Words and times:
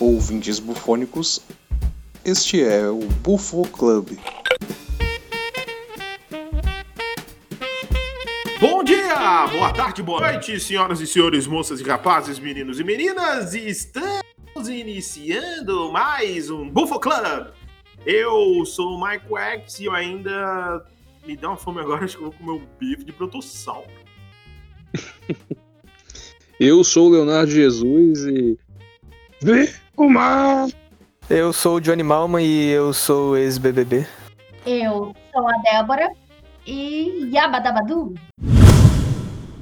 ouvintes 0.00 0.58
bufônicos, 0.58 1.42
este 2.24 2.62
é 2.64 2.88
o 2.88 3.00
Bufo 3.22 3.62
Club. 3.68 4.18
Bom 8.58 8.82
dia, 8.82 9.46
boa 9.48 9.72
tarde, 9.72 10.02
boa 10.02 10.20
noite, 10.20 10.58
senhoras 10.58 11.00
e 11.00 11.06
senhores, 11.06 11.46
moças 11.46 11.80
e 11.80 11.84
rapazes, 11.84 12.38
meninos 12.38 12.80
e 12.80 12.84
meninas. 12.84 13.54
Estamos 13.54 14.68
iniciando 14.68 15.92
mais 15.92 16.48
um 16.48 16.68
Bufo 16.68 16.98
Club. 16.98 17.48
Eu 18.06 18.64
sou 18.64 18.94
o 18.94 19.06
Mike 19.06 19.26
Wax 19.28 19.80
e 19.80 19.84
eu 19.84 19.92
ainda 19.92 20.82
me 21.26 21.36
dá 21.36 21.48
uma 21.48 21.56
fome 21.58 21.80
agora, 21.80 22.04
acho 22.06 22.16
que 22.16 22.24
eu 22.24 22.30
vou 22.30 22.38
comer 22.38 22.52
um 22.52 22.66
bife 22.78 23.04
de 23.04 23.12
brontossauro. 23.12 23.86
Eu 26.58 26.84
sou 26.84 27.08
o 27.08 27.12
Leonardo 27.12 27.50
Jesus 27.50 28.26
e. 28.26 28.58
Eu 31.28 31.52
sou 31.52 31.76
o 31.76 31.80
Johnny 31.80 32.02
Malman 32.02 32.42
e 32.42 32.70
eu 32.70 32.90
sou 32.94 33.36
ex-BBB. 33.36 34.06
Eu 34.64 35.14
sou 35.30 35.46
a 35.46 35.52
Débora 35.58 36.10
e 36.66 37.28
Yabadabadu. 37.30 38.14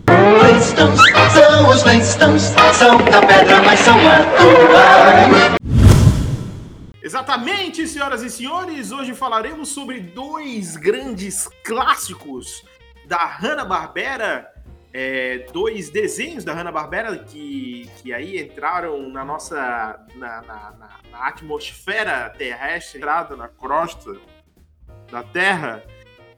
Flintstones, 0.07 1.01
são 1.33 1.69
os 1.69 1.83
Flintstones, 1.83 2.43
são 2.73 2.99
da 2.99 3.21
pedra, 3.21 3.63
mas 3.63 3.81
são 3.81 3.97
atuais. 3.99 5.57
Exatamente, 7.03 7.89
senhoras 7.89 8.23
e 8.23 8.31
senhores, 8.31 8.93
hoje 8.93 9.15
falaremos 9.15 9.71
sobre 9.71 9.99
dois 9.99 10.77
grandes 10.77 11.49
clássicos 11.65 12.63
da 13.09 13.25
Hanna-Barbera, 13.25 14.47
é, 14.93 15.47
dois 15.53 15.91
desenhos 15.91 16.45
da 16.45 16.55
Hanna-Barbera 16.55 17.19
que, 17.19 17.89
que 17.97 18.13
aí 18.13 18.41
entraram 18.41 19.09
na 19.09 19.25
nossa, 19.25 19.57
na, 20.15 20.43
na, 20.43 20.71
na, 20.73 21.01
na 21.11 21.29
atmosfera 21.29 22.31
terrestre, 22.31 22.99
entrada 22.99 23.37
na 23.37 23.49
crosta 23.49 24.17
da 25.11 25.23
Terra, 25.23 25.83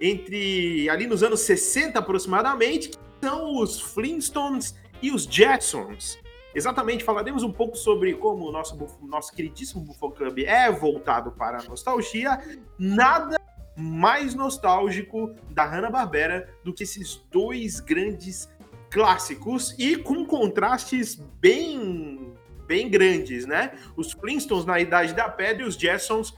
entre 0.01 0.89
ali 0.89 1.07
nos 1.07 1.23
anos 1.23 1.41
60 1.41 1.99
aproximadamente, 1.99 2.93
são 3.23 3.59
os 3.59 3.81
Flintstones 3.81 4.75
e 5.03 5.11
os 5.11 5.25
Jetsons. 5.25 6.19
Exatamente, 6.55 7.05
falaremos 7.05 7.45
um 7.45 7.53
pouco 7.53 7.77
sobre 7.77 8.15
como 8.15 8.49
o 8.49 8.53
nosso, 8.53 8.75
bufo- 8.77 9.07
nosso 9.07 9.33
queridíssimo 9.33 9.85
Buffon 9.85 10.11
Club 10.11 10.41
é 10.41 10.71
voltado 10.71 11.31
para 11.31 11.61
a 11.61 11.63
nostalgia. 11.63 12.41
Nada 12.77 13.40
mais 13.81 14.35
nostálgico 14.35 15.35
da 15.51 15.65
Hanna-Barbera 15.65 16.49
do 16.63 16.73
que 16.73 16.83
esses 16.83 17.17
dois 17.31 17.81
grandes 17.81 18.49
clássicos 18.91 19.75
e 19.79 19.97
com 19.97 20.27
contrastes 20.27 21.17
bem 21.41 22.33
bem 22.67 22.89
grandes, 22.89 23.47
né? 23.47 23.73
Os 23.97 24.13
Flintstones 24.13 24.65
na 24.65 24.79
Idade 24.79 25.13
da 25.13 25.29
Pedra 25.29 25.65
e 25.65 25.67
os 25.67 25.75
Jetsons 25.75 26.33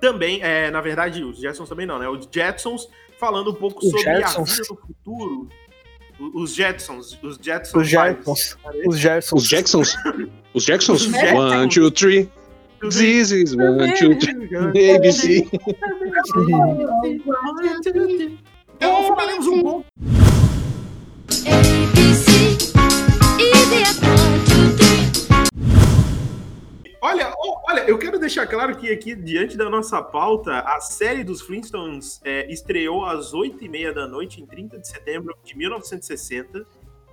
também, 0.00 0.42
é, 0.42 0.68
na 0.68 0.80
verdade, 0.80 1.22
os 1.22 1.38
Jetsons 1.38 1.68
também 1.68 1.86
não, 1.86 1.98
né? 1.98 2.08
Os 2.08 2.28
Jetsons 2.32 2.88
falando 3.20 3.50
um 3.50 3.54
pouco 3.54 3.78
Os 3.84 3.90
sobre 3.90 4.02
Jetsons? 4.02 4.50
a 4.50 4.54
vida 4.54 4.66
no 4.70 4.76
futuro. 4.76 5.48
Os 6.34 6.54
Jetsons, 6.54 7.18
os 7.22 7.38
Jetsons. 7.40 7.80
Os 7.82 7.88
Jetsons. 7.88 8.56
Os 8.84 8.98
Gersons. 8.98 9.42
Os 9.42 9.48
Jacksons? 9.48 9.94
Os 10.52 10.64
Jacksons. 10.64 11.06
One, 11.06 11.68
two, 11.68 11.90
three. 11.92 12.28
This 12.80 13.30
is 13.30 13.54
one, 13.54 13.92
two, 13.94 14.16
three. 14.18 14.96
ABC. 14.96 15.48
Então 18.76 19.06
falaremos 19.06 19.46
um 19.46 19.62
three. 19.62 19.84
Olha, 27.00 27.32
olha, 27.68 27.80
eu 27.88 27.96
quero 27.96 28.18
deixar 28.18 28.46
claro 28.46 28.76
que 28.76 28.90
aqui, 28.90 29.14
diante 29.14 29.56
da 29.56 29.70
nossa 29.70 30.02
pauta, 30.02 30.58
a 30.60 30.80
série 30.80 31.24
dos 31.24 31.40
Flintstones 31.40 32.20
é, 32.24 32.50
estreou 32.52 33.04
às 33.04 33.32
8h30 33.32 33.92
da 33.94 34.06
noite, 34.06 34.42
em 34.42 34.46
30 34.46 34.78
de 34.78 34.88
setembro 34.88 35.34
de 35.44 35.56
1960, 35.56 36.66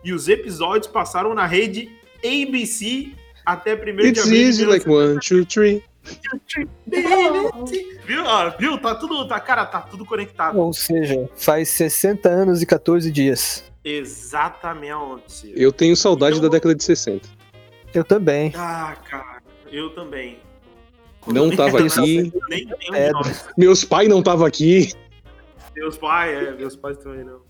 e 0.03 0.11
os 0.11 0.27
episódios 0.27 0.87
passaram 0.87 1.33
na 1.33 1.45
rede 1.45 1.89
ABC 2.17 3.11
até 3.45 3.75
1 3.75 3.77
de 3.77 4.07
It's 4.07 4.23
abril 4.23 4.37
de 4.39 4.43
easy 4.43 4.65
like 4.65 4.89
one, 4.89 5.19
two, 5.19 5.45
three. 5.45 5.83
Viu? 8.05 8.23
Ó, 8.25 8.49
viu? 8.57 8.77
Tá 8.77 8.95
tudo, 8.95 9.27
tá, 9.27 9.39
cara, 9.39 9.65
tá 9.65 9.81
tudo 9.81 10.05
conectado. 10.05 10.57
Ou 10.59 10.73
seja, 10.73 11.29
faz 11.35 11.69
60 11.69 12.29
anos 12.29 12.61
e 12.61 12.65
14 12.65 13.11
dias. 13.11 13.63
Exatamente. 13.83 15.51
Eu 15.55 15.71
tenho 15.71 15.95
saudade 15.95 16.37
Então- 16.37 16.49
da 16.49 16.53
década 16.55 16.75
de 16.75 16.83
60. 16.83 17.27
Eu 17.93 18.03
também. 18.03 18.51
Ah, 18.55 18.95
cara, 19.09 19.41
eu 19.71 19.89
também. 19.91 20.39
Não 21.27 21.49
tava 21.55 21.79
aqui. 21.79 22.31
Nem 22.49 22.65
de 22.67 22.73
É. 22.93 23.11
Meus 23.57 23.83
pais 23.83 24.07
não 24.07 24.19
estavam 24.19 24.45
aqui. 24.45 24.91
Meus 25.75 25.97
pais, 25.97 26.37
é, 26.37 26.51
meus 26.51 26.75
pais 26.75 26.97
também 26.97 27.23
não. 27.25 27.41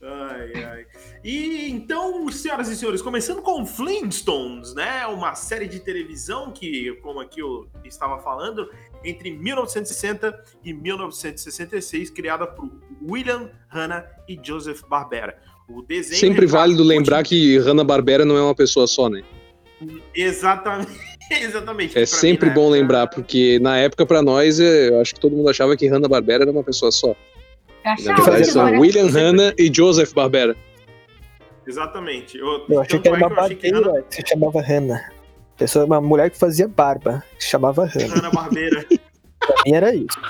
Ai, 0.00 0.64
ai. 0.64 0.86
E 1.24 1.68
então, 1.70 2.30
senhoras 2.30 2.68
e 2.68 2.76
senhores, 2.76 3.02
começando 3.02 3.42
com 3.42 3.66
Flintstones, 3.66 4.72
né? 4.74 5.04
Uma 5.06 5.34
série 5.34 5.66
de 5.66 5.80
televisão 5.80 6.52
que, 6.52 6.92
como 7.02 7.18
aqui 7.20 7.40
eu 7.40 7.68
estava 7.84 8.18
falando, 8.22 8.70
entre 9.04 9.30
1960 9.32 10.44
e 10.64 10.72
1966, 10.72 12.10
criada 12.10 12.46
por 12.46 12.70
William 13.02 13.50
Hanna 13.68 14.06
e 14.28 14.38
Joseph 14.40 14.82
Barbera. 14.88 15.36
O 15.68 15.82
desenho 15.82 16.20
Sempre 16.20 16.46
retrata 16.46 16.62
válido 16.62 16.82
lembrar 16.82 17.22
que 17.24 17.58
Hanna-Barbera 17.58 18.24
não 18.24 18.36
é 18.36 18.42
uma 18.42 18.54
pessoa 18.54 18.86
só, 18.86 19.10
né? 19.10 19.22
Exatamente. 20.14 20.98
Exatamente. 21.30 21.90
É 21.90 21.92
Pra 21.92 22.00
mim, 22.00 22.06
sempre 22.06 22.48
na 22.48 22.54
bom 22.54 22.62
época, 22.62 22.78
lembrar, 22.78 23.06
porque 23.08 23.58
na 23.58 23.76
época, 23.76 24.06
pra 24.06 24.22
nós, 24.22 24.58
é, 24.58 24.88
eu 24.88 25.00
acho 25.00 25.14
que 25.14 25.20
todo 25.20 25.36
mundo 25.36 25.48
achava 25.48 25.76
que 25.76 25.86
Hanna-Barbera 25.86 26.44
era 26.44 26.50
uma 26.50 26.64
pessoa 26.64 26.90
só. 26.90 27.14
Que 27.82 28.44
são 28.44 28.78
William 28.80 29.08
Hanna 29.10 29.54
e 29.58 29.72
Joseph 29.74 30.12
Barbera. 30.12 30.56
Exatamente. 31.66 32.36
Eu, 32.38 32.64
Eu 32.68 32.80
achei 32.80 32.98
que 32.98 33.08
era 33.08 33.16
é 33.16 33.20
uma 33.20 33.28
Hanna, 33.28 33.36
barbeira 33.40 34.02
que 34.08 34.14
se 34.16 34.22
chamava 34.28 34.60
Hannah. 34.62 35.12
Pessoa, 35.56 35.84
uma 35.84 36.00
mulher 36.00 36.30
que 36.30 36.38
fazia 36.38 36.68
barba, 36.68 37.22
que 37.36 37.44
se 37.44 37.50
chamava 37.50 37.84
Hannah. 37.84 38.14
Hanna 38.14 38.30
Barbeira. 38.30 38.84
Pra 39.40 39.54
mim 39.66 39.72
era 39.72 39.94
isso. 39.94 40.20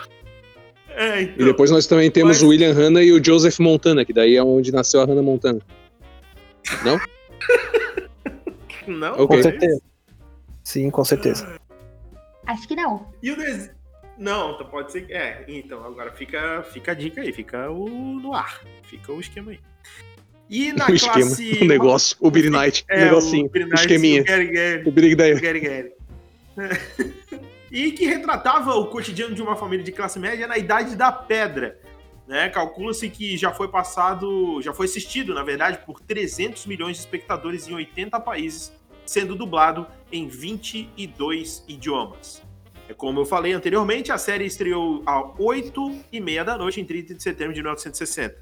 É, 0.90 1.20
E 1.20 1.24
então. 1.26 1.46
depois 1.46 1.70
nós 1.70 1.86
também 1.86 2.10
temos 2.10 2.38
Mas- 2.38 2.42
o 2.42 2.48
William 2.48 2.72
Hanna 2.72 3.02
e 3.02 3.12
o 3.12 3.22
Joseph 3.24 3.58
Montana, 3.60 4.04
que 4.04 4.12
daí 4.12 4.36
é 4.36 4.42
onde 4.42 4.72
nasceu 4.72 5.00
a 5.00 5.04
Hannah 5.04 5.22
Montana. 5.22 5.60
Não? 6.84 6.98
Não? 8.88 9.12
Ok. 9.22 9.26
Com 9.36 9.42
certeza. 9.42 9.80
Sim, 10.64 10.90
com 10.90 11.04
certeza. 11.04 11.58
Acho 12.46 12.66
que 12.66 12.74
não. 12.74 13.06
E 13.22 13.30
o 13.30 13.36
desenho. 13.36 13.70
Não, 14.18 14.52
então 14.52 14.66
pode 14.66 14.90
ser. 14.90 15.08
É, 15.10 15.44
então, 15.46 15.84
agora 15.84 16.10
fica, 16.10 16.62
fica 16.72 16.90
a 16.90 16.94
dica 16.94 17.20
aí, 17.20 17.32
fica 17.32 17.70
o 17.70 17.88
no 17.88 18.34
ar. 18.34 18.60
Fica 18.82 19.12
o 19.12 19.20
esquema 19.20 19.52
aí. 19.52 19.60
E 20.50 20.72
na 20.72 20.86
o 20.90 20.94
esquema, 20.94 21.14
classe. 21.14 21.58
o 21.62 21.64
negócio, 21.64 22.16
o 22.20 22.30
Billy 22.30 22.50
Knight, 22.50 22.84
o 22.88 22.92
É, 22.92 23.04
negocinho, 23.04 23.46
o, 23.46 23.48
o, 23.48 23.52
Knight, 23.52 23.74
esqueminha, 23.74 24.22
o 24.22 24.24
Gary 24.24 24.46
Gary. 24.50 24.82
o 24.84 24.88
o 24.88 25.40
Gary 25.40 25.60
Gary. 25.60 25.92
e 27.70 27.92
que 27.92 28.06
retratava 28.06 28.74
o 28.74 28.86
cotidiano 28.86 29.34
de 29.34 29.40
uma 29.40 29.54
família 29.54 29.84
de 29.84 29.92
classe 29.92 30.18
média 30.18 30.48
na 30.48 30.58
idade 30.58 30.96
da 30.96 31.12
pedra. 31.12 31.78
Né? 32.26 32.48
Calcula-se 32.48 33.08
que 33.08 33.36
já 33.36 33.52
foi 33.52 33.68
passado, 33.68 34.60
já 34.60 34.74
foi 34.74 34.86
assistido, 34.86 35.32
na 35.32 35.42
verdade, 35.44 35.78
por 35.86 36.00
300 36.00 36.66
milhões 36.66 36.96
de 36.96 37.02
espectadores 37.02 37.68
em 37.68 37.74
80 37.74 38.18
países, 38.20 38.72
sendo 39.06 39.34
dublado 39.34 39.86
em 40.12 40.28
22 40.28 41.64
idiomas. 41.68 42.42
É 42.88 42.94
como 42.94 43.20
eu 43.20 43.26
falei 43.26 43.52
anteriormente, 43.52 44.10
a 44.10 44.16
série 44.18 44.46
estreou 44.46 45.02
às 45.06 45.24
8 45.38 46.00
e 46.10 46.20
meia 46.20 46.42
da 46.44 46.56
noite, 46.56 46.80
em 46.80 46.84
30 46.84 47.14
de 47.14 47.22
setembro 47.22 47.52
de 47.52 47.60
1960. 47.60 48.34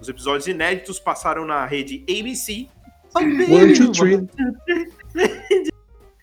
Os 0.00 0.08
episódios 0.08 0.46
inéditos 0.46 1.00
passaram 1.00 1.44
na 1.44 1.66
rede 1.66 2.04
ABC. 2.08 2.68
One, 3.14 3.74
two, 3.74 3.90
three. 3.92 4.28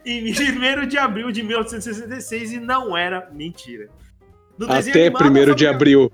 Em 0.05 0.31
1 0.31 0.87
de 0.87 0.99
abril 0.99 1.31
de 1.31 1.41
1966 1.41 2.53
e 2.53 2.59
não 2.59 2.95
era 2.95 3.27
mentira. 3.33 3.89
No 4.55 4.71
Até 4.71 5.07
animado, 5.07 5.23
a 5.23 5.27
1 5.27 5.31
de 5.33 5.39
família- 5.41 5.69
abril. 5.71 6.11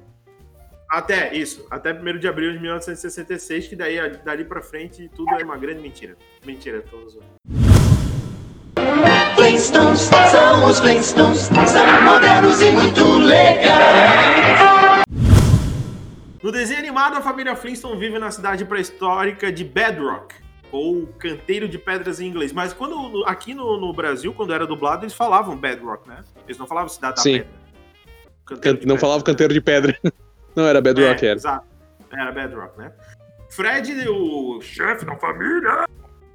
Até, 0.90 1.36
isso. 1.36 1.68
Até 1.70 1.92
1 1.94 2.18
de 2.18 2.28
abril 2.28 2.54
de 2.54 2.60
1966, 2.60 3.68
que 3.68 3.76
daí, 3.76 3.98
dali 4.24 4.46
pra 4.46 4.62
frente, 4.62 5.10
tudo 5.14 5.30
é 5.38 5.44
uma 5.44 5.58
grande 5.58 5.82
mentira. 5.82 6.16
Mentira, 6.46 6.82
todos. 6.82 7.18
Flintstones, 9.52 10.00
são 10.00 10.66
os 10.66 10.80
Flintstones, 10.80 11.40
são 11.40 12.02
modernos 12.04 12.62
e 12.62 12.72
muito 12.72 13.18
legais. 13.18 15.04
No 16.42 16.54
desenho 16.54 16.80
animado, 16.80 17.18
a 17.18 17.22
família 17.22 17.54
Flintstone 17.54 18.00
vive 18.00 18.18
na 18.18 18.32
cidade 18.32 18.64
pré-histórica 18.64 19.52
de 19.52 19.66
Bedrock, 19.66 20.36
ou 20.72 21.06
Canteiro 21.20 21.68
de 21.68 21.78
Pedras 21.78 22.22
em 22.22 22.28
inglês. 22.28 22.54
Mas 22.54 22.72
quando 22.72 23.26
aqui 23.26 23.54
no, 23.54 23.78
no 23.78 23.92
Brasil, 23.92 24.34
quando 24.34 24.54
era 24.54 24.66
dublado, 24.66 25.04
eles 25.04 25.14
falavam 25.14 25.58
Bedrock, 25.58 26.08
né? 26.08 26.24
Eles 26.46 26.58
não 26.58 26.66
falavam 26.66 26.88
Cidade 26.88 27.18
da 27.18 27.22
Sim. 27.22 27.40
Pedra. 27.40 27.52
Canteiro 28.46 28.78
de 28.80 28.88
Não 28.88 28.98
falava 28.98 29.20
né? 29.20 29.26
canteiro 29.26 29.54
de 29.54 29.60
pedra. 29.60 30.00
Não 30.56 30.66
era 30.66 30.80
Bedrock, 30.80 31.26
é, 31.26 31.30
era. 31.30 31.38
Exato. 31.38 31.68
Era 32.10 32.32
Bedrock, 32.32 32.78
né? 32.78 32.94
Fred, 33.50 34.08
o 34.08 34.62
chefe 34.62 35.06
da 35.06 35.18
família, 35.18 35.86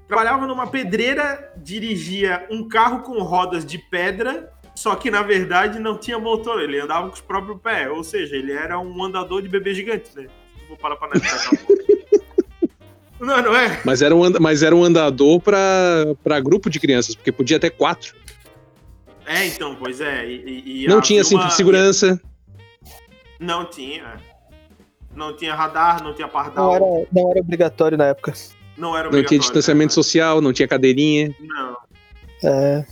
trabalhava 0.08 0.46
numa 0.46 0.66
pedreira, 0.66 1.52
dirigia 1.56 2.46
um 2.50 2.68
carro 2.68 3.00
com 3.02 3.20
rodas 3.22 3.64
de 3.66 3.78
pedra, 3.78 4.52
só 4.74 4.94
que 4.94 5.10
na 5.10 5.22
verdade 5.22 5.78
não 5.78 5.96
tinha 5.98 6.18
motor, 6.18 6.60
ele 6.60 6.78
andava 6.80 7.08
com 7.08 7.14
os 7.14 7.20
próprios 7.20 7.60
pés, 7.60 7.90
ou 7.90 8.04
seja, 8.04 8.36
ele 8.36 8.52
era 8.52 8.78
um 8.78 9.02
andador 9.04 9.42
de 9.42 9.48
bebê 9.48 9.74
gigante, 9.74 10.10
né? 10.14 10.26
Vou 10.68 10.76
parar 10.76 10.96
pra 10.96 11.08
analisar. 11.08 11.50
Não, 13.18 13.40
não 13.40 13.56
é? 13.56 13.80
Mas 13.82 14.02
era 14.02 14.14
um, 14.14 14.22
and- 14.22 14.36
mas 14.38 14.62
era 14.62 14.76
um 14.76 14.84
andador 14.84 15.40
pra, 15.40 15.56
pra 16.22 16.38
grupo 16.38 16.68
de 16.68 16.78
crianças, 16.78 17.14
porque 17.14 17.32
podia 17.32 17.56
até 17.56 17.70
quatro. 17.70 18.14
É, 19.24 19.46
então, 19.46 19.74
pois 19.74 20.02
é. 20.02 20.26
E, 20.28 20.34
e- 20.66 20.84
e 20.84 20.86
não 20.86 21.00
tinha 21.00 21.24
cinto 21.24 21.40
uma- 21.40 21.48
de 21.48 21.54
segurança. 21.54 22.20
Não 23.40 23.64
tinha. 23.64 24.18
Não 25.14 25.34
tinha 25.34 25.54
radar, 25.54 26.02
não 26.04 26.12
tinha 26.12 26.28
pardal. 26.28 26.66
Não 26.66 26.74
era, 26.74 27.06
não 27.10 27.30
era 27.30 27.40
obrigatório 27.40 27.96
na 27.96 28.04
época. 28.08 28.34
Não 28.76 28.90
era 28.96 29.04
Não 29.04 29.10
tinha 29.10 29.20
obrigatório, 29.20 29.40
distanciamento 29.40 29.90
né? 29.90 29.94
social, 29.94 30.40
não 30.40 30.52
tinha 30.52 30.68
cadeirinha. 30.68 31.34
Não, 31.40 31.76
É, 32.44 32.84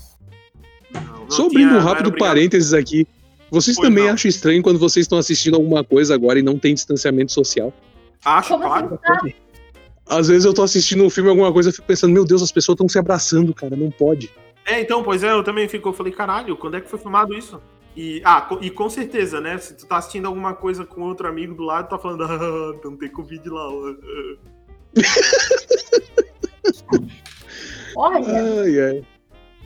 não. 0.93 1.03
não 1.03 1.31
Só 1.31 1.47
abrindo 1.47 1.75
um 1.75 1.79
rápido 1.81 2.13
parênteses 2.13 2.73
aqui. 2.73 3.07
Vocês 3.51 3.77
Pois 3.77 3.89
também 3.89 4.05
não. 4.07 4.15
acham 4.15 4.29
estranho 4.29 4.63
quando 4.63 4.79
vocês 4.79 5.05
estão 5.05 5.19
assistindo 5.19 5.55
alguma 5.55 5.85
coisa 5.85 6.15
agora 6.15 6.39
e 6.39 6.43
não 6.43 6.59
tem 6.59 6.75
distanciamento 6.75 7.31
social? 7.33 7.73
Acho, 8.25 8.49
Como 8.51 8.65
claro. 8.65 8.99
assim? 9.05 9.35
Às 10.07 10.29
vezes 10.29 10.45
eu 10.45 10.53
tô 10.53 10.63
assistindo 10.63 11.05
um 11.05 11.11
filme, 11.11 11.31
alguma 11.31 11.53
coisa, 11.53 11.69
eu 11.69 11.73
fico 11.73 11.87
pensando, 11.87 12.13
meu 12.13 12.25
Deus, 12.25 12.43
as 12.43 12.53
pessoas 12.53 12.75
estão 12.75 12.89
se 12.89 12.99
abraçando, 12.99 13.55
cara, 13.55 13.75
não 13.77 13.91
pode. 13.91 14.31
É, 14.67 14.81
então, 14.81 15.03
pois 15.03 15.23
é, 15.23 15.31
eu 15.33 15.43
também 15.45 15.69
fico, 15.69 15.89
eu 15.89 15.93
falei, 15.93 16.13
caralho, 16.13 16.57
quando 16.57 16.77
é 16.77 16.81
que 16.81 16.89
foi 16.91 16.99
filmado 16.99 17.35
isso? 17.35 17.61
E, 17.97 18.21
ah, 18.25 18.49
e 18.61 18.71
com 18.71 18.91
certeza, 18.91 19.41
né? 19.41 19.57
Se 19.59 19.75
tu 19.77 19.87
tá 19.87 19.99
assistindo 19.99 20.27
alguma 20.27 20.53
coisa 20.53 20.85
com 20.85 21.03
outro 21.03 21.29
amigo 21.29 21.55
do 21.55 21.63
lado, 21.63 21.89
tá 21.89 21.99
falando, 21.99 22.25
ah, 22.27 22.81
não 22.85 22.97
tem 22.97 23.09
Covid 23.09 23.49
lá. 23.49 23.69
Olha, 27.97 28.63
Ai, 28.63 28.81
ai. 28.81 29.03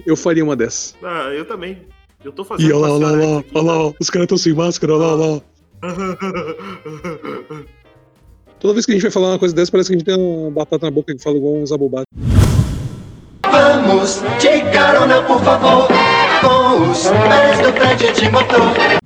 Eu 0.06 0.16
faria 0.16 0.44
uma 0.44 0.54
dessas. 0.54 0.94
Ah, 1.02 1.30
eu 1.32 1.44
também. 1.44 1.82
Eu 2.24 2.32
tô 2.32 2.44
fazendo 2.44 2.68
E 2.68 2.72
olha 2.72 2.92
lá, 2.92 2.92
olha 2.94 3.06
lá, 3.06 3.12
olha 3.12 3.26
lá, 3.26 3.44
olha 3.54 3.64
lá, 3.88 3.94
os 4.00 4.10
caras 4.10 4.24
estão 4.24 4.38
sem 4.38 4.52
máscara, 4.52 4.94
olha 4.94 5.06
lá, 5.06 5.14
olha 5.14 5.26
lá. 5.34 5.42
Toda 8.60 8.74
vez 8.74 8.84
que 8.84 8.92
a 8.92 8.94
gente 8.94 9.02
vai 9.02 9.10
falar 9.10 9.28
uma 9.28 9.38
coisa 9.38 9.54
dessa, 9.54 9.70
parece 9.70 9.88
que 9.88 9.94
a 9.94 9.98
gente 9.98 10.06
tem 10.06 10.16
uma 10.16 10.50
batata 10.50 10.86
na 10.86 10.90
boca 10.90 11.14
que 11.14 11.22
fala 11.22 11.36
igual 11.36 11.54
uns 11.54 11.70
abobados. 11.70 12.06
Vamos 13.44 14.20
de 14.40 14.60
carona, 14.72 15.22
por 15.22 15.40
favor, 15.42 15.86
com 16.40 16.90
os 16.90 17.04
pés 17.06 17.60
do 17.60 17.72
prédio 17.72 18.12
de 18.14 18.28
motor. 18.30 18.98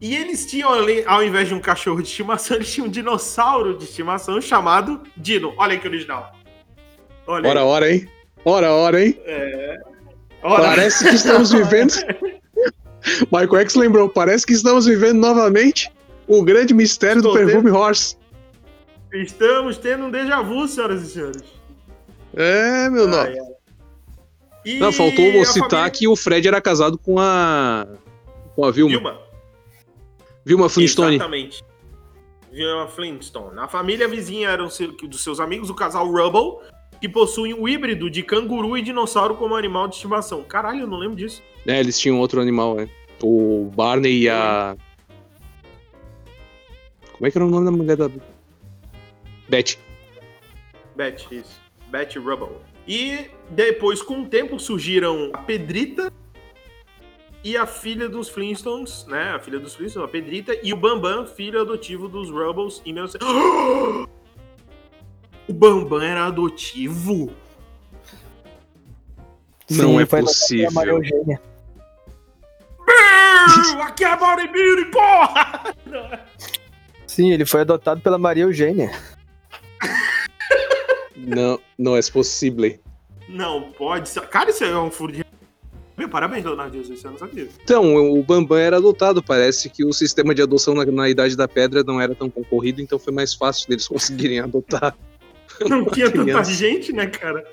E 0.00 0.14
eles 0.14 0.46
tinham 0.46 0.70
ao 1.06 1.24
invés 1.24 1.48
de 1.48 1.54
um 1.54 1.60
cachorro 1.60 2.00
de 2.00 2.08
estimação, 2.08 2.56
eles 2.58 2.72
tinham 2.72 2.86
um 2.86 2.90
dinossauro 2.90 3.76
de 3.76 3.84
estimação 3.84 4.40
chamado 4.40 5.02
Dino. 5.16 5.54
Olha 5.56 5.78
que 5.78 5.86
original. 5.86 6.32
Olha 7.26 7.44
aí. 7.44 7.50
Ora, 7.50 7.64
ora, 7.64 7.92
hein? 7.92 8.08
Ora, 8.44 8.72
ora, 8.72 9.04
hein? 9.04 9.20
Ora. 10.42 10.62
Parece 10.62 11.08
que 11.08 11.14
estamos 11.14 11.50
vivendo. 11.50 11.92
Michael 13.30 13.56
X 13.62 13.74
lembrou, 13.74 14.08
parece 14.08 14.46
que 14.46 14.52
estamos 14.52 14.86
vivendo 14.86 15.18
novamente 15.18 15.90
o 16.26 16.42
grande 16.42 16.74
mistério 16.74 17.22
do 17.22 17.28
Estou 17.28 17.44
perfume 17.44 17.70
Horse. 17.70 18.16
Estamos 19.12 19.78
tendo 19.78 20.04
um 20.04 20.10
déjà 20.10 20.42
vu, 20.42 20.66
senhoras 20.68 21.02
e 21.02 21.12
senhores. 21.12 21.42
É, 22.34 22.90
meu 22.90 23.08
nome. 23.08 23.30
Ai, 23.30 23.38
ai. 23.38 23.46
E 24.64 24.78
Não, 24.78 24.92
faltou 24.92 25.44
citar 25.46 25.70
família- 25.70 25.90
que 25.90 26.06
o 26.08 26.14
Fred 26.14 26.46
era 26.46 26.60
casado 26.60 26.98
com 26.98 27.18
a. 27.18 27.86
com 28.54 28.64
a 28.64 28.70
Vilma. 28.70 28.90
Vilma. 28.94 29.27
Vilma 30.48 30.66
Flintstone. 30.70 31.16
Exatamente. 31.16 31.62
Vilma 32.50 32.88
Flintstone. 32.88 33.58
A 33.58 33.68
família 33.68 34.08
vizinha 34.08 34.48
eram 34.48 34.66
dos 34.66 35.22
seus 35.22 35.40
amigos, 35.40 35.68
o 35.68 35.74
casal 35.74 36.10
Rubble, 36.10 36.66
que 36.98 37.06
possuem 37.06 37.52
um 37.52 37.68
híbrido 37.68 38.08
de 38.08 38.22
canguru 38.22 38.74
e 38.74 38.80
dinossauro 38.80 39.34
como 39.36 39.54
animal 39.54 39.86
de 39.88 39.96
estimação. 39.96 40.42
Caralho, 40.42 40.80
eu 40.80 40.86
não 40.86 40.96
lembro 40.96 41.16
disso. 41.16 41.42
É, 41.66 41.78
eles 41.78 42.00
tinham 42.00 42.18
outro 42.18 42.40
animal, 42.40 42.76
né? 42.76 42.88
O 43.22 43.70
Barney 43.76 44.22
e 44.22 44.30
a. 44.30 44.74
Como 47.12 47.26
é 47.26 47.30
que 47.30 47.36
era 47.36 47.44
o 47.44 47.50
nome 47.50 47.66
da 47.66 47.70
mulher 47.70 47.98
da. 47.98 48.08
Beth. 49.50 49.76
Beth, 50.96 51.26
isso. 51.30 51.60
Beth 51.88 52.14
Rubble. 52.16 52.56
E 52.86 53.26
depois, 53.50 54.00
com 54.00 54.22
o 54.22 54.26
tempo, 54.26 54.58
surgiram 54.58 55.30
a 55.34 55.38
Pedrita 55.38 56.10
e 57.42 57.56
a 57.56 57.66
filha 57.66 58.08
dos 58.08 58.28
Flintstones, 58.28 59.06
né? 59.06 59.30
A 59.30 59.38
filha 59.38 59.58
dos 59.58 59.74
Flintstones, 59.74 60.08
a 60.08 60.10
Pedrita, 60.10 60.58
e 60.62 60.72
o 60.72 60.76
Bambam, 60.76 61.26
filho 61.26 61.60
adotivo 61.60 62.08
dos 62.08 62.30
Rubbles 62.30 62.82
em 62.84 62.94
19... 62.94 63.18
O 65.48 65.52
Bambam 65.54 66.02
era 66.02 66.26
adotivo? 66.26 67.32
Não 69.70 69.94
sim, 69.94 70.00
é 70.00 70.04
possível. 70.04 70.82
Eugênia. 70.82 71.40
Aqui 73.80 74.04
é 74.04 74.08
a 74.08 74.16
Bodybuilding, 74.16 74.90
porra! 74.90 75.74
Sim, 77.06 77.32
ele 77.32 77.46
foi 77.46 77.62
adotado 77.62 78.00
pela 78.00 78.18
Maria 78.18 78.44
Eugênia. 78.44 78.92
Não, 81.16 81.58
não 81.76 81.96
é 81.96 82.00
possível. 82.02 82.78
Não 83.28 83.72
pode 83.72 84.08
ser. 84.08 84.20
Cara, 84.28 84.50
isso 84.50 84.62
é 84.62 84.78
um 84.78 84.90
furo 84.90 85.12
de. 85.12 85.24
Meu, 85.98 86.08
parabéns, 86.08 86.44
Leonardo 86.44 86.76
Jesus, 86.76 87.00
você 87.00 87.08
não 87.08 87.18
sabia. 87.18 87.48
Então, 87.64 87.96
o 87.96 88.22
Bambam 88.22 88.56
era 88.56 88.76
adotado. 88.76 89.20
Parece 89.20 89.68
que 89.68 89.84
o 89.84 89.92
sistema 89.92 90.32
de 90.32 90.40
adoção 90.40 90.72
na, 90.72 90.86
na 90.86 91.08
Idade 91.08 91.36
da 91.36 91.48
Pedra 91.48 91.82
não 91.82 92.00
era 92.00 92.14
tão 92.14 92.30
concorrido, 92.30 92.80
então 92.80 93.00
foi 93.00 93.12
mais 93.12 93.34
fácil 93.34 93.68
deles 93.68 93.86
conseguirem 93.88 94.38
adotar. 94.38 94.96
Não 95.68 95.84
tinha 95.90 96.08
tanta 96.08 96.22
criança. 96.22 96.52
gente, 96.52 96.92
né, 96.92 97.08
cara? 97.08 97.44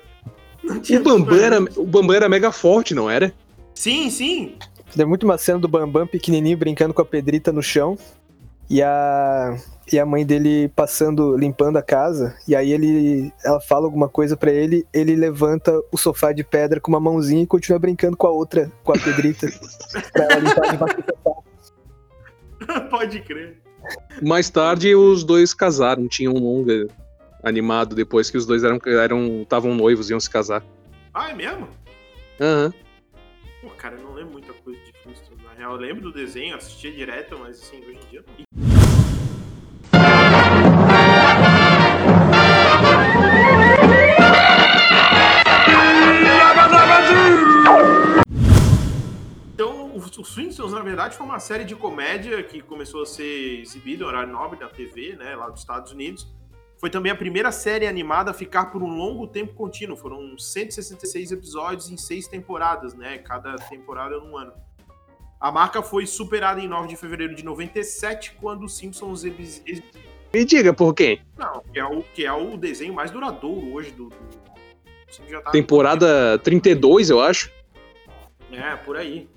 O 0.62 1.02
Bambam, 1.02 1.24
tanta 1.26 1.44
era, 1.44 1.58
gente. 1.58 1.80
o 1.80 1.84
Bambam 1.84 2.16
era 2.16 2.28
mega 2.28 2.52
forte, 2.52 2.94
não 2.94 3.10
era? 3.10 3.34
Sim, 3.74 4.08
sim. 4.10 4.54
Tem 4.94 5.04
muito 5.04 5.24
uma 5.24 5.36
cena 5.36 5.58
do 5.58 5.66
Bambam 5.66 6.06
pequenininho 6.06 6.56
brincando 6.56 6.94
com 6.94 7.02
a 7.02 7.04
Pedrita 7.04 7.50
no 7.50 7.62
chão. 7.62 7.98
E 8.68 8.82
a, 8.82 9.56
e 9.92 9.98
a 9.98 10.04
mãe 10.04 10.26
dele 10.26 10.68
passando, 10.74 11.36
limpando 11.36 11.76
a 11.76 11.82
casa. 11.82 12.36
E 12.48 12.56
aí 12.56 12.72
ele, 12.72 13.32
ela 13.44 13.60
fala 13.60 13.86
alguma 13.86 14.08
coisa 14.08 14.36
pra 14.36 14.50
ele. 14.50 14.86
Ele 14.92 15.14
levanta 15.14 15.72
o 15.92 15.96
sofá 15.96 16.32
de 16.32 16.42
pedra 16.42 16.80
com 16.80 16.90
uma 16.90 17.00
mãozinha 17.00 17.42
e 17.42 17.46
continua 17.46 17.78
brincando 17.78 18.16
com 18.16 18.26
a 18.26 18.30
outra, 18.30 18.70
com 18.82 18.92
a 18.92 18.98
Pedrita. 18.98 19.46
pra 20.12 20.24
ela 20.24 20.38
limpar 20.40 20.70
debaixo 20.72 20.96
do 20.96 21.04
sofá. 21.16 22.88
Pode 22.90 23.20
crer. 23.20 23.62
Mais 24.20 24.50
tarde, 24.50 24.94
os 24.94 25.22
dois 25.22 25.54
casaram. 25.54 26.08
Tinha 26.08 26.30
um 26.30 26.38
longa 26.38 26.88
animado 27.42 27.94
depois 27.94 28.28
que 28.28 28.36
os 28.36 28.44
dois 28.44 28.64
eram 28.64 28.80
eram 28.86 29.42
estavam 29.42 29.74
noivos 29.74 30.10
e 30.10 30.12
iam 30.12 30.18
se 30.18 30.28
casar. 30.28 30.64
Ah, 31.14 31.30
é 31.30 31.34
mesmo? 31.34 31.68
Aham. 32.40 32.74
Pô, 33.62 33.68
cara, 33.70 33.94
eu 33.96 34.02
não 34.02 34.12
lembro 34.12 34.32
muita 34.32 34.52
coisa 34.52 34.78
real, 35.56 35.72
eu 35.72 35.80
lembro 35.80 36.02
do 36.02 36.12
desenho, 36.12 36.54
assistia 36.54 36.92
direto, 36.92 37.38
mas 37.38 37.62
assim, 37.62 37.78
hoje 37.78 37.98
em 38.02 38.10
dia 38.10 38.22
não. 38.26 38.46
Então, 49.54 49.96
os 49.96 50.18
os 50.18 50.34
Flintstones, 50.34 50.74
na 50.74 50.82
verdade, 50.82 51.16
foi 51.16 51.24
uma 51.24 51.40
série 51.40 51.64
de 51.64 51.74
comédia 51.74 52.42
que 52.42 52.60
começou 52.60 53.02
a 53.02 53.06
ser 53.06 53.60
exibida 53.60 54.04
em 54.04 54.06
horário 54.06 54.30
nobre 54.30 54.60
na 54.60 54.68
TV, 54.68 55.16
né, 55.16 55.34
lá 55.34 55.48
dos 55.48 55.60
Estados 55.60 55.92
Unidos. 55.92 56.30
Foi 56.78 56.90
também 56.90 57.10
a 57.10 57.16
primeira 57.16 57.50
série 57.50 57.86
animada 57.86 58.30
a 58.30 58.34
ficar 58.34 58.66
por 58.66 58.82
um 58.82 58.94
longo 58.94 59.26
tempo 59.26 59.54
contínuo. 59.54 59.96
Foram 59.96 60.36
166 60.38 61.32
episódios 61.32 61.88
em 61.90 61.96
seis 61.96 62.28
temporadas, 62.28 62.92
né? 62.92 63.16
Cada 63.16 63.56
temporada 63.56 64.20
num 64.20 64.36
ano. 64.36 64.52
A 65.40 65.52
marca 65.52 65.82
foi 65.82 66.06
superada 66.06 66.60
em 66.60 66.66
9 66.68 66.88
de 66.88 66.96
fevereiro 66.96 67.34
de 67.34 67.44
97, 67.44 68.36
quando 68.40 68.64
os 68.64 68.76
Simpsons 68.76 69.24
ex- 69.24 69.62
ex- 69.66 69.82
Me 70.32 70.44
diga 70.44 70.72
por 70.72 70.94
quê? 70.94 71.20
não, 71.36 71.60
que 71.72 71.78
é 71.78 71.84
o 71.84 72.02
que 72.02 72.24
é 72.26 72.32
o 72.32 72.56
desenho 72.56 72.94
mais 72.94 73.10
duradouro 73.10 73.72
hoje 73.74 73.90
do, 73.90 74.08
do... 74.08 75.40
tá- 75.42 75.50
Temporada 75.50 76.38
32, 76.38 77.10
eu 77.10 77.20
acho. 77.20 77.50
É, 78.50 78.76
por 78.76 78.96
aí. 78.96 79.28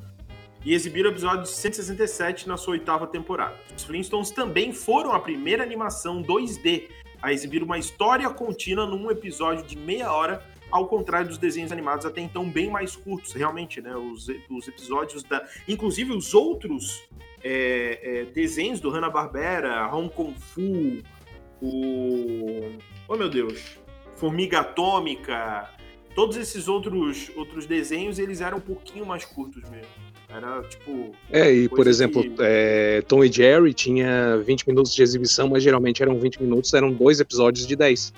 E 0.63 0.73
exibiram 0.73 1.09
o 1.09 1.13
episódio 1.13 1.45
167 1.45 2.47
na 2.47 2.57
sua 2.57 2.73
oitava 2.73 3.07
temporada. 3.07 3.55
Os 3.75 3.83
Flintstones 3.83 4.29
também 4.31 4.73
foram 4.73 5.13
a 5.13 5.19
primeira 5.19 5.63
animação 5.63 6.21
2D 6.21 6.87
a 7.21 7.31
exibir 7.33 7.61
uma 7.63 7.77
história 7.77 8.29
contínua 8.29 8.85
num 8.85 9.09
episódio 9.11 9.65
de 9.65 9.77
meia 9.77 10.11
hora, 10.11 10.43
ao 10.71 10.87
contrário 10.87 11.27
dos 11.27 11.37
desenhos 11.37 11.71
animados 11.71 12.05
até 12.05 12.21
então 12.21 12.49
bem 12.49 12.69
mais 12.69 12.95
curtos, 12.95 13.33
realmente, 13.33 13.81
né? 13.81 13.95
Os, 13.95 14.27
os 14.49 14.67
episódios 14.67 15.23
da. 15.23 15.45
Inclusive 15.67 16.11
os 16.13 16.33
outros 16.33 17.03
é, 17.43 17.99
é, 18.01 18.25
desenhos 18.25 18.79
do 18.79 18.89
Hanna-Barbera, 18.89 19.93
Hong 19.93 20.09
Kong 20.13 20.35
Fu, 20.39 21.01
o. 21.61 22.71
Oh 23.07 23.15
meu 23.15 23.29
Deus! 23.29 23.77
Formiga 24.15 24.59
Atômica, 24.59 25.69
todos 26.13 26.35
esses 26.35 26.67
outros, 26.67 27.31
outros 27.35 27.65
desenhos, 27.65 28.19
eles 28.19 28.41
eram 28.41 28.57
um 28.57 28.61
pouquinho 28.61 29.05
mais 29.05 29.23
curtos 29.25 29.63
mesmo. 29.69 29.87
Era 30.27 30.61
tipo. 30.63 31.15
É, 31.31 31.51
e 31.51 31.67
por 31.69 31.87
exemplo, 31.87 32.21
que- 32.21 32.35
é, 32.39 33.01
Tom 33.07 33.23
e 33.23 33.31
Jerry 33.31 33.73
tinha 33.73 34.37
20 34.37 34.67
minutos 34.67 34.93
de 34.93 35.01
exibição, 35.01 35.47
mas 35.47 35.63
geralmente 35.63 36.03
eram 36.03 36.19
20 36.19 36.41
minutos, 36.43 36.73
eram 36.73 36.91
dois 36.91 37.19
episódios 37.19 37.65
de 37.65 37.75
10. 37.75 38.13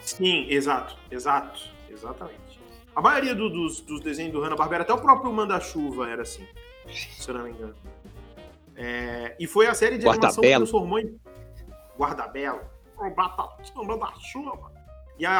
Sim, 0.00 0.46
exato, 0.48 0.96
exato, 1.10 1.60
exatamente. 1.98 2.58
A 2.94 3.00
maioria 3.00 3.34
do- 3.34 3.48
dos, 3.50 3.80
dos 3.80 4.00
desenhos 4.00 4.32
do 4.32 4.40
Hanna-Barbera, 4.40 4.82
até 4.82 4.92
o 4.92 4.98
próprio 4.98 5.32
Manda-Chuva 5.32 6.08
era 6.08 6.22
assim, 6.22 6.46
se 6.90 7.28
eu 7.28 7.34
não 7.34 7.44
me 7.44 7.50
engano. 7.50 7.74
É, 8.74 9.36
e 9.38 9.46
foi 9.46 9.66
a 9.66 9.74
série 9.74 9.98
de 9.98 10.06
animação 10.08 10.40
que 10.42 10.48
Guarda-belo. 10.48 10.64
transformou 10.64 10.98
em... 10.98 11.20
Guarda-belo. 11.98 12.60
Manda-Chuva. 13.84 14.72
E 15.18 15.26
a, 15.26 15.32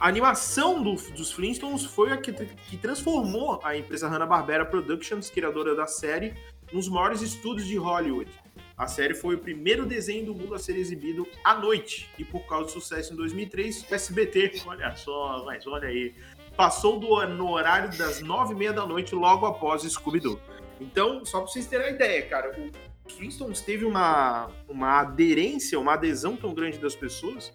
a 0.00 0.08
animação 0.08 0.82
do- 0.82 0.94
dos 1.12 1.30
Flintstones 1.32 1.84
foi 1.84 2.10
a 2.12 2.16
que, 2.16 2.32
que 2.32 2.76
transformou 2.76 3.60
a 3.62 3.76
empresa 3.76 4.08
Hanna-Barbera 4.08 4.64
Productions, 4.64 5.28
criadora 5.30 5.74
da 5.74 5.86
série, 5.86 6.34
nos 6.72 6.88
maiores 6.88 7.20
estúdios 7.20 7.66
de 7.68 7.76
Hollywood. 7.76 8.30
A 8.76 8.86
série 8.86 9.14
foi 9.14 9.36
o 9.36 9.38
primeiro 9.38 9.86
desenho 9.86 10.26
do 10.26 10.34
mundo 10.34 10.54
a 10.54 10.58
ser 10.58 10.76
exibido 10.76 11.26
à 11.42 11.54
noite. 11.54 12.10
E 12.18 12.24
por 12.24 12.46
causa 12.46 12.66
do 12.66 12.70
sucesso 12.72 13.14
em 13.14 13.16
2003, 13.16 13.86
o 13.90 13.94
SBT, 13.94 14.62
olha 14.66 14.94
só, 14.94 15.42
mas 15.46 15.66
olha 15.66 15.88
aí, 15.88 16.14
passou 16.54 16.98
do, 16.98 17.26
no 17.26 17.50
horário 17.50 17.96
das 17.96 18.20
nove 18.20 18.52
e 18.52 18.56
meia 18.56 18.74
da 18.74 18.84
noite, 18.84 19.14
logo 19.14 19.46
após 19.46 19.82
Scooby-Doo. 19.82 20.38
Então, 20.78 21.24
só 21.24 21.40
pra 21.40 21.50
vocês 21.50 21.66
terem 21.66 21.86
a 21.86 21.90
ideia, 21.90 22.26
cara, 22.26 22.54
o 22.58 23.10
Flintstones 23.12 23.62
teve 23.62 23.86
uma, 23.86 24.50
uma 24.68 25.00
aderência, 25.00 25.80
uma 25.80 25.94
adesão 25.94 26.36
tão 26.36 26.52
grande 26.52 26.76
das 26.76 26.94
pessoas, 26.94 27.52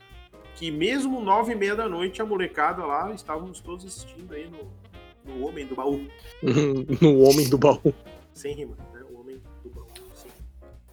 que 0.55 0.71
mesmo 0.71 1.21
nove 1.21 1.51
e 1.51 1.55
meia 1.55 1.75
da 1.75 1.87
noite, 1.87 2.19
a 2.19 2.25
molecada 2.25 2.83
lá, 2.83 3.13
estávamos 3.13 3.59
todos 3.59 3.85
assistindo 3.85 4.33
aí 4.33 4.49
no, 4.49 4.71
no 5.23 5.45
Homem 5.45 5.67
do 5.67 5.75
Baú. 5.75 6.07
no 6.99 7.21
Homem 7.21 7.47
do 7.47 7.59
Baú. 7.59 7.93
Sem 8.33 8.55
rima, 8.55 8.75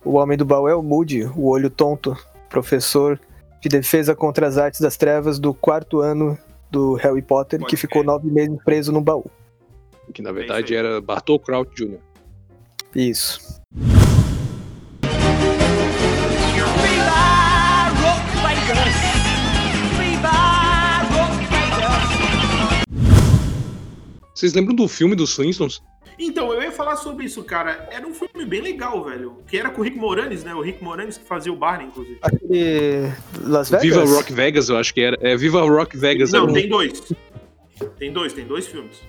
O 0.05 0.13
homem 0.13 0.39
do 0.39 0.45
baú 0.45 0.69
é 0.69 0.75
o 0.75 0.83
Moody, 0.83 1.25
o 1.25 1.49
olho 1.49 1.69
tonto, 1.69 2.17
professor 2.49 3.21
de 3.61 3.69
defesa 3.69 4.15
contra 4.15 4.47
as 4.47 4.57
artes 4.57 4.81
das 4.81 4.97
trevas 4.97 5.39
do 5.39 5.53
quarto 5.53 6.01
ano 6.01 6.39
do 6.71 6.95
Harry 6.95 7.23
Potter, 7.23 7.59
Pode 7.59 7.71
que 7.71 7.77
ficou 7.77 8.05
nove 8.05 8.31
meses 8.31 8.57
preso 8.65 8.93
no 8.93 9.01
baú. 9.01 9.29
Que 10.15 10.23
na 10.23 10.33
verdade 10.33 10.75
era 10.75 11.01
Bartol 11.01 11.41
Kraut 11.41 11.71
Jr. 11.75 11.99
Isso. 12.95 13.61
Vocês 24.33 24.55
lembram 24.55 24.77
do 24.77 24.87
filme 24.87 25.17
dos 25.17 25.35
Flintstones? 25.35 25.83
Então, 26.19 26.53
eu 26.53 26.61
ia 26.63 26.73
falar 26.73 26.97
sobre 26.97 27.25
isso, 27.27 27.45
cara. 27.45 27.89
Era 27.93 28.07
um 28.07 28.13
filme 28.13 28.45
bem 28.45 28.61
legal, 28.61 29.05
velho. 29.05 29.39
Que 29.47 29.57
era 29.59 29.71
com 29.71 29.81
o 29.81 29.85
Rick 29.85 29.97
Moranis, 29.97 30.43
né? 30.43 30.53
O 30.55 30.61
Rick 30.61 30.83
Moranis 30.83 31.17
que 31.17 31.25
fazia 31.25 31.53
o 31.53 31.57
Barney, 31.57 31.87
inclusive. 31.87 32.19
Aquele 32.23 33.13
Las 33.43 33.71
Vegas? 33.71 33.83
Viva 33.87 34.05
Rock 34.05 34.33
Vegas, 34.33 34.69
eu 34.69 34.77
acho 34.77 34.93
que 34.93 35.01
era. 35.01 35.17
É 35.21 35.37
Viva 35.37 35.61
Rock 35.63 35.97
Vegas. 35.97 36.33
Não, 36.33 36.43
era 36.43 36.51
um- 36.51 36.55
tem 36.55 36.69
dois. 36.69 37.03
Tem 37.99 38.13
dois, 38.13 38.33
tem 38.33 38.45
dois 38.47 38.67
filmes. 38.67 39.01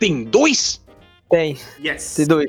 Tem 0.00 0.24
dois? 0.24 0.82
Tem, 1.30 1.58
Yes. 1.84 2.14
tem 2.14 2.26
dois. 2.26 2.48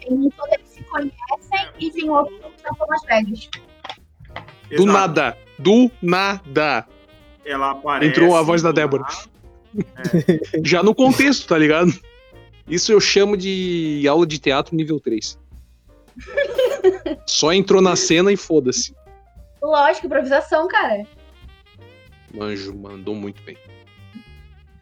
Tem 0.00 0.12
um 0.12 0.28
que 0.28 0.36
eles 0.52 0.68
se 0.68 0.82
conhecem 0.84 1.68
e 1.80 1.90
tem 1.90 2.10
outro 2.10 2.34
que 2.34 2.62
são 2.62 2.76
Las 2.88 3.02
Vegas. 3.06 3.48
Do 4.76 4.84
nada. 4.86 5.38
Do 5.58 5.90
nada. 6.02 6.86
Ela 7.44 7.70
aparece. 7.70 8.10
Entrou 8.10 8.36
a 8.36 8.42
voz 8.42 8.60
da 8.60 8.72
Débora. 8.72 9.04
nada. 9.04 9.24
Já 10.64 10.82
no 10.82 10.94
contexto, 10.94 11.46
tá 11.48 11.56
ligado? 11.56 11.92
Isso 12.68 12.90
eu 12.92 13.00
chamo 13.00 13.36
de 13.36 14.06
aula 14.08 14.26
de 14.26 14.38
teatro 14.38 14.74
nível 14.74 14.98
3. 15.00 15.38
Só 17.26 17.52
entrou 17.52 17.82
na 17.82 17.96
cena 17.96 18.32
e 18.32 18.36
foda-se. 18.36 18.94
Lógico, 19.62 20.06
improvisação, 20.06 20.68
cara. 20.68 21.06
Manjo, 22.32 22.74
mandou 22.76 23.14
muito 23.14 23.42
bem. 23.42 23.56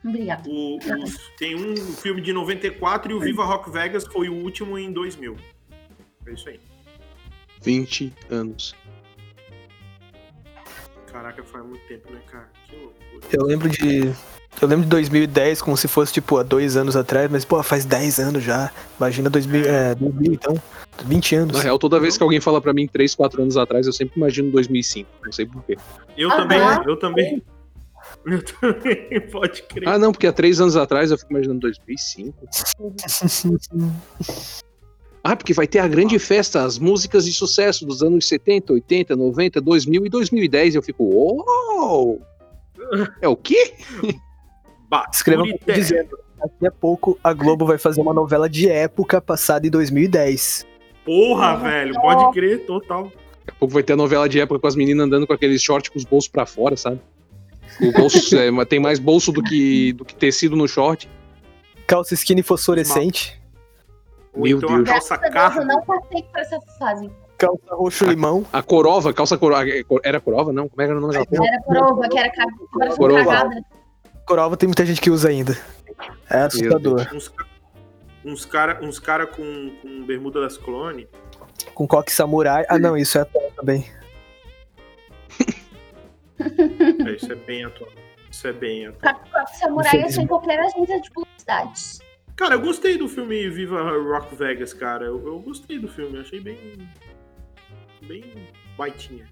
Obrigada. 0.05 0.49
O- 0.49 0.79
os- 1.03 1.17
tem 1.39 1.55
um 1.55 1.77
filme 1.77 2.21
de 2.21 2.33
94 2.33 3.13
e 3.13 3.15
o 3.15 3.21
Viva 3.21 3.45
Rock 3.45 3.71
Vegas 3.71 4.05
foi 4.07 4.29
o 4.29 4.35
último 4.35 4.77
em 4.79 4.93
2000. 4.93 5.37
É 6.27 6.33
isso 6.33 6.49
aí. 6.49 6.61
20 7.63 8.13
anos. 8.29 8.75
Caraca, 11.13 11.43
faz 11.45 11.65
muito 11.65 11.87
tempo, 11.87 12.11
né, 12.11 12.19
cara? 12.31 12.49
Que 12.67 12.77
loucura. 12.77 13.21
Eu 13.31 13.45
lembro 13.45 13.69
de. 13.69 14.13
Eu 14.61 14.69
lembro 14.69 14.85
de 14.85 14.91
2010 14.91 15.63
como 15.63 15.77
se 15.77 15.89
fosse, 15.89 16.13
tipo, 16.13 16.39
há 16.39 16.43
dois 16.43 16.77
anos 16.77 16.97
atrás, 16.97 17.31
mas, 17.31 17.45
pô, 17.45 17.63
faz 17.63 17.85
10 17.85 18.19
anos 18.19 18.43
já. 18.43 18.71
Imagina 18.99 19.29
2000, 19.29 19.65
é, 19.67 19.95
2000 19.95 20.33
então. 20.33 20.55
20 21.05 21.37
anos. 21.37 21.57
Na 21.57 21.63
real, 21.63 21.79
toda 21.79 22.01
vez 22.01 22.17
que 22.17 22.23
alguém 22.23 22.41
fala 22.41 22.61
pra 22.61 22.73
mim 22.73 22.87
3, 22.87 23.15
4 23.15 23.43
anos 23.43 23.57
atrás, 23.57 23.87
eu 23.87 23.93
sempre 23.93 24.15
imagino 24.17 24.51
2005. 24.51 25.09
Não 25.25 25.33
sei 25.33 25.47
porquê. 25.47 25.77
Eu 26.17 26.31
Aham. 26.31 26.43
também, 26.43 26.59
eu 26.87 26.97
também. 26.97 27.43
Eu 28.27 28.43
também, 28.43 29.21
pode 29.31 29.63
crer. 29.63 29.89
Ah, 29.89 29.99
não, 29.99 30.13
porque 30.13 30.27
há 30.27 30.33
3 30.33 30.61
anos 30.61 30.77
atrás 30.77 31.11
eu 31.11 31.19
fico 31.19 31.33
imaginando 31.33 31.61
2005. 31.61 32.47
Ah, 35.25 35.37
porque 35.37 35.55
vai 35.55 35.67
ter 35.67 35.79
a 35.79 35.87
grande 35.87 36.19
festa, 36.19 36.65
as 36.65 36.79
músicas 36.79 37.25
de 37.25 37.33
sucesso 37.33 37.87
dos 37.87 38.03
anos 38.03 38.27
70, 38.27 38.73
80, 38.73 39.15
90, 39.15 39.61
2000 39.61 40.07
e 40.07 40.09
2010. 40.09 40.75
Eu 40.75 40.83
fico, 40.83 41.05
uou! 41.05 42.21
É 43.21 43.29
o 43.29 43.37
quê? 43.37 43.75
Baturité. 44.91 45.73
dizendo. 45.73 46.19
Daqui 46.39 46.67
a 46.67 46.71
pouco 46.73 47.19
a 47.23 47.33
Globo 47.33 47.65
vai 47.65 47.79
fazer 47.79 48.01
uma 48.01 48.13
novela 48.13 48.49
de 48.49 48.69
época 48.69 49.21
passada 49.21 49.67
em 49.67 49.71
2010. 49.71 50.67
Porra, 51.05 51.57
velho, 51.57 51.95
pode 51.95 52.33
crer, 52.33 52.67
total. 52.67 53.05
Daqui 53.05 53.51
a 53.51 53.53
pouco 53.53 53.75
vai 53.75 53.83
ter 53.83 53.93
a 53.93 53.97
novela 53.97 54.29
de 54.29 54.41
época 54.41 54.59
com 54.59 54.67
as 54.67 54.75
meninas 54.75 55.07
andando 55.07 55.27
com 55.27 55.33
aqueles 55.33 55.63
shorts 55.63 55.89
com 55.89 55.99
os 55.99 56.05
bolsos 56.05 56.29
pra 56.29 56.45
fora, 56.45 56.77
sabe? 56.77 57.01
O 57.81 57.93
bolso 57.93 58.19
é, 58.37 58.51
mas 58.51 58.67
tem 58.67 58.81
mais 58.81 58.99
bolso 58.99 59.31
do 59.31 59.43
que, 59.43 59.93
do 59.93 60.05
que 60.05 60.17
tecido 60.17 60.57
no 60.57 60.67
short. 60.67 61.09
Calça 61.87 62.15
skinny 62.15 62.43
fosforescente, 62.43 63.41
Ou 64.35 64.43
Meu 64.43 64.59
então 64.59 64.83
Deus. 64.83 64.89
a 64.89 64.93
calça 64.93 65.17
Graças 65.17 65.59
a 65.59 65.65
Deus, 65.65 65.75
eu 65.75 65.77
não 65.77 65.83
passei 65.85 66.23
por 66.23 66.41
essa 66.41 66.61
fase. 66.79 67.11
calça 67.39 67.75
roxo 67.75 68.05
limão. 68.07 68.47
A 68.53 68.63
corova, 68.63 69.13
calça 69.13 69.37
corova. 69.37 69.65
Era 70.03 70.21
corova, 70.21 70.53
não? 70.53 70.69
Como 70.69 70.81
é 70.81 70.85
que 70.87 70.91
era 70.91 70.99
o 70.99 71.03
nome 71.03 71.15
daquela 71.15 71.39
porra? 71.39 71.49
Era 71.49 71.63
prova, 71.63 72.09
que 72.09 72.19
era 72.19 72.31
cagada. 72.31 73.63
Corova 74.27 74.57
tem 74.57 74.69
muita 74.69 74.87
gente 74.87 75.01
que 75.01 75.11
usa 75.11 75.29
ainda. 75.29 75.57
É 76.31 76.43
assustador. 76.43 77.07
Uns, 77.13 77.33
uns 78.25 78.45
cara, 78.47 78.79
uns 78.83 78.99
cara 78.99 79.27
com, 79.27 79.73
com 79.83 80.05
bermuda 80.05 80.41
das 80.41 80.57
clones. 80.57 81.07
Com 81.75 81.87
coque 81.87 82.11
samurai. 82.13 82.65
Ah, 82.69 82.79
não, 82.79 82.97
isso 82.97 83.19
é 83.19 83.23
atual 83.23 83.51
também. 83.57 83.87
É, 87.07 87.11
isso 87.13 87.31
é 87.31 87.37
bem 87.37 87.65
atual. 87.65 87.91
Isso 88.31 88.49
é 88.49 88.53
bem 88.53 88.87
atual. 88.87 89.15
Caco 89.15 89.57
Samurai 89.59 90.03
eu 90.03 90.11
sou 90.11 90.23
em 90.25 90.27
qualquer 90.27 90.59
agência 90.59 91.01
de 91.01 91.11
publicidade. 91.11 91.99
Cara, 92.37 92.55
eu 92.55 92.61
gostei 92.61 92.97
do 92.99 93.09
filme 93.09 93.49
Viva 93.51 93.83
Rock 93.99 94.35
Vegas, 94.35 94.73
cara. 94.73 95.05
Eu, 95.07 95.25
eu 95.27 95.39
gostei 95.41 95.79
do 95.79 95.89
filme, 95.89 96.19
achei 96.19 96.41
bem. 96.41 96.59
bem 98.03 98.25
baitinha. 98.77 99.27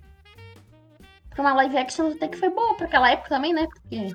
Pra 1.31 1.43
uma 1.43 1.55
live 1.55 1.77
action 1.79 2.11
até 2.13 2.29
que 2.29 2.37
foi 2.37 2.51
boa 2.51 2.75
pra 2.77 2.87
aquela 2.87 3.11
época 3.11 3.29
também, 3.31 3.53
né? 3.55 3.67
Porque 3.67 4.13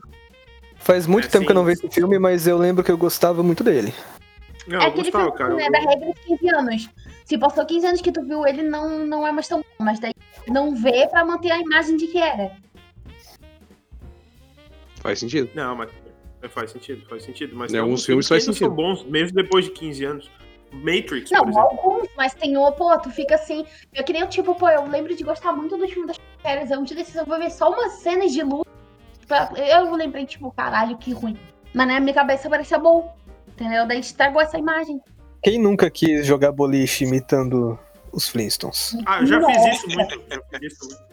Faz 0.77 1.08
muito 1.08 1.25
É, 1.27 1.30
tempo 1.30 1.46
que 1.46 1.51
eu 1.51 1.56
não 1.56 1.63
sim. 1.63 1.68
vejo 1.68 1.88
esse 1.88 1.96
filme, 1.96 2.20
mas 2.20 2.46
eu 2.48 2.58
lembro 2.58 2.84
que 2.84 2.92
eu 2.92 2.98
gostava 2.98 3.42
muito 3.42 3.63
dele. 3.63 3.94
Não, 4.68 4.80
é 4.80 4.84
eu 4.84 4.88
aquele 4.89 5.04
gostava, 5.12 5.24
filme 5.25 5.38
cara. 5.38 5.56
né, 5.56 5.65
Eu- 5.68 5.72
da 5.72 5.80
regra 5.80 6.13
de 6.13 6.20
15 6.38 6.50
anos. 6.56 6.89
Se 7.25 7.38
passou 7.38 7.65
15 7.65 7.88
anos 7.88 8.01
que 8.01 8.12
tu 8.12 8.24
viu 8.24 8.46
ele, 8.46 8.62
não, 8.62 9.00
não 9.06 9.25
é 9.25 9.32
mais 9.32 9.48
tão 9.48 9.60
bom. 9.60 9.65
Mas 9.86 10.00
daí 10.00 10.13
não 10.48 10.75
vê 10.75 11.08
pra 11.08 11.25
manter 11.25 11.51
a 11.51 11.60
imagem 11.60 11.98
de 11.98 12.08
que 12.08 12.18
era. 12.20 12.51
Faz 15.01 15.20
sentido. 15.20 15.50
Não, 15.56 15.75
mas 15.75 15.89
é, 16.46 16.50
faz 16.50 16.72
sentido, 16.72 17.06
faz 17.08 17.24
sentido. 17.24 17.56
Mas 17.56 17.70
Em 17.72 17.74
tem 17.74 17.82
alguns 17.82 18.06
filmes 18.06 18.28
faz 18.28 18.44
sentido. 18.44 18.68
são 18.68 18.75
bons, 18.75 19.04
mesmo 19.04 19.36
depois 19.36 19.66
de 19.66 19.72
15 19.72 20.06
anos. 20.06 20.32
Matrix, 20.72 21.32
Não, 21.32 21.42
por 21.44 21.50
exemplo. 21.52 21.70
alguns, 21.70 22.08
mas 22.18 22.34
tem 22.34 22.58
o, 22.58 22.72
pô, 22.74 22.98
tu 23.00 23.10
fica 23.10 23.36
assim. 23.36 23.66
Eu 23.94 24.04
que 24.04 24.12
nem 24.12 24.24
o 24.24 24.28
tipo, 24.28 24.54
pô, 24.56 24.68
eu 24.70 24.86
lembro 24.88 25.16
de 25.16 25.24
gostar 25.24 25.54
muito 25.54 25.78
do 25.78 25.88
filme 25.88 26.08
das 26.08 26.18
férias. 26.42 26.70
Eu 26.70 26.80
um 26.80 26.84
dia 26.84 26.98
desses 26.98 27.16
eu 27.16 27.25
vou 27.25 27.38
ver 27.38 27.50
só 27.52 27.70
umas 27.70 27.94
cenas 27.94 28.32
de 28.34 28.44
luta. 28.44 28.70
pra- 29.28 29.52
Eu 29.56 29.94
lembrei, 29.96 30.25
tipo, 30.25 30.52
caralho, 30.52 30.98
que 30.98 31.12
ruim. 31.14 31.38
Mas 31.74 31.88
na 31.88 32.00
minha 32.00 32.14
cabeça 32.14 32.50
parecia 32.50 32.78
bom. 32.78 33.16
Entendeu? 33.48 33.88
Daí 33.88 34.00
estragou 34.00 34.42
essa 34.42 34.58
imagem. 34.58 35.00
Quem 35.42 35.58
nunca 35.60 35.90
quis 35.90 36.25
jogar 36.25 36.52
boliche 36.52 37.06
imitando 37.06 37.80
os 38.12 38.28
Flintstones? 38.28 38.98
Ah, 39.06 39.20
eu 39.22 39.25
já 39.28 39.40
Nossa. 39.40 39.54
fiz 39.62 39.78
isso 39.78 39.88
muito. 39.96 40.22
Já 40.30 40.60
fiz 40.60 40.74
isso 40.74 40.86
muito. 40.86 41.06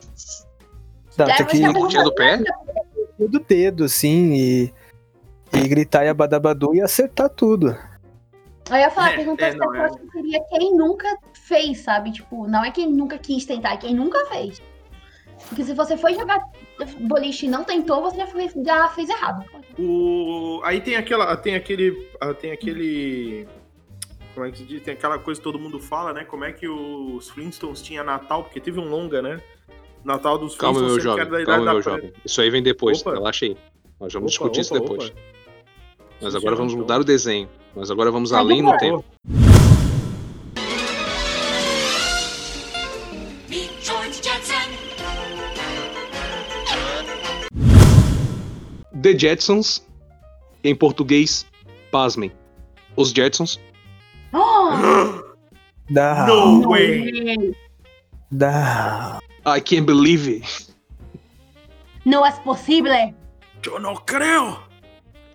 Não, 1.18 1.26
Daí 1.26 1.36
tinha 1.46 1.68
que 1.72 1.78
pontinha 1.78 2.02
do 2.02 2.14
pé? 2.14 2.38
do 3.18 3.38
dedo, 3.38 3.84
assim, 3.84 4.32
e, 4.34 4.74
e 5.54 5.68
gritar 5.68 6.04
e 6.04 6.08
abadabadu 6.08 6.74
e 6.74 6.80
acertar 6.80 7.28
tudo. 7.28 7.76
Eu 8.70 8.76
ia 8.76 8.90
falar, 8.90 9.12
É, 9.12 9.16
perguntar 9.16 9.46
é, 9.46 9.52
se 9.52 9.56
não, 9.58 9.74
eu 9.74 9.82
acho 9.82 9.96
que 9.98 10.10
seria 10.10 10.40
quem 10.48 10.76
nunca 10.76 11.18
fez, 11.34 11.78
sabe? 11.80 12.12
Tipo, 12.12 12.46
não 12.46 12.64
é 12.64 12.70
quem 12.70 12.90
nunca 12.90 13.18
quis 13.18 13.44
tentar, 13.44 13.74
é 13.74 13.76
quem 13.76 13.94
nunca 13.94 14.24
fez. 14.26 14.62
Porque 15.48 15.64
se 15.64 15.74
você 15.74 15.96
foi 15.96 16.14
jogar 16.14 16.40
boliche 17.00 17.46
e 17.46 17.48
não 17.48 17.64
tentou, 17.64 18.00
você 18.02 18.16
já 18.16 18.26
fez, 18.26 18.52
já 18.64 18.88
fez 18.88 19.08
errado. 19.08 19.44
O... 19.78 20.60
Aí 20.64 20.80
tem 20.80 20.96
aquela. 20.96 21.36
Tem 21.36 21.54
aquele. 21.54 22.08
ah, 22.20 22.32
Tem 22.32 22.52
aquele. 22.52 23.48
Como 24.34 24.46
é 24.46 24.50
que 24.50 24.58
se 24.58 24.64
diz? 24.64 24.82
Tem 24.82 24.94
aquela 24.94 25.18
coisa 25.18 25.40
que 25.40 25.44
todo 25.44 25.58
mundo 25.58 25.78
fala, 25.78 26.12
né? 26.12 26.24
Como 26.24 26.44
é 26.44 26.52
que 26.52 26.66
os 26.66 27.28
Flintstones 27.30 27.82
tinham 27.82 28.04
Natal, 28.04 28.44
porque 28.44 28.60
teve 28.60 28.78
um 28.80 28.88
longa, 28.88 29.20
né? 29.20 29.40
Natal 30.04 30.38
dos 30.38 30.56
Calma, 30.56 30.78
Flintstones, 30.78 31.04
meu 31.04 31.26
jovem. 31.26 31.44
Calma, 31.44 31.72
meu 31.72 31.82
jovem. 31.82 32.12
Isso 32.24 32.40
aí 32.40 32.48
vem 32.48 32.62
depois, 32.62 33.00
Opa. 33.02 33.12
relaxa 33.14 33.44
aí. 33.44 33.56
Nós 34.00 34.12
vamos 34.12 34.34
Opa, 34.36 34.48
discutir 34.48 34.60
isso 34.60 34.74
opa, 34.74 34.82
depois. 34.88 35.10
opa. 35.10 35.20
Mas 36.22 36.32
Sim, 36.32 36.38
agora 36.38 36.54
vamos 36.54 36.74
mudar 36.74 37.00
o 37.00 37.04
desenho. 37.04 37.48
Mas 37.74 37.90
agora 37.90 38.10
vamos 38.10 38.32
além 38.32 38.62
no 38.62 38.76
tempo. 38.78 39.04
The 49.02 49.18
Jetsons, 49.18 49.84
em 50.62 50.76
português, 50.76 51.44
pasmem. 51.90 52.30
Os 52.94 53.10
Jetsons. 53.10 53.58
Oh, 54.32 54.70
Não, 55.90 56.60
No 56.60 56.70
way! 56.70 57.52
I 59.44 59.60
can't 59.60 59.86
believe 59.86 60.30
it. 60.30 60.68
Não 62.04 62.24
é 62.24 62.30
possível. 62.30 63.12
Eu 63.66 63.80
não 63.80 63.96
creio! 63.96 64.71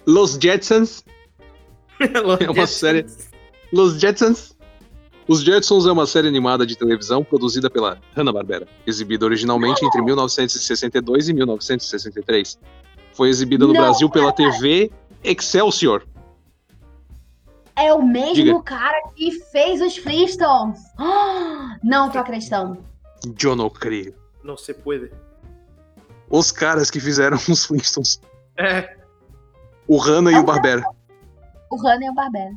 Los 0.08 0.38
Jetsons. 0.40 1.04
É 2.00 2.50
uma 2.52 2.68
série. 2.68 3.06
Los 3.74 4.00
Jetsons. 4.00 4.56
Os 5.28 5.42
Jetsons 5.42 5.88
é 5.88 5.92
uma 5.92 6.06
série 6.06 6.28
animada 6.28 6.66
de 6.66 6.78
televisão 6.78 7.24
produzida 7.24 7.70
pela 7.70 8.00
Hanna-Barbera, 8.16 8.68
exibida 8.86 9.26
originalmente 9.26 9.84
entre 9.84 10.02
1962 10.02 11.28
e 11.28 11.34
1963. 11.34 12.60
Foi 13.14 13.30
exibida 13.30 13.66
no 13.66 13.74
Não, 13.74 13.82
Brasil 13.82 14.10
pela 14.10 14.32
cara. 14.32 14.52
TV 14.52 14.92
Excelsior. 15.24 16.06
É 17.76 17.92
o 17.92 18.02
mesmo 18.02 18.36
Diga. 18.36 18.62
cara 18.62 19.10
que 19.16 19.32
fez 19.52 19.82
os 19.82 19.98
Flintstones. 19.98 20.80
Não 21.84 22.10
tô 22.10 22.20
acreditando. 22.20 22.78
Eu 23.44 23.56
não 23.56 23.70
creio. 23.70 24.14
Não 24.44 24.56
se 24.56 24.74
pode. 24.74 25.12
Os 26.30 26.52
caras 26.52 26.90
que 26.92 27.00
fizeram 27.00 27.38
os 27.50 27.66
Flintstones. 27.66 28.22
É, 28.56 28.98
O 29.88 29.98
Hanna 29.98 30.32
e 30.32 30.36
o 30.36 30.44
Barbera. 30.44 30.84
O 31.70 31.77
Hannah 31.77 32.06
e 32.06 32.10
o 32.10 32.13
Barbera. 32.13 32.51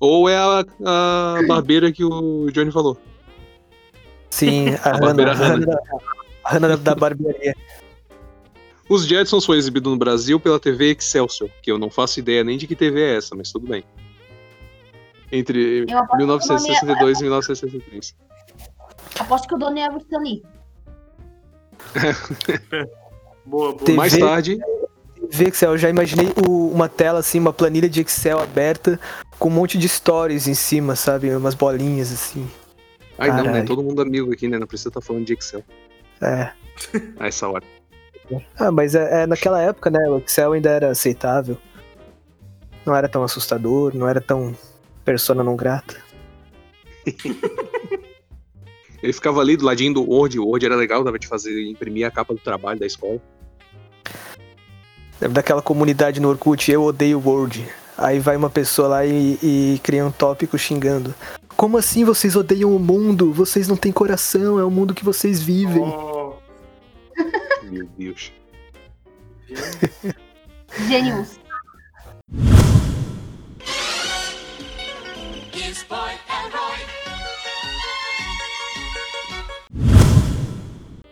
Ou 0.00 0.28
é 0.28 0.36
a, 0.36 0.64
a 0.84 1.46
barbeira 1.46 1.90
que 1.90 2.04
o 2.04 2.50
Johnny 2.50 2.70
falou. 2.70 2.96
Sim, 4.30 4.70
a, 4.84 4.90
A 4.90 4.98
barbeira 4.98 5.32
Hannah, 5.32 5.54
Hannah, 5.64 5.80
a 6.44 6.52
Hannah 6.52 6.76
da 6.76 6.94
barbearia. 6.94 7.54
Os 8.88 9.06
Jetsons 9.06 9.44
foi 9.44 9.56
exibido 9.58 9.90
no 9.90 9.96
Brasil 9.96 10.38
pela 10.38 10.60
TV 10.60 10.92
Excelsior, 10.92 11.50
que 11.62 11.72
eu 11.72 11.78
não 11.78 11.90
faço 11.90 12.20
ideia 12.20 12.44
nem 12.44 12.56
de 12.56 12.66
que 12.66 12.76
TV 12.76 13.00
é 13.02 13.16
essa, 13.16 13.34
mas 13.34 13.50
tudo 13.50 13.66
bem. 13.66 13.82
Entre 15.32 15.84
Eu 15.88 15.98
aposto 15.98 16.16
que 16.16 16.22
o 16.22 16.26
nome 16.26 16.38
1962 16.44 17.18
e 17.18 17.22
1963. 17.22 18.14
é- 18.20 19.22
Aposto 19.22 19.48
que 19.48 19.54
o 19.54 19.58
dono 19.58 19.78
é 19.78 19.90
o 19.90 19.96
Stan 19.96 20.18
Lee. 20.18 20.42
boa, 23.44 23.72
boa. 23.72 23.78
TV. 23.78 23.96
Mais 23.96 24.16
tarde, 24.16 24.58
Vê 25.30 25.48
Excel, 25.48 25.72
eu 25.72 25.78
já 25.78 25.88
imaginei 25.90 26.28
o- 26.48 26.70
uma 26.70 26.88
tela 26.88 27.18
assim, 27.20 27.38
uma 27.38 27.52
planilha 27.52 27.88
de 27.88 28.00
Excel 28.00 28.38
aberta 28.40 28.98
com 29.38 29.48
um 29.48 29.52
monte 29.52 29.76
de 29.78 29.88
stories 29.88 30.46
em 30.46 30.54
cima, 30.54 30.94
sabe? 30.96 31.34
Umas 31.34 31.54
bolinhas 31.54 32.12
assim. 32.12 32.48
Ai 33.18 33.28
não, 33.28 33.36
né? 33.38 33.42
Caralho. 33.44 33.66
Todo 33.66 33.82
mundo 33.82 34.00
amigo 34.02 34.32
aqui, 34.32 34.46
né? 34.48 34.58
Não 34.58 34.66
precisa 34.66 34.90
estar 34.90 35.00
falando 35.00 35.24
de 35.24 35.32
Excel 35.34 35.62
É. 36.20 36.50
a 37.18 37.26
essa 37.26 37.48
hora. 37.48 37.64
Ah, 38.58 38.70
mas 38.72 38.94
é, 38.94 39.22
é 39.22 39.26
naquela 39.26 39.60
época, 39.62 39.88
né? 39.90 39.98
O 40.08 40.18
Excel 40.18 40.52
ainda 40.52 40.70
era 40.70 40.90
aceitável. 40.90 41.56
Não 42.84 42.94
era 42.94 43.08
tão 43.08 43.22
assustador, 43.22 43.92
não 43.94 44.08
era 44.08 44.20
tão 44.20 44.54
persona 45.04 45.42
não 45.42 45.56
grata. 45.56 45.96
Ele 49.02 49.12
ficava 49.12 49.40
ali 49.40 49.56
do 49.56 49.64
ladinho 49.64 49.94
do 49.94 50.02
Word, 50.02 50.38
o 50.38 50.46
Word 50.46 50.64
era 50.66 50.74
legal, 50.74 51.04
dava 51.04 51.18
de 51.18 51.26
fazer, 51.28 51.64
imprimir 51.68 52.06
a 52.06 52.10
capa 52.10 52.34
do 52.34 52.40
trabalho 52.40 52.78
da 52.80 52.86
escola. 52.86 53.20
Lembra 55.20 55.34
daquela 55.36 55.62
comunidade 55.62 56.20
no 56.20 56.28
Orkut, 56.28 56.70
eu 56.70 56.84
odeio 56.84 57.22
Word. 57.24 57.66
Aí 57.96 58.18
vai 58.18 58.36
uma 58.36 58.50
pessoa 58.50 58.88
lá 58.88 59.06
e, 59.06 59.38
e 59.42 59.80
cria 59.82 60.04
um 60.04 60.10
tópico 60.10 60.58
xingando. 60.58 61.14
Como 61.56 61.78
assim 61.78 62.04
vocês 62.04 62.36
odeiam 62.36 62.76
o 62.76 62.78
mundo? 62.78 63.32
Vocês 63.32 63.66
não 63.66 63.76
têm 63.76 63.90
coração, 63.90 64.60
é 64.60 64.64
o 64.64 64.70
mundo 64.70 64.92
que 64.92 65.04
vocês 65.04 65.40
vivem. 65.40 65.82
Oh, 65.82 66.34
Meu 67.64 67.86
Deus. 67.98 68.32
Genius. 70.86 71.40
His 75.52 75.82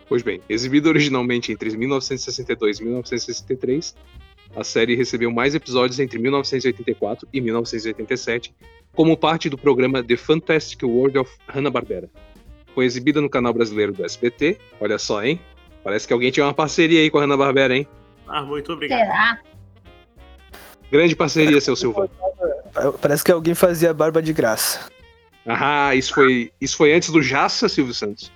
Pois 0.07 0.21
bem, 0.21 0.41
exibida 0.47 0.89
originalmente 0.89 1.51
entre 1.51 1.75
1962 1.75 2.79
e 2.79 2.83
1963, 2.83 3.95
a 4.55 4.63
série 4.63 4.95
recebeu 4.95 5.31
mais 5.31 5.55
episódios 5.55 5.99
entre 5.99 6.19
1984 6.19 7.27
e 7.33 7.41
1987, 7.41 8.53
como 8.93 9.17
parte 9.17 9.49
do 9.49 9.57
programa 9.57 10.03
The 10.03 10.15
Fantastic 10.15 10.83
World 10.83 11.17
of 11.17 11.31
Hanna-Barbera. 11.47 12.09
Foi 12.73 12.85
exibida 12.85 13.19
no 13.19 13.29
canal 13.29 13.53
brasileiro 13.53 13.91
do 13.91 14.05
SBT, 14.05 14.57
olha 14.79 14.97
só, 14.97 15.23
hein? 15.23 15.39
Parece 15.83 16.07
que 16.07 16.13
alguém 16.13 16.31
tinha 16.31 16.45
uma 16.45 16.53
parceria 16.53 17.01
aí 17.01 17.09
com 17.09 17.17
a 17.17 17.21
Hanna-Barbera, 17.21 17.75
hein? 17.75 17.87
ah, 18.27 18.43
muito 18.43 18.71
obrigado. 18.71 18.99
Será? 18.99 19.39
Grande 20.91 21.15
parceria, 21.15 21.59
seu 21.59 21.75
Silvão. 21.75 22.09
Parece 23.01 23.23
que 23.23 23.31
alguém 23.31 23.55
fazia 23.55 23.93
barba 23.93 24.21
de 24.21 24.33
graça. 24.33 24.89
Ah, 25.45 25.93
isso 25.95 26.13
foi, 26.13 26.51
isso 26.59 26.77
foi 26.77 26.93
antes 26.93 27.09
do 27.09 27.21
Jaça, 27.21 27.67
Silvio 27.67 27.93
Santos. 27.93 28.31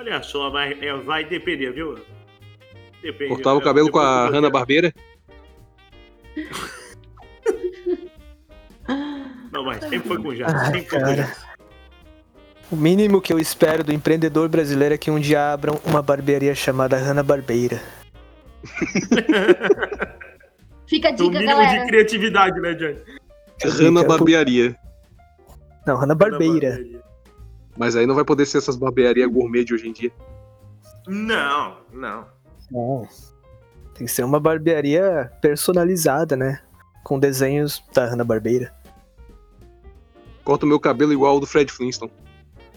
Olha 0.00 0.22
só, 0.22 0.48
vai, 0.48 0.72
é, 0.80 0.94
vai 0.94 1.24
depender, 1.26 1.72
viu? 1.72 1.98
Depende. 3.02 3.28
Cortava 3.34 3.58
o 3.58 3.60
É, 3.60 3.64
cabelo 3.64 3.90
com 3.90 3.98
a 3.98 4.02
eu 4.02 4.22
vou- 4.24 4.32
Hanna-Barbeira. 4.32 4.94
Não, 9.52 9.62
mas 9.64 9.80
sempre 9.80 10.08
foi 10.08 10.22
com 10.22 10.34
já. 10.34 10.46
Ai, 10.48 10.66
Sempre 10.80 10.88
foi 10.88 11.00
com. 11.00 11.50
O 12.72 12.76
mínimo 12.76 13.20
que 13.20 13.30
eu 13.32 13.38
espero 13.38 13.84
do 13.84 13.92
empreendedor 13.92 14.48
brasileiro 14.48 14.94
é 14.94 14.98
que 14.98 15.10
um 15.10 15.20
dia 15.20 15.52
abram 15.52 15.78
uma 15.84 16.00
barbearia 16.00 16.54
chamada 16.54 16.96
Hanna 16.96 17.22
Barbeira. 17.22 17.78
Fica 20.88 21.08
a 21.08 21.12
O 21.12 21.16
dica, 21.16 21.30
mínimo 21.30 21.46
galera. 21.46 21.80
de 21.82 21.86
criatividade, 21.88 22.58
né, 22.60 22.74
Johnny? 22.74 22.96
Hanna-Barbearia. 23.64 24.74
Não, 25.86 25.96
Hanna 25.96 26.14
Barbeira. 26.14 26.80
Mas 27.80 27.96
aí 27.96 28.04
não 28.04 28.14
vai 28.14 28.26
poder 28.26 28.44
ser 28.44 28.58
essas 28.58 28.76
barbearias 28.76 29.26
gourmet 29.32 29.64
de 29.64 29.72
hoje 29.72 29.88
em 29.88 29.92
dia. 29.94 30.12
Não, 31.08 31.78
não. 31.90 32.26
Não. 32.70 33.08
Tem 33.94 34.06
que 34.06 34.12
ser 34.12 34.22
uma 34.22 34.38
barbearia 34.38 35.32
personalizada, 35.40 36.36
né? 36.36 36.60
Com 37.02 37.18
desenhos 37.18 37.82
da 37.94 38.04
Hanna 38.04 38.22
Barbeira. 38.22 38.70
Corta 40.44 40.66
o 40.66 40.68
meu 40.68 40.78
cabelo 40.78 41.10
igual 41.10 41.32
ao 41.32 41.40
do 41.40 41.46
Fred 41.46 41.72
Flintstone. 41.72 42.12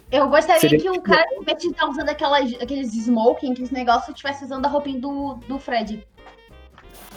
Eu 0.10 0.30
gostaria 0.30 0.62
Seria- 0.62 0.80
que 0.80 0.90
o 0.90 1.02
cara, 1.02 1.26
em 1.34 1.44
vez 1.44 1.58
de 1.58 1.68
estar 1.68 1.86
usando 1.90 2.08
aquelas, 2.08 2.54
aqueles 2.62 2.94
smoking, 2.94 3.54
que 3.54 3.64
esse 3.64 3.74
negócio, 3.74 4.12
estivesse 4.12 4.46
usando 4.46 4.66
a 4.66 4.70
roupinha 4.70 5.02
do, 5.02 5.34
do 5.50 5.60
Fred. 5.60 6.08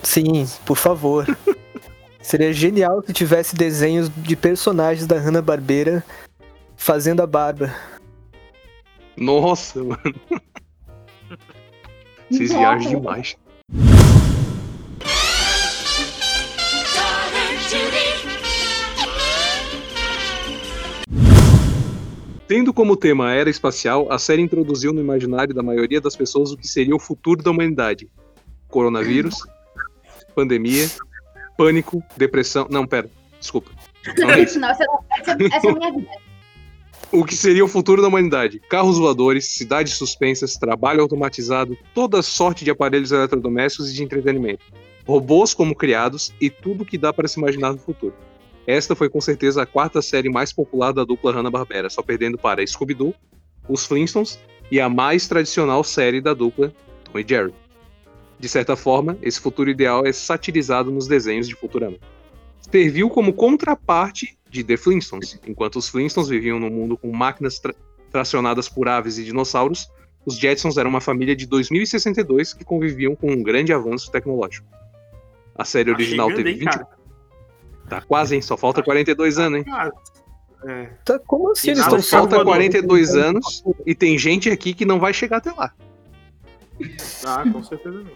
Sim, 0.03 0.45
por 0.65 0.77
favor. 0.77 1.25
Seria 2.21 2.53
genial 2.53 3.01
se 3.07 3.13
tivesse 3.13 3.55
desenhos 3.55 4.11
de 4.17 4.35
personagens 4.35 5.07
da 5.07 5.17
Hanna 5.21 5.41
Barbeira 6.77 6.87
fazendo 6.87 7.21
a 7.23 7.27
barba. 7.27 7.75
Nossa, 9.17 9.83
mano. 9.83 10.03
Vocês 12.31 12.51
Nossa. 12.51 12.59
viajam 12.59 12.91
demais. 13.01 13.37
Tendo 22.49 22.73
como 22.73 22.97
tema 22.97 23.29
a 23.29 23.35
era 23.35 23.51
espacial, 23.51 24.07
a 24.11 24.19
série 24.19 24.41
introduziu 24.43 24.93
no 24.93 25.01
imaginário 25.01 25.53
da 25.53 25.63
maioria 25.63 26.01
das 26.01 26.15
pessoas 26.15 26.53
o 26.53 26.57
que 26.57 26.69
seria 26.69 26.95
o 26.95 26.99
futuro 27.01 27.43
da 27.43 27.51
humanidade: 27.51 28.09
coronavírus, 28.69 29.37
pandemia, 30.35 30.89
pânico, 31.59 32.03
depressão. 32.17 32.69
Não, 32.71 32.87
pera, 32.87 33.11
desculpa. 33.41 33.71
Não 34.19 34.31
é 34.31 34.41
isso. 34.41 34.61
Não, 34.61 34.69
essa, 34.71 34.85
não- 34.85 35.05
essa- 35.19 35.37
essa 35.57 35.67
é 35.67 35.71
a 35.71 35.75
minha 35.75 35.93
vida. 35.93 36.09
O 37.13 37.25
que 37.25 37.37
seria 37.37 37.65
o 37.65 37.69
futuro 37.69 38.03
da 38.03 38.09
humanidade? 38.09 38.61
Carros 38.69 38.99
voadores, 38.99 39.47
cidades 39.47 39.95
suspensas, 39.95 40.57
trabalho 40.57 41.01
automatizado, 41.01 41.79
toda 41.95 42.21
sorte 42.21 42.65
de 42.65 42.71
aparelhos 42.71 43.13
eletrodomésticos 43.13 43.91
e 43.91 43.95
de 43.95 44.03
entretenimento. 44.03 44.65
Robôs 45.07 45.55
como 45.55 45.75
criados 45.75 46.35
e 46.41 46.51
tudo 46.51 46.85
que 46.85 46.99
dá 46.99 47.13
para 47.13 47.29
se 47.29 47.39
imaginar 47.39 47.73
no 47.73 47.79
futuro. 47.79 48.15
Esta 48.67 48.97
foi 48.97 49.09
com 49.09 49.21
certeza 49.21 49.63
a 49.63 49.67
quarta 49.67 50.03
série 50.03 50.29
mais 50.29 50.53
popular 50.53 50.93
da 50.93 51.05
dupla 51.05 51.33
Hanna-Barbera, 51.33 51.89
só 51.89 52.03
perdendo 52.03 52.37
para 52.37 52.67
Scooby-Doo, 52.67 53.15
os 53.69 53.87
Flintstones 53.87 54.41
e 54.71 54.81
a 54.81 54.89
mais 54.89 55.29
tradicional 55.29 55.85
série 55.85 56.21
da 56.21 56.35
dupla, 56.35 56.73
Tom 57.05 57.19
e 57.21 57.25
Jerry. 57.27 57.55
De 58.39 58.49
certa 58.49 58.75
forma, 58.75 59.17
esse 59.23 59.41
futuro 59.41 59.71
ideal 59.71 60.05
é 60.05 60.13
satirizado 60.13 60.91
nos 60.91 61.07
desenhos 61.07 61.49
de 61.49 61.55
Futurama. 61.55 61.97
Serviu 62.61 63.09
como 63.09 63.33
contraparte 63.33 64.36
de 64.57 64.65
The 64.65 64.77
Flintstones. 64.77 65.39
Enquanto 65.47 65.77
os 65.77 65.89
Flintstones 65.89 66.29
viviam 66.29 66.59
num 66.59 66.71
mundo 66.71 66.97
com 66.97 67.11
máquinas 67.15 67.59
tra- 67.59 67.75
tracionadas 68.11 68.69
por 68.69 68.89
aves 68.89 69.19
e 69.19 69.25
dinossauros, 69.25 69.89
os 70.25 70.37
Jetsons 70.37 70.77
eram 70.77 70.91
uma 70.91 71.01
família 71.01 71.37
de 71.37 71.47
2062 71.47 72.53
que 72.55 72.65
conviviam 72.65 73.15
com 73.15 73.31
um 73.31 73.43
grande 73.43 73.73
avanço 73.73 74.11
tecnológico. 74.11 74.67
A 75.55 75.65
série 75.65 75.91
Tá 75.91 75.97
original 75.97 76.29
chegando, 76.31 76.45
teve 76.45 76.51
hein, 76.51 76.59
20. 76.59 76.69
cara? 76.73 76.89
Tá 77.89 78.01
quase, 78.01 78.35
hein? 78.35 78.43
Só 78.43 78.57
falta 78.57 78.83
42 78.83 79.39
anos, 79.39 79.61
hein? 79.61 79.65
É. 80.67 80.87
Tá, 81.05 81.19
como 81.21 81.53
assim 81.53 81.69
eles 81.71 81.81
estão 81.83 82.03
falta 82.03 82.37
voador. 82.37 82.53
42 82.55 83.15
anos 83.15 83.63
e 83.87 83.95
tem 83.95 84.19
gente 84.19 84.51
aqui 84.51 84.75
que 84.75 84.85
não 84.85 84.99
vai 84.99 85.13
chegar 85.15 85.37
até 85.37 85.53
lá. 85.53 85.73
Ah, 87.25 87.45
com 87.51 87.63
certeza 87.63 88.03
não. 88.03 88.11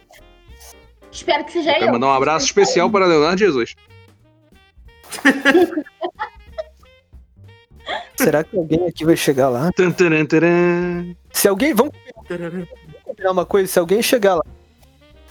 Espero 1.12 1.44
que 1.44 1.52
seja 1.52 1.72
Quero 1.74 1.86
eu. 1.86 1.92
mandar 1.92 2.08
um 2.08 2.12
abraço 2.12 2.46
especial 2.46 2.90
para 2.90 3.06
Leonardo 3.06 3.38
Jesus. 3.38 3.74
Será 8.24 8.44
que 8.44 8.56
alguém 8.56 8.86
aqui 8.86 9.04
vai 9.04 9.16
chegar 9.16 9.48
lá? 9.48 9.70
Taran. 9.72 11.14
Se 11.32 11.48
alguém. 11.48 11.74
Vamos 11.74 11.92
combinar 13.04 13.30
uma 13.32 13.44
coisa, 13.46 13.70
se 13.70 13.78
alguém 13.78 14.02
chegar 14.02 14.36
lá, 14.36 14.42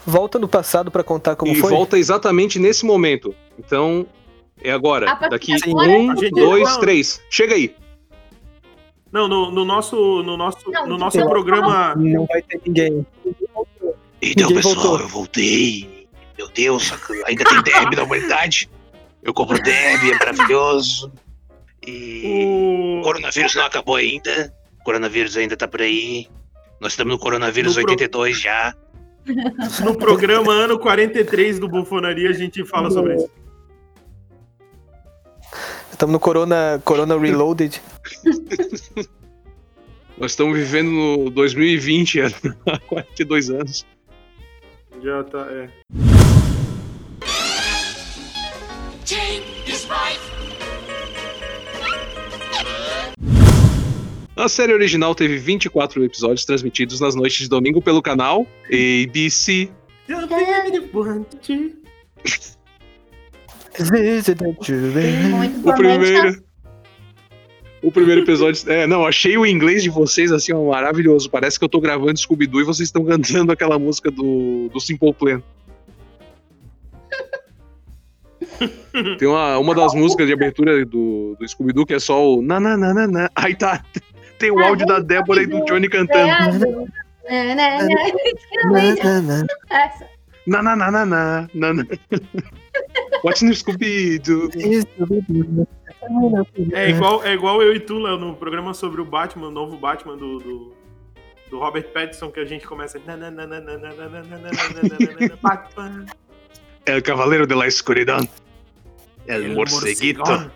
volta 0.06 0.38
no 0.38 0.48
passado 0.48 0.90
pra 0.90 1.02
contar 1.02 1.36
como 1.36 1.52
e 1.52 1.56
foi. 1.56 1.70
volta 1.70 1.98
exatamente 1.98 2.58
nesse 2.58 2.84
momento. 2.84 3.34
Então, 3.58 4.06
é 4.62 4.70
agora. 4.70 5.06
Daqui 5.30 5.54
agora, 5.64 5.88
um, 5.90 6.16
gente- 6.16 6.30
dois, 6.30 6.68
não. 6.68 6.80
três. 6.80 7.20
Chega 7.30 7.54
aí. 7.54 7.74
Não, 9.12 9.26
no, 9.26 9.50
no 9.50 9.64
nosso, 9.64 10.22
no 10.22 10.36
nosso, 10.36 10.70
Não, 10.70 10.86
no 10.86 10.96
nosso 10.98 11.18
não. 11.18 11.28
programa. 11.28 11.94
Não 11.96 12.26
vai 12.26 12.42
ter 12.42 12.60
ninguém. 12.64 13.04
Então, 14.22 14.48
Ninguém 14.48 14.56
pessoal, 14.56 14.74
voltou. 14.74 15.00
eu 15.00 15.08
voltei. 15.08 16.06
Meu 16.38 16.48
Deus, 16.48 16.92
ainda 17.26 17.44
tem 17.44 17.62
derby 17.62 17.96
da 17.96 18.04
humanidade. 18.04 18.70
Eu 19.22 19.34
compro 19.34 19.60
derby, 19.62 20.12
é 20.12 20.18
maravilhoso. 20.18 21.10
E 21.90 22.44
o 22.44 23.00
O... 23.00 23.02
coronavírus 23.02 23.54
não 23.54 23.64
acabou 23.66 23.96
ainda. 23.96 24.54
O 24.80 24.84
coronavírus 24.84 25.36
ainda 25.36 25.56
tá 25.56 25.66
por 25.68 25.82
aí. 25.82 26.26
Nós 26.80 26.92
estamos 26.92 27.12
no 27.14 27.18
coronavírus 27.18 27.76
No 27.76 27.82
pro- 27.82 27.92
82 27.92 28.40
já. 28.40 28.74
No 29.84 29.96
programa 29.96 30.52
ano 30.52 30.78
43 30.78 31.58
do 31.58 31.68
Bufonaria, 31.68 32.30
a 32.30 32.32
gente 32.32 32.64
fala 32.64 32.90
sobre 32.90 33.16
isso. 33.16 33.30
Estamos 35.92 36.12
no 36.14 36.20
Corona, 36.20 36.80
Corona 36.84 37.18
Reloaded. 37.18 37.80
Nós 40.16 40.32
estamos 40.32 40.58
vivendo 40.58 40.90
no 40.90 41.30
2020, 41.30 42.20
há 42.66 42.78
42 42.88 43.50
anos. 43.50 43.86
Já 45.02 45.22
tá, 45.24 45.46
é. 45.50 45.68
A 54.40 54.48
série 54.48 54.72
original 54.72 55.14
teve 55.14 55.36
24 55.36 56.02
episódios 56.02 56.46
transmitidos 56.46 56.98
nas 56.98 57.14
noites 57.14 57.40
de 57.40 57.48
domingo 57.48 57.82
pelo 57.82 58.00
canal 58.00 58.46
ABC. 58.72 59.68
O 65.62 65.74
primeiro. 65.74 66.42
O 67.82 67.92
primeiro 67.92 68.22
episódio. 68.22 68.72
É, 68.72 68.86
não, 68.86 69.06
achei 69.06 69.36
o 69.36 69.44
inglês 69.44 69.82
de 69.82 69.90
vocês 69.90 70.32
assim 70.32 70.54
ó, 70.54 70.70
maravilhoso. 70.70 71.28
Parece 71.28 71.58
que 71.58 71.64
eu 71.66 71.68
tô 71.68 71.78
gravando 71.78 72.18
Scooby-Doo 72.18 72.62
e 72.62 72.64
vocês 72.64 72.88
estão 72.88 73.04
cantando 73.04 73.52
aquela 73.52 73.78
música 73.78 74.10
do, 74.10 74.70
do 74.72 74.80
Simple 74.80 75.12
Plan. 75.12 75.42
Tem 79.18 79.28
uma, 79.28 79.58
uma 79.58 79.74
das 79.74 79.92
músicas 79.94 80.26
de 80.26 80.32
abertura 80.32 80.84
do, 80.86 81.36
do 81.38 81.46
Scooby-Doo 81.46 81.84
que 81.84 81.94
é 81.94 81.98
só 81.98 82.36
o 82.36 82.40
na 82.40 82.58
na 82.58 82.74
na 82.74 82.94
na 82.94 83.06
na. 83.06 83.30
Aí 83.34 83.54
tá. 83.54 83.84
Tem 84.40 84.50
o 84.50 84.58
Ah, 84.58 84.68
áudio 84.68 84.86
da 84.86 84.98
Débora 84.98 85.42
e 85.42 85.46
do. 85.46 85.62
Johnny 85.66 85.88
cantando. 85.88 86.88
Né, 87.28 87.54
né, 87.54 89.20
né. 89.20 89.46
Na 90.46 90.62
na 90.62 90.74
na 90.74 90.90
na 90.90 91.04
na 91.06 91.48
na 91.54 91.72
na. 91.74 91.84
What's 93.22 93.42
no 93.42 93.54
Scooby-Doo? 93.54 94.48
É 96.72 96.88
igual, 96.88 97.22
é 97.22 97.34
igual 97.34 97.62
eu 97.62 97.74
e 97.76 97.80
tu, 97.80 97.98
Léo, 97.98 98.16
no 98.16 98.34
programa 98.34 98.72
sobre 98.72 99.02
o 99.02 99.04
Batman, 99.04 99.48
o 99.48 99.50
novo 99.50 99.76
Batman 99.76 100.16
do, 100.16 100.38
do, 100.38 100.72
do 101.50 101.58
Robert 101.58 101.88
Pattinson, 101.92 102.30
que 102.30 102.40
a 102.40 102.46
gente 102.46 102.66
começa. 102.66 102.98
Batman. 105.42 106.06
El 106.86 107.02
Cavaleiro 107.02 107.46
de 107.46 107.54
la 107.54 107.66
Escuridão. 107.66 108.26
El, 109.26 109.44
El 109.44 109.54
Morceguito. 109.54 110.50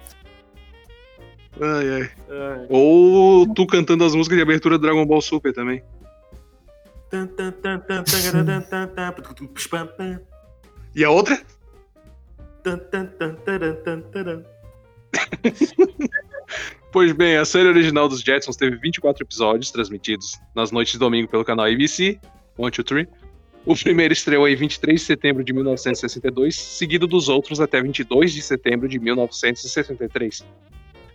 Ai, 1.61 1.88
ai. 1.88 2.11
É. 2.29 2.67
Ou 2.69 3.53
tu 3.55 3.67
cantando 3.67 4.05
as 4.05 4.14
músicas 4.14 4.37
de 4.37 4.43
abertura 4.43 4.79
do 4.79 4.83
Dragon 4.83 5.07
Ball 5.07 5.21
Super 5.21 5.53
também. 5.53 5.83
E 10.95 11.05
a 11.05 11.11
outra? 11.11 11.40
Pois 16.90 17.11
bem, 17.12 17.37
a 17.37 17.45
série 17.45 17.69
original 17.69 18.09
dos 18.09 18.21
Jetsons 18.21 18.57
teve 18.57 18.77
24 18.77 19.25
episódios 19.25 19.73
transmitidos 19.73 20.38
nas 20.55 20.71
noites 20.71 20.93
de 20.93 20.99
domingo 21.01 21.29
pelo 21.29 21.45
canal 21.45 21.67
ABC, 21.67 22.21
1, 22.57 22.62
2, 22.62 22.77
3. 22.85 23.09
O 23.67 23.75
primeiro 23.75 24.12
estreou 24.12 24.47
em 24.47 24.55
23 24.55 25.01
de 25.01 25.05
setembro 25.05 25.43
de 25.43 25.53
1962, 25.53 26.55
seguido 26.55 27.09
dos 27.09 27.29
outros 27.29 27.61
até 27.61 27.83
22 27.83 28.33
de 28.33 28.43
setembro 28.43 28.88
de 28.88 29.01
1963. 29.01 30.45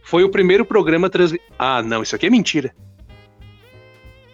Foi 0.09 0.23
o 0.23 0.29
primeiro 0.29 0.65
programa 0.65 1.07
transmitido. 1.07 1.53
Ah, 1.57 1.83
não, 1.83 2.01
isso 2.01 2.15
aqui 2.15 2.25
é 2.25 2.29
mentira. 2.31 2.73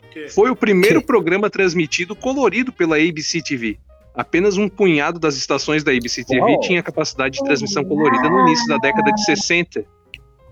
Que? 0.09 0.29
Foi 0.29 0.49
o 0.49 0.55
primeiro 0.55 1.01
Que? 1.01 1.05
programa 1.05 1.49
transmitido 1.49 2.15
colorido 2.15 2.71
pela 2.71 2.95
ABC 2.95 3.41
TV. 3.41 3.77
Apenas 4.13 4.55
um 4.55 4.69
punhado 4.69 5.19
das 5.19 5.35
estações 5.35 5.83
da 5.83 5.91
ABC 5.91 6.23
TV 6.23 6.39
Uau. 6.39 6.61
tinha 6.61 6.81
capacidade 6.81 7.37
de 7.37 7.43
transmissão 7.43 7.83
colorida 7.83 8.29
no 8.29 8.47
início 8.47 8.65
da 8.69 8.77
década 8.77 9.11
de 9.11 9.25
60. 9.25 9.83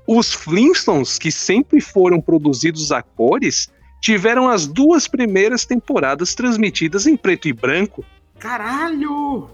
Os 0.06 0.34
Flintstones, 0.34 1.18
que 1.18 1.32
sempre 1.32 1.80
foram 1.80 2.20
produzidos 2.20 2.92
a 2.92 3.02
cores, 3.02 3.70
tiveram 4.02 4.50
as 4.50 4.68
duas 4.68 5.08
primeiras 5.08 5.66
temporadas 5.66 6.36
transmitidas 6.36 7.08
em 7.08 7.16
preto 7.16 7.48
e 7.48 7.54
branco. 7.54 8.04
Caralho! 8.38 9.50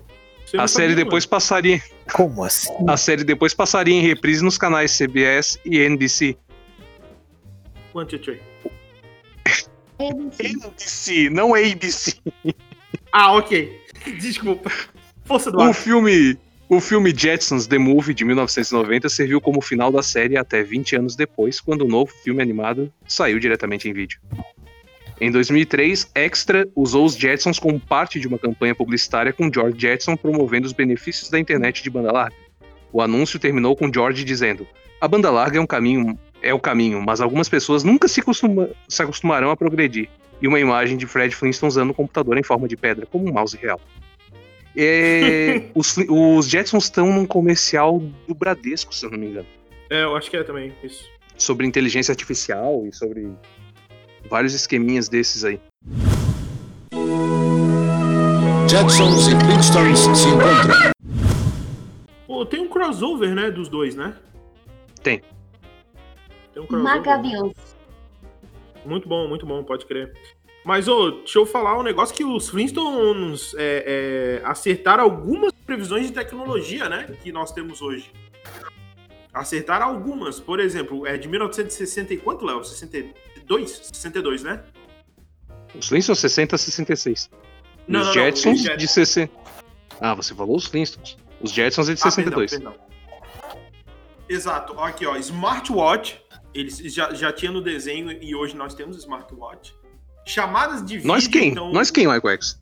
A 0.58 0.68
série 0.68 0.96
depois 0.96 1.26
passaria, 1.26 1.82
Como 2.14 2.44
assim? 2.44 2.70
a 2.88 2.98
série 2.98 3.24
depois 3.24 3.54
passaria 3.54 3.94
em 3.94 4.02
reprise 4.02 4.44
nos 4.44 4.58
canais 4.58 4.92
CBS 4.92 5.60
e 5.66 5.78
NBC. 5.80 6.38
mano. 7.94 8.08
One, 8.08 8.08
two, 8.08 8.20
three. 8.20 8.40
NBC, 10.00 11.30
não 11.30 11.54
ABC. 11.54 12.16
Ah, 13.12 13.34
ok. 13.36 13.80
Desculpa. 14.20 14.72
Força 15.26 15.52
do 15.52 15.58
O 15.58 15.62
ar. 15.62 15.74
filme, 15.74 16.38
o 16.70 16.80
filme 16.80 17.14
Jetsons 17.16 17.68
The 17.68 17.78
Movie 17.78 18.14
de 18.14 18.24
1990 18.24 19.10
serviu 19.10 19.42
como 19.42 19.62
final 19.62 19.92
da 19.92 20.02
série 20.02 20.38
até 20.38 20.64
20 20.64 20.96
anos 20.96 21.16
depois, 21.16 21.60
quando 21.60 21.82
o 21.84 21.88
novo 21.88 22.12
filme 22.24 22.42
animado 22.42 22.92
saiu 23.08 23.40
diretamente 23.40 23.90
em 23.90 23.94
vídeo. 23.94 24.20
Em 25.22 25.30
2003, 25.30 26.10
Extra 26.16 26.68
usou 26.74 27.06
os 27.06 27.16
Jetsons 27.16 27.60
como 27.60 27.78
parte 27.80 28.20
de 28.20 28.28
uma 28.28 28.40
campanha 28.40 28.74
publicitária 28.74 29.34
com 29.34 29.52
George 29.54 29.78
Jetson 29.78 30.16
promovendo 30.16 30.66
os 30.66 30.72
benefícios 30.72 31.30
da 31.30 31.38
internet 31.38 31.84
de 31.84 31.90
banda 31.90 32.12
larga. 32.12 32.36
O 32.92 33.02
anúncio 33.02 33.38
terminou 33.38 33.76
com 33.76 33.92
George 33.94 34.24
dizendo: 34.24 34.66
"A 35.02 35.08
banda 35.08 35.30
larga 35.30 35.58
é 35.58 35.62
um 35.62 35.68
caminho, 35.68 36.18
é 36.42 36.54
o 36.54 36.60
caminho, 36.60 37.02
mas 37.02 37.20
algumas 37.20 37.50
pessoas 37.50 37.84
nunca 37.84 38.08
se, 38.08 38.22
costuma- 38.22 38.70
se 38.88 39.02
acostumarão 39.04 39.52
a 39.52 39.58
progredir." 39.58 40.10
E 40.42 40.48
uma 40.48 40.60
imagem 40.60 40.96
de 40.96 41.06
Fred 41.06 41.36
Flintstone 41.36 41.68
usando 41.68 41.90
um 41.90 41.94
computador 41.94 42.38
em 42.38 42.44
forma 42.44 42.66
de 42.66 42.78
pedra, 42.78 43.06
como 43.06 43.30
um 43.30 43.34
mouse 43.34 43.58
real. 43.58 43.82
É, 44.76 45.64
os, 45.76 45.98
os 46.08 46.48
Jetsons 46.48 46.86
estão 46.86 47.12
num 47.12 47.26
comercial 47.26 48.00
do 48.26 48.34
Bradesco, 48.34 48.96
se 48.96 49.06
eu 49.06 49.12
não 49.12 49.18
me 49.20 49.28
engano. 49.28 49.48
É, 49.90 50.04
eu 50.04 50.16
acho 50.16 50.32
que 50.32 50.38
é 50.38 50.44
também. 50.44 50.72
Isso. 50.82 51.04
Sobre 51.38 51.68
inteligência 51.68 52.14
artificial 52.14 52.86
e 52.86 52.96
sobre 52.96 53.30
vários 54.30 54.54
esqueminhas 54.54 55.10
desses 55.10 55.44
aí. 55.44 55.60
Jetsons 58.70 59.28
e 59.28 59.32
Flintstones 59.32 60.00
se 60.00 60.28
encontram. 60.28 60.92
Pô, 62.28 62.46
tem 62.46 62.60
um 62.62 62.68
crossover, 62.68 63.34
né? 63.34 63.50
Dos 63.50 63.68
dois, 63.68 63.96
né? 63.96 64.16
Tem. 65.02 65.22
Tem 66.54 66.62
um 66.62 66.68
crossover. 66.68 67.04
Maravilhoso. 67.04 67.56
Muito 68.86 69.10
bom, 69.10 69.28
muito 69.28 69.46
bom, 69.46 69.64
pode 69.64 69.86
crer. 69.86 70.14
Mas, 70.64 70.88
ô, 70.88 71.12
deixa 71.12 71.40
eu 71.40 71.46
falar 71.46 71.80
um 71.80 71.84
negócio 71.84 72.16
que 72.16 72.24
os 72.24 72.50
Flintstones 72.50 73.56
é, 73.58 74.42
é, 74.44 74.46
acertaram 74.46 75.04
algumas 75.04 75.52
previsões 75.66 76.08
de 76.08 76.14
tecnologia, 76.14 76.88
né? 76.88 77.08
Que 77.24 77.32
nós 77.32 77.52
temos 77.52 77.82
hoje. 77.82 78.12
Acertaram 79.34 79.88
algumas. 79.88 80.40
Por 80.40 80.60
exemplo, 80.60 81.08
é 81.08 81.18
de 81.18 81.28
1960 81.28 82.14
e 82.14 82.18
quanto, 82.18 82.46
Léo? 82.46 82.64
62? 83.50 83.70
62, 83.94 84.44
né? 84.44 84.64
Os 85.76 85.88
Flintstones 85.88 86.20
60 86.20 86.56
a 86.56 86.60
66. 86.60 87.30
E 87.88 87.92
Não, 87.92 88.02
os 88.02 88.08
não, 88.08 88.14
não, 88.16 88.22
Jetsons 88.22 88.54
os 88.56 88.62
de 88.62 88.68
Jetsons. 88.68 88.92
60. 88.92 89.34
Ah, 90.00 90.14
você 90.16 90.34
falou 90.36 90.56
os 90.56 90.66
Flintstones. 90.66 91.18
Os 91.42 91.52
Jetsons 91.52 91.90
é 91.90 91.94
de 91.94 92.00
Ah, 92.02 92.12
62. 92.12 92.52
perdão, 92.52 92.72
perdão. 92.74 92.90
Exato. 94.28 94.80
Aqui, 94.80 95.06
ó. 95.06 95.16
Smartwatch. 95.18 96.22
Eles 96.54 96.78
já, 96.94 97.14
já 97.14 97.32
tinham 97.32 97.54
no 97.54 97.62
desenho 97.62 98.12
e 98.12 98.36
hoje 98.36 98.56
nós 98.56 98.74
temos 98.74 98.98
smartwatch. 98.98 99.76
Chamadas 100.26 100.84
de 100.84 100.96
vídeo. 100.98 101.08
Nós 101.08 101.28
quem? 101.28 101.50
então- 101.50 101.72
Nós 101.72 101.92
quem, 101.92 102.08
Michael 102.08 102.30
X? 102.36 102.60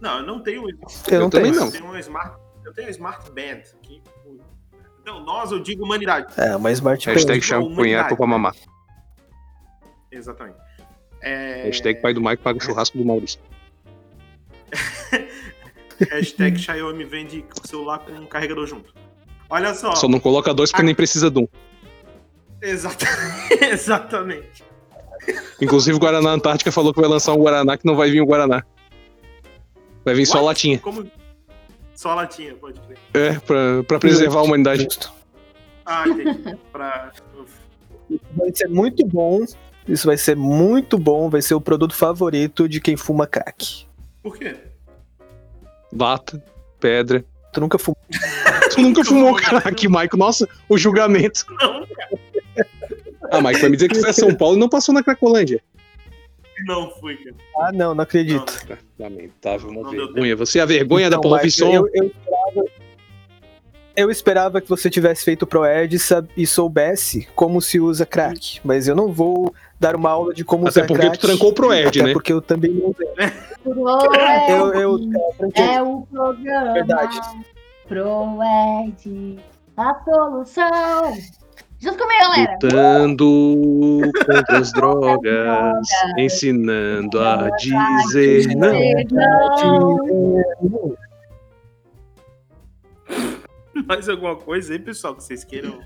Não, 0.00 0.18
eu 0.18 0.22
não 0.26 0.40
tenho. 0.40 0.64
Eu, 1.10 1.20
não 1.20 1.28
também 1.30 1.50
tenho. 1.52 1.60
não. 1.60 1.66
Eu 1.66 1.72
tenho 1.72 1.86
um 1.86 1.98
Smart, 1.98 2.36
eu 2.64 2.72
tenho 2.72 2.86
um 2.88 2.90
Smart 2.90 3.30
Band. 3.32 3.62
Que, 3.82 4.00
então, 5.02 5.22
nós, 5.24 5.50
eu 5.52 5.58
digo 5.60 5.84
humanidade. 5.84 6.32
É, 6.36 6.54
uma 6.56 6.70
Smart 6.72 7.04
Hashtag 7.06 7.38
Band. 7.40 7.44
chama 7.44 7.66
humanidade, 7.66 7.88
cunhado 7.88 8.16
pra 8.16 8.26
mamar. 8.26 8.54
Exatamente. 10.10 10.58
É, 11.22 11.64
Hashtag 11.64 12.00
pai 12.00 12.14
do 12.14 12.20
Mike 12.20 12.42
paga 12.42 12.58
o 12.58 12.62
churrasco 12.62 12.96
do 12.96 13.04
Maurício. 13.04 13.40
hashtag 16.10 16.58
Xiaomi 16.58 17.04
vende 17.04 17.44
celular 17.64 17.98
com 17.98 18.12
um 18.12 18.26
carregador 18.26 18.66
junto. 18.66 18.94
Olha 19.48 19.74
só. 19.74 19.94
Só 19.94 20.08
não 20.08 20.20
coloca 20.20 20.54
dois 20.54 20.70
porque 20.70 20.84
nem 20.84 20.94
precisa 20.94 21.30
de 21.30 21.40
um. 21.40 21.48
Exatamente. 22.62 23.64
Exatamente. 23.64 24.64
Inclusive 25.60 25.96
o 25.96 26.00
Guaraná 26.00 26.30
Antártica 26.30 26.72
falou 26.72 26.94
que 26.94 27.00
vai 27.00 27.08
lançar 27.08 27.32
um 27.32 27.38
Guaraná 27.38 27.76
que 27.76 27.84
não 27.84 27.96
vai 27.96 28.10
vir 28.10 28.22
o 28.22 28.26
Guaraná. 28.26 28.64
Vai 30.04 30.14
vir 30.14 30.26
só 30.26 30.38
a 30.38 30.42
What? 30.42 30.46
latinha. 30.46 30.78
Como... 30.78 31.10
Só 31.94 32.14
latinha, 32.14 32.54
pode 32.54 32.80
crer. 32.80 32.98
É, 33.12 33.38
pra, 33.40 33.82
pra 33.86 33.98
preservar 33.98 34.40
a 34.40 34.42
humanidade. 34.42 34.84
Justo. 34.84 35.12
Ah, 35.84 36.08
entendi. 36.08 36.56
pra... 36.72 37.12
Vai 38.36 38.50
ser 38.54 38.68
muito 38.68 39.06
bom. 39.06 39.44
Isso 39.90 40.06
vai 40.06 40.16
ser 40.16 40.36
muito 40.36 40.96
bom. 40.98 41.28
Vai 41.28 41.42
ser 41.42 41.54
o 41.54 41.60
produto 41.60 41.94
favorito 41.94 42.68
de 42.68 42.80
quem 42.80 42.96
fuma 42.96 43.26
crack. 43.26 43.84
Por 44.22 44.36
quê? 44.38 44.56
Lata, 45.92 46.42
pedra. 46.78 47.24
Tu 47.52 47.60
nunca 47.60 47.78
fumou. 47.78 47.98
Tu 48.72 48.80
nunca 48.80 49.04
fumou 49.04 49.34
crack, 49.34 49.88
Mike. 49.88 50.16
Nossa, 50.16 50.48
o 50.68 50.78
julgamento. 50.78 51.44
Não, 51.60 51.84
Ah, 53.32 53.40
Mike, 53.40 53.60
vai 53.60 53.70
me 53.70 53.76
dizer 53.76 53.88
que 53.88 53.96
você 53.96 54.08
é 54.10 54.12
São 54.12 54.34
Paulo 54.34 54.56
e 54.56 54.60
não 54.60 54.68
passou 54.68 54.94
na 54.94 55.02
Cracolândia. 55.02 55.60
não 56.66 56.90
fui, 56.92 57.16
cara. 57.16 57.34
Ah, 57.58 57.72
não, 57.72 57.94
não 57.94 58.02
acredito. 58.02 58.66
Lamentável, 58.98 59.70
uma 59.70 59.82
Não 59.82 59.90
vergonha. 59.90 60.36
Você 60.36 60.58
é 60.58 60.62
a 60.62 60.66
vergonha 60.66 61.10
da 61.10 61.16
Então, 61.16 61.30
Mike, 61.30 61.40
profissão. 61.42 61.72
Eu, 61.72 61.88
eu 61.94 62.04
esperava, 62.04 62.64
eu 64.00 64.10
esperava 64.10 64.60
que 64.60 64.68
você 64.68 64.90
tivesse 64.90 65.24
feito 65.24 65.46
ProEd 65.46 65.96
e 65.96 66.00
e 66.42 66.46
soubesse 66.46 67.28
como 67.34 67.60
se 67.60 67.78
usa 67.78 68.04
crack. 68.06 68.60
Mas 68.64 68.88
eu 68.88 68.94
não 68.94 69.12
vou 69.12 69.54
dar 69.78 69.94
uma 69.96 70.10
aula 70.10 70.34
de 70.34 70.44
como 70.44 70.66
Até 70.66 70.80
usar 70.80 70.86
porque 70.86 71.06
crack. 71.06 71.18
tu 71.18 71.26
trancou 71.26 71.50
o 71.50 71.54
ProEd, 71.54 72.00
até 72.00 72.08
né? 72.08 72.12
porque 72.12 72.32
eu 72.32 72.40
também 72.40 72.72
não 72.72 72.90
usei. 72.90 73.08
Proed 73.62 74.50
Eu, 74.50 74.74
eu, 74.74 74.98
é 75.54 75.82
o 75.82 76.02
programa. 76.10 76.72
Verdade. 76.72 77.20
Proed, 77.86 79.38
a 79.76 79.94
solução. 80.04 81.18
Junto 81.78 81.96
comigo, 81.96 82.20
galera. 82.20 82.58
Lutando 82.62 84.12
contra 84.26 84.58
as 84.58 84.72
drogas, 84.72 85.88
ensinando 86.18 87.18
a 87.20 87.48
dizer 87.56 88.54
não. 88.54 88.72
Não. 90.60 90.96
Mais 93.86 94.08
alguma 94.08 94.36
coisa 94.36 94.72
aí, 94.72 94.78
pessoal, 94.78 95.14
que 95.14 95.22
vocês 95.24 95.44
queiram? 95.44 95.80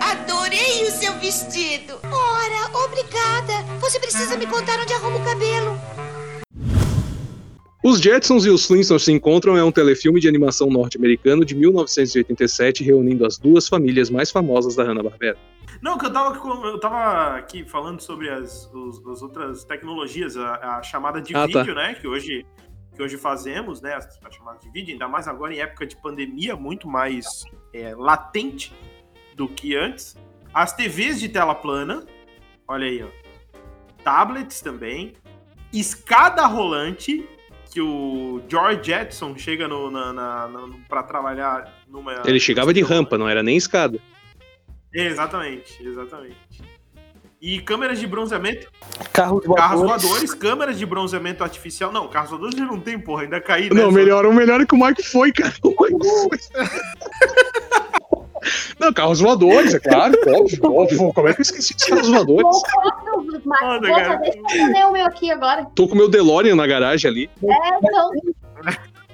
Adorei 0.00 0.86
o 0.86 0.90
seu 0.90 1.12
vestido. 1.18 1.94
Ora, 2.04 2.84
obrigada. 2.84 3.62
Você 3.80 3.98
precisa 3.98 4.36
me 4.36 4.46
contar 4.46 4.80
onde 4.80 4.92
arrumo 4.92 5.18
o 5.18 5.24
cabelo. 5.24 5.78
Os 7.82 8.00
Jetsons 8.00 8.46
e 8.46 8.50
os 8.50 8.66
Flintstones 8.66 9.02
se 9.04 9.12
encontram 9.12 9.58
é 9.58 9.62
um 9.64 9.70
telefilme 9.70 10.18
de 10.18 10.26
animação 10.26 10.70
norte-americano 10.70 11.44
de 11.44 11.54
1987 11.54 12.82
reunindo 12.82 13.26
as 13.26 13.36
duas 13.36 13.68
famílias 13.68 14.08
mais 14.08 14.30
famosas 14.30 14.74
da 14.74 14.84
Hanna-Barbera. 14.84 15.36
Não, 15.82 15.98
que 15.98 16.06
eu 16.06 16.12
tava, 16.12 16.34
eu 16.66 16.80
tava 16.80 17.36
aqui 17.36 17.62
falando 17.68 18.00
sobre 18.00 18.30
as, 18.30 18.70
os- 18.72 19.06
as 19.06 19.20
outras 19.20 19.64
tecnologias, 19.64 20.34
a, 20.34 20.78
a 20.78 20.82
chamada 20.82 21.20
de 21.20 21.36
Ah, 21.36 21.46
tá. 21.46 21.58
vídeo, 21.60 21.74
né? 21.74 21.94
Que 21.94 22.08
hoje, 22.08 22.46
que 22.94 23.02
hoje 23.02 23.16
fazemos, 23.18 23.80
né? 23.80 23.94
A 24.24 24.30
chamada 24.30 24.58
de 24.58 24.70
vídeo, 24.70 24.92
ainda 24.92 25.08
mais 25.08 25.26
agora 25.28 25.52
em 25.54 25.58
época 25.58 25.86
de 25.86 25.96
pandemia, 25.96 26.54
muito 26.56 26.88
mais 26.88 27.26
é, 27.72 27.94
latente 27.94 28.72
do 29.34 29.48
que 29.48 29.74
antes. 29.76 30.16
As 30.52 30.72
TVs 30.72 31.18
de 31.18 31.28
tela 31.28 31.54
plana, 31.54 32.06
olha 32.68 32.86
aí, 32.86 33.02
ó. 33.02 33.08
Tablets 34.04 34.60
também. 34.60 35.14
Escada 35.72 36.46
rolante, 36.46 37.28
que 37.72 37.80
o 37.80 38.40
George 38.48 38.84
Jetson 38.84 39.36
chega 39.36 39.66
no, 39.66 39.90
na, 39.90 40.12
na, 40.12 40.46
na- 40.48 40.76
pra 40.88 41.02
trabalhar 41.02 41.82
numa. 41.88 42.22
Ele 42.24 42.38
chegava 42.38 42.72
de 42.72 42.80
rampa, 42.82 43.18
não 43.18 43.28
era 43.28 43.42
nem 43.42 43.56
escada. 43.56 43.98
Exatamente, 44.92 45.82
exatamente. 45.84 46.36
E 47.46 47.60
câmeras 47.60 47.98
de 48.00 48.06
bronzeamento, 48.06 48.68
Carros 49.12 49.44
carros 49.54 49.80
voadores. 49.82 50.02
voadores, 50.02 50.34
câmeras 50.34 50.78
de 50.78 50.86
bronzeamento 50.86 51.44
artificial. 51.44 51.92
Não, 51.92 52.08
carros 52.08 52.30
voadores 52.30 52.56
já 52.56 52.64
não 52.64 52.80
tem, 52.80 52.98
porra, 52.98 53.24
ainda 53.24 53.38
caí, 53.38 53.68
né? 53.68 53.82
Não, 53.82 53.92
melhor, 53.92 54.24
o 54.24 54.32
melhor 54.32 54.62
é 54.62 54.64
que 54.64 54.74
o 54.74 54.82
Mike 54.82 55.02
foi, 55.02 55.30
cara. 55.30 55.52
O 55.62 55.68
Mike 55.68 56.08
foi. 56.22 56.38
Não, 58.80 58.92
carros 58.94 59.20
voadores, 59.20 59.74
é 59.74 59.78
claro, 59.78 60.14
óbvio, 60.26 60.72
óbvio. 60.74 61.12
Como 61.12 61.28
é 61.28 61.34
que 61.34 61.40
eu 61.40 61.42
esqueci 61.42 61.74
dos 61.74 61.84
carros 61.84 62.08
voadores? 62.08 62.58
Foda, 63.58 63.88
Poxa, 63.88 64.04
cara. 64.04 64.16
deixa 64.16 64.78
eu 64.80 64.88
o 64.88 64.92
meu 64.92 65.06
aqui 65.06 65.30
agora. 65.30 65.66
Tô 65.74 65.86
com 65.86 65.94
o 65.94 65.98
meu 65.98 66.08
DeLorean 66.08 66.54
na 66.56 66.66
garagem 66.66 67.10
ali. 67.10 67.30
É, 67.42 67.78
então, 67.78 68.10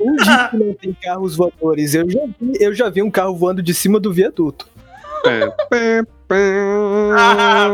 Um 0.00 0.16
dia 0.16 0.48
que 0.50 0.56
não 0.56 0.74
tem 0.74 0.96
carros 1.02 1.36
voadores. 1.36 1.94
Eu 1.94 2.08
já, 2.08 2.20
vi, 2.40 2.52
eu 2.60 2.74
já 2.74 2.88
vi 2.90 3.02
um 3.02 3.10
carro 3.10 3.34
voando 3.34 3.60
de 3.62 3.74
cima 3.74 3.98
do 4.00 4.12
viaduto. 4.12 4.68
Pé, 5.22 5.48
pé. 5.68 6.04
Ah, 7.16 7.68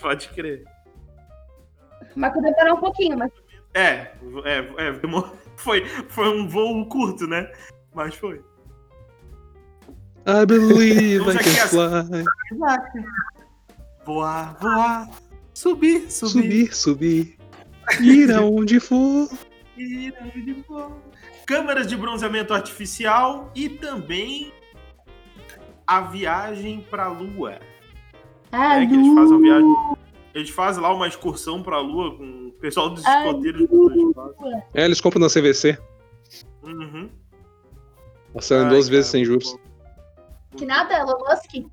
Pode 0.00 0.28
crer. 0.28 0.64
mas 2.16 2.32
que 2.32 2.40
demorou 2.40 2.76
um 2.76 2.80
pouquinho, 2.80 3.18
mas 3.18 3.30
É, 3.74 4.10
é, 4.44 4.58
é 4.78 5.00
foi, 5.56 5.86
foi 6.08 6.28
um 6.28 6.48
voo 6.48 6.86
curto, 6.86 7.26
né? 7.26 7.50
Mas 7.94 8.14
foi. 8.14 8.42
I 10.26 10.46
believe 10.46 11.22
I 11.30 11.36
can 11.38 11.68
fly. 11.68 12.24
Voar, 14.04 14.56
voar, 14.60 15.08
subir, 15.54 16.10
subir. 16.10 16.72
Subir, 16.72 16.74
subir. 16.74 17.38
Ir 18.00 18.32
aonde 18.32 18.80
for. 18.80 19.28
ir 19.76 20.14
onde 20.22 20.62
for. 20.64 20.92
Câmeras 21.46 21.86
de 21.86 21.96
bronzeamento 21.96 22.54
artificial 22.54 23.50
e 23.54 23.68
também 23.68 24.52
a 25.96 26.00
viagem 26.02 26.86
pra 26.88 27.08
Lua. 27.08 27.58
Ah, 28.52 28.80
É 28.82 28.86
que 28.86 28.94
eles 28.94 29.14
fazem 29.14 29.36
uma 29.36 29.40
viagem. 29.40 29.76
Eles 30.34 30.50
fazem 30.50 30.82
lá 30.82 30.94
uma 30.94 31.08
excursão 31.08 31.62
pra 31.62 31.78
Lua 31.80 32.16
com 32.16 32.46
o 32.48 32.52
pessoal 32.60 32.90
dos 32.90 33.04
Ah, 33.04 33.26
escoteiros 33.26 33.68
do. 33.68 34.14
É, 34.74 34.84
eles 34.84 35.00
compram 35.00 35.20
na 35.20 35.28
CVC. 35.28 35.76
Uhum. 36.62 37.08
Passaram 38.32 38.68
duas 38.68 38.84
cara, 38.86 38.96
vezes 38.96 39.10
sem 39.10 39.24
juros. 39.24 39.56
que 40.56 40.64
nada, 40.64 40.94
Elon 40.94 41.18
Musk. 41.18 41.66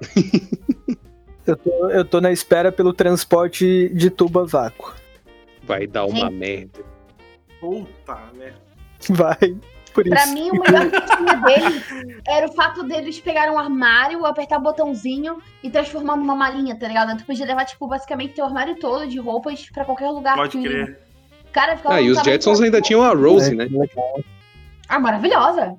Eu 1.46 1.56
tô, 1.56 1.88
eu 1.90 2.04
tô 2.04 2.20
na 2.20 2.30
espera 2.30 2.70
pelo 2.70 2.92
transporte 2.92 3.88
de 3.88 4.08
tubo 4.08 4.40
a 4.40 4.44
vácuo. 4.44 4.94
Vai 5.64 5.84
dar 5.86 6.04
uma 6.04 6.26
Gente. 6.30 6.34
merda. 6.34 6.80
Puta 7.58 8.30
merda. 8.34 8.60
Vai. 9.08 9.56
Por 9.92 10.06
isso. 10.06 10.14
Pra 10.14 10.26
mim, 10.26 10.50
o 10.50 10.52
melhor 10.60 10.90
que 10.90 11.16
tinha 11.16 11.34
dele 11.36 12.20
era 12.26 12.46
o 12.46 12.52
fato 12.52 12.82
deles 12.84 13.18
pegarem 13.20 13.52
um 13.52 13.58
armário, 13.58 14.24
apertar 14.24 14.58
o 14.58 14.62
botãozinho 14.62 15.38
e 15.62 15.70
transformar 15.70 16.16
numa 16.16 16.34
malinha, 16.34 16.78
tá 16.78 16.86
ligado? 16.88 17.16
Tu 17.18 17.24
podia 17.24 17.44
levar, 17.46 17.64
tipo, 17.64 17.86
basicamente 17.88 18.34
teu 18.34 18.44
armário 18.44 18.76
todo 18.76 19.06
de 19.06 19.18
roupas 19.18 19.68
pra 19.70 19.84
qualquer 19.84 20.08
lugar. 20.10 20.36
Pode 20.36 20.56
que- 20.58 20.62
crer. 20.68 20.98
Cara, 21.52 21.76
ficava 21.76 21.96
Ah, 21.96 22.00
e 22.00 22.08
os 22.10 22.22
Jetsons 22.22 22.60
ainda 22.60 22.80
tinham 22.80 23.02
a 23.02 23.12
Rose, 23.12 23.50
É, 23.52 23.54
né? 23.56 23.68
Ah, 24.88 25.00
maravilhosa. 25.00 25.76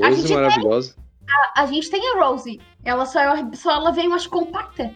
A 0.00 0.06
A 0.06 0.08
Rose 0.08 0.22
gente 0.22 0.34
maravilhosa. 0.34 0.96
A, 1.54 1.62
a 1.62 1.66
gente 1.66 1.90
tem 1.90 2.00
a 2.12 2.24
Rosie. 2.24 2.60
Ela 2.84 3.06
só, 3.06 3.20
só 3.54 3.70
ela 3.72 3.92
veio 3.92 4.10
mais 4.10 4.26
compacta. 4.26 4.92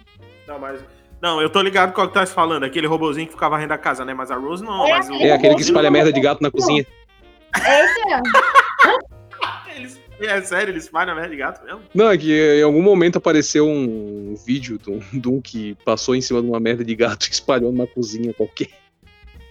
Não, 0.46 0.58
mas. 0.58 0.80
Não, 1.20 1.40
eu 1.40 1.50
tô 1.50 1.60
ligado 1.62 1.92
com 1.92 2.02
o 2.02 2.08
que 2.08 2.14
tá 2.14 2.24
se 2.24 2.32
falando. 2.32 2.64
Aquele 2.64 2.86
robozinho 2.86 3.26
que 3.26 3.32
ficava 3.32 3.56
varrendo 3.56 3.72
a 3.74 3.78
casa, 3.78 4.04
né? 4.04 4.14
Mas 4.14 4.30
a 4.30 4.36
Rose 4.36 4.62
não. 4.64 4.86
É, 4.86 4.90
mas 4.90 5.08
o- 5.08 5.14
É 5.14 5.32
aquele 5.32 5.48
que 5.54 5.60
Rose 5.60 5.70
espalha 5.70 5.90
merda 5.90 6.12
de 6.12 6.20
gato 6.20 6.42
na 6.42 6.50
cozinha. 6.50 6.86
É 7.64 7.84
esse 7.84 8.04
mesmo. 8.06 8.22
Eles- 9.76 10.00
É 10.20 10.42
sério, 10.42 10.72
eles 10.72 10.84
espalham 10.84 11.14
merda 11.14 11.30
de 11.30 11.36
gato 11.36 11.64
mesmo? 11.64 11.80
Não, 11.94 12.10
é 12.10 12.18
que 12.18 12.58
em 12.58 12.62
algum 12.62 12.82
momento 12.82 13.18
apareceu 13.18 13.68
um 13.68 14.34
vídeo 14.44 14.76
de 14.78 14.90
um, 14.90 14.98
de 15.20 15.28
um 15.28 15.40
que 15.40 15.76
passou 15.84 16.14
em 16.16 16.20
cima 16.20 16.42
de 16.42 16.48
uma 16.48 16.58
merda 16.58 16.84
de 16.84 16.94
gato 16.96 17.26
e 17.26 17.30
espalhou 17.30 17.70
numa 17.70 17.86
cozinha 17.86 18.34
qualquer. 18.34 18.68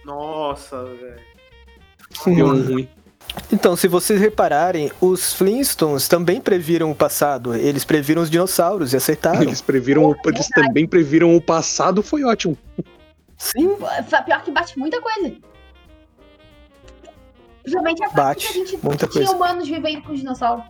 Nossa, 0.04 0.84
velho. 0.84 1.20
Deu 2.36 2.46
um 2.46 2.62
ruim. 2.66 2.88
Então, 3.52 3.76
se 3.76 3.86
vocês 3.88 4.18
repararem, 4.20 4.90
os 5.00 5.32
Flintstones 5.34 6.08
também 6.08 6.40
previram 6.40 6.90
o 6.90 6.94
passado. 6.94 7.54
Eles 7.54 7.84
previram 7.84 8.22
os 8.22 8.30
dinossauros 8.30 8.92
e 8.92 8.96
acertaram. 8.96 9.42
Eles 9.42 9.60
previram, 9.60 10.04
o- 10.04 10.16
eles 10.26 10.48
também 10.48 10.86
previram 10.86 11.34
o 11.36 11.40
passado, 11.40 12.02
foi 12.02 12.24
ótimo. 12.24 12.56
Sim, 13.36 13.76
Pior 14.24 14.42
que 14.42 14.50
bate 14.50 14.78
muita 14.78 15.00
coisa. 15.00 15.32
Principalmente 17.68 18.04
a 18.04 18.10
parte 18.10 18.16
Bate, 18.16 18.46
que 18.46 18.48
a 18.48 18.52
gente 18.64 18.84
muita 18.84 19.06
tinha 19.06 19.24
coisa. 19.24 19.36
humanos 19.36 19.68
vivendo 19.68 20.02
com 20.02 20.14
dinossauro. 20.14 20.62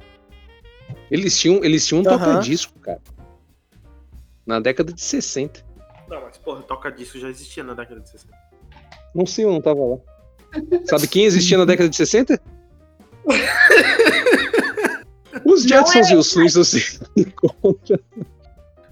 Eles 1.11 1.39
tinham, 1.39 1.65
eles 1.65 1.87
tinham 1.87 2.03
um 2.03 2.09
Aham. 2.09 2.19
toca-disco, 2.19 2.79
cara. 2.81 3.01
Na 4.45 4.61
década 4.61 4.93
de 4.93 5.01
60. 5.01 5.65
Não, 6.09 6.23
mas 6.23 6.39
porra, 6.39 6.63
toca 6.63 6.91
disso 6.91 7.19
já 7.19 7.29
existia 7.29 7.63
na 7.63 7.75
década 7.75 8.01
de 8.01 8.11
60. 8.11 8.35
Não 9.15 9.27
sei, 9.27 9.45
eu 9.45 9.53
não 9.53 9.61
tava 9.61 9.81
lá. 9.81 9.97
Sabe 10.85 11.07
quem 11.07 11.25
existia 11.25 11.59
na 11.59 11.65
década 11.65 11.89
de 11.89 11.97
60? 11.97 12.41
Os 15.45 15.63
Jetsons 15.63 16.11
e 16.11 16.17
os 16.17 16.33
Flintstones 16.33 16.69
se 16.69 17.01
encontram. 17.17 17.99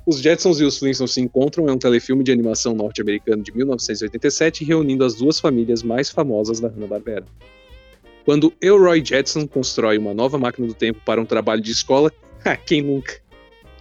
Os 0.06 0.18
Jetsons 0.18 0.60
e 0.60 0.64
os 0.64 0.78
Flintstones 0.78 1.12
se 1.12 1.20
encontram 1.20 1.68
é 1.68 1.72
um 1.72 1.78
telefilme 1.78 2.22
de 2.22 2.30
animação 2.32 2.74
norte-americano 2.74 3.42
de 3.42 3.54
1987 3.54 4.64
reunindo 4.64 5.04
as 5.04 5.14
duas 5.14 5.40
famílias 5.40 5.82
mais 5.82 6.10
famosas 6.10 6.60
da 6.60 6.68
Hanna-Barbera. 6.68 7.24
Quando 8.26 8.52
Elroy 8.60 9.02
Jetson 9.02 9.46
constrói 9.46 9.96
uma 9.96 10.12
nova 10.12 10.36
máquina 10.36 10.66
do 10.66 10.74
tempo 10.74 11.00
para 11.06 11.20
um 11.20 11.24
trabalho 11.24 11.62
de 11.62 11.70
escola, 11.70 12.12
ah, 12.44 12.56
quem 12.56 12.82
nunca? 12.82 13.20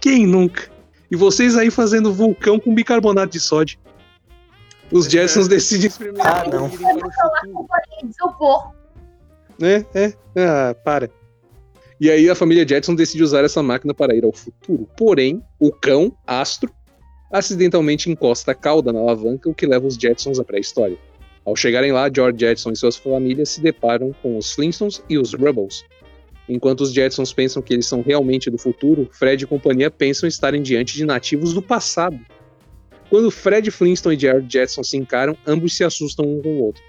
Quem 0.00 0.24
nunca? 0.24 0.70
E 1.10 1.16
vocês 1.16 1.56
aí 1.56 1.68
fazendo 1.68 2.12
vulcão 2.12 2.58
com 2.58 2.72
bicarbonato 2.72 3.32
de 3.32 3.40
sódio. 3.40 3.76
Os 4.92 5.06
Jetsons 5.06 5.48
decidem 5.48 5.88
experimentar 5.88 6.46
Ah, 6.46 6.48
não. 6.48 6.70
Isopor. 8.08 8.72
né? 9.58 9.84
É, 9.92 10.12
ah, 10.36 10.76
para. 10.84 11.10
E 12.00 12.08
aí 12.08 12.30
a 12.30 12.34
família 12.36 12.66
Jetson 12.66 12.94
decide 12.94 13.24
usar 13.24 13.42
essa 13.42 13.62
máquina 13.64 13.92
para 13.92 14.14
ir 14.14 14.24
ao 14.24 14.32
futuro. 14.32 14.88
Porém, 14.96 15.42
o 15.58 15.72
cão, 15.72 16.16
Astro, 16.24 16.70
acidentalmente 17.32 18.08
encosta 18.08 18.52
a 18.52 18.54
cauda 18.54 18.92
na 18.92 19.00
alavanca, 19.00 19.48
o 19.48 19.54
que 19.54 19.66
leva 19.66 19.88
os 19.88 19.96
Jetsons 19.96 20.38
à 20.38 20.44
pré-história. 20.44 20.96
Ao 21.46 21.54
chegarem 21.54 21.92
lá, 21.92 22.10
George 22.12 22.40
Jetson 22.40 22.72
e 22.72 22.76
suas 22.76 22.96
famílias 22.96 23.50
se 23.50 23.60
deparam 23.60 24.12
com 24.20 24.36
os 24.36 24.52
Flintstones 24.52 25.00
e 25.08 25.16
os 25.16 25.32
Rubbles. 25.32 25.84
Enquanto 26.48 26.80
os 26.80 26.92
Jetsons 26.92 27.32
pensam 27.32 27.62
que 27.62 27.72
eles 27.72 27.86
são 27.86 28.02
realmente 28.02 28.50
do 28.50 28.58
futuro, 28.58 29.08
Fred 29.12 29.44
e 29.44 29.46
companhia 29.46 29.90
pensam 29.90 30.28
estarem 30.28 30.60
diante 30.60 30.94
de 30.94 31.04
nativos 31.04 31.52
do 31.52 31.62
passado. 31.62 32.18
Quando 33.08 33.30
Fred 33.30 33.70
Flintstone 33.70 34.16
e 34.16 34.18
George 34.18 34.46
Jetson 34.48 34.82
se 34.82 34.96
encaram, 34.96 35.36
ambos 35.46 35.76
se 35.76 35.84
assustam 35.84 36.26
um 36.26 36.42
com 36.42 36.48
o 36.48 36.62
outro. 36.64 36.82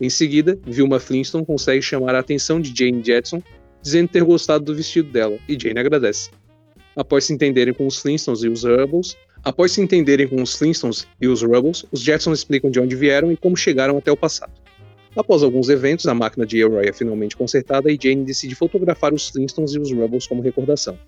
Em 0.00 0.10
seguida, 0.10 0.58
Vilma 0.66 0.98
Flintstone 0.98 1.46
consegue 1.46 1.82
chamar 1.82 2.14
a 2.14 2.20
atenção 2.20 2.60
de 2.60 2.72
Jane 2.76 3.02
Jetson, 3.04 3.42
dizendo 3.82 4.08
ter 4.08 4.24
gostado 4.24 4.64
do 4.64 4.74
vestido 4.74 5.10
dela, 5.10 5.38
e 5.48 5.58
Jane 5.60 5.78
agradece. 5.78 6.30
Após 6.96 7.24
se 7.24 7.32
entenderem 7.32 7.74
com 7.74 7.86
os 7.86 7.98
Flintstones 7.98 8.42
e 8.42 8.48
os 8.48 8.64
Rubbles, 8.64 9.16
após 9.44 9.72
se 9.72 9.80
entenderem 9.80 10.28
com 10.28 10.42
os 10.42 10.54
Flintstones 10.54 11.06
e 11.20 11.28
os 11.28 11.42
Rubbles, 11.42 11.84
os 11.90 12.00
Jetsons 12.00 12.38
explicam 12.38 12.70
de 12.70 12.80
onde 12.80 12.96
vieram 12.96 13.30
e 13.32 13.36
como 13.36 13.56
chegaram 13.56 13.96
até 13.98 14.10
o 14.10 14.16
passado. 14.16 14.52
Após 15.16 15.42
alguns 15.42 15.68
eventos, 15.68 16.06
a 16.06 16.14
máquina 16.14 16.46
de 16.46 16.58
Elroy 16.58 16.86
é 16.86 16.92
finalmente 16.92 17.36
consertada 17.36 17.90
e 17.90 17.98
Jane 18.00 18.24
decide 18.24 18.54
fotografar 18.54 19.12
os 19.12 19.28
Flintstones 19.28 19.74
e 19.74 19.78
os 19.78 19.90
Rubbles 19.92 20.26
como 20.26 20.42
recordação. 20.42 20.98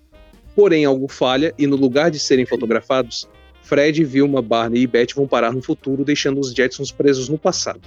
Porém, 0.55 0.85
algo 0.85 1.07
falha 1.07 1.53
e 1.57 1.65
no 1.65 1.75
lugar 1.75 2.11
de 2.11 2.19
serem 2.19 2.45
fotografados, 2.45 3.27
Fred, 3.63 4.03
Vilma, 4.03 4.41
Barney 4.41 4.81
e 4.81 4.87
Beth 4.87 5.15
vão 5.15 5.25
parar 5.25 5.53
no 5.53 5.61
futuro, 5.61 6.03
deixando 6.03 6.39
os 6.39 6.53
Jetsons 6.53 6.91
presos 6.91 7.29
no 7.29 7.37
passado. 7.37 7.81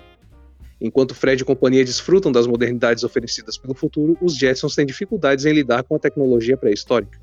Enquanto 0.80 1.14
Fred 1.14 1.42
e 1.42 1.44
companhia 1.44 1.84
desfrutam 1.84 2.32
das 2.32 2.46
modernidades 2.46 3.04
oferecidas 3.04 3.56
pelo 3.56 3.74
futuro, 3.74 4.16
os 4.20 4.36
Jetsons 4.36 4.74
têm 4.74 4.86
dificuldades 4.86 5.44
em 5.44 5.52
lidar 5.52 5.82
com 5.82 5.94
a 5.94 5.98
tecnologia 5.98 6.56
pré-histórica. 6.56 7.20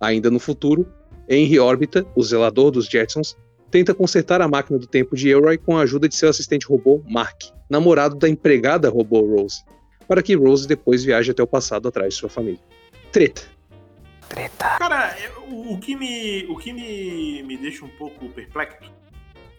Ainda 0.00 0.30
no 0.30 0.38
futuro, 0.38 0.86
Henry 1.28 1.58
Orbita, 1.58 2.06
o 2.14 2.22
zelador 2.22 2.70
dos 2.70 2.86
Jetsons, 2.86 3.36
tenta 3.70 3.94
consertar 3.94 4.40
a 4.40 4.48
máquina 4.48 4.78
do 4.78 4.86
tempo 4.86 5.16
de 5.16 5.28
Elroy 5.28 5.58
com 5.58 5.76
a 5.76 5.82
ajuda 5.82 6.08
de 6.08 6.14
seu 6.14 6.28
assistente 6.28 6.66
robô 6.66 7.02
Mark, 7.08 7.42
namorado 7.68 8.14
da 8.16 8.28
empregada 8.28 8.88
robô 8.88 9.20
Rose, 9.20 9.64
para 10.06 10.22
que 10.22 10.34
Rose 10.36 10.68
depois 10.68 11.02
viaje 11.04 11.30
até 11.30 11.42
o 11.42 11.46
passado 11.46 11.88
atrás 11.88 12.14
de 12.14 12.20
sua 12.20 12.28
família. 12.28 12.60
Treta. 13.10 13.42
Cara, 14.78 15.14
eu- 15.22 15.72
o, 15.72 15.78
que, 15.78 15.94
me, 15.94 16.44
o 16.48 16.56
que 16.56 16.72
me, 16.72 17.42
me 17.42 17.56
deixa 17.56 17.84
um 17.84 17.88
pouco 17.88 18.28
perplexo 18.30 18.90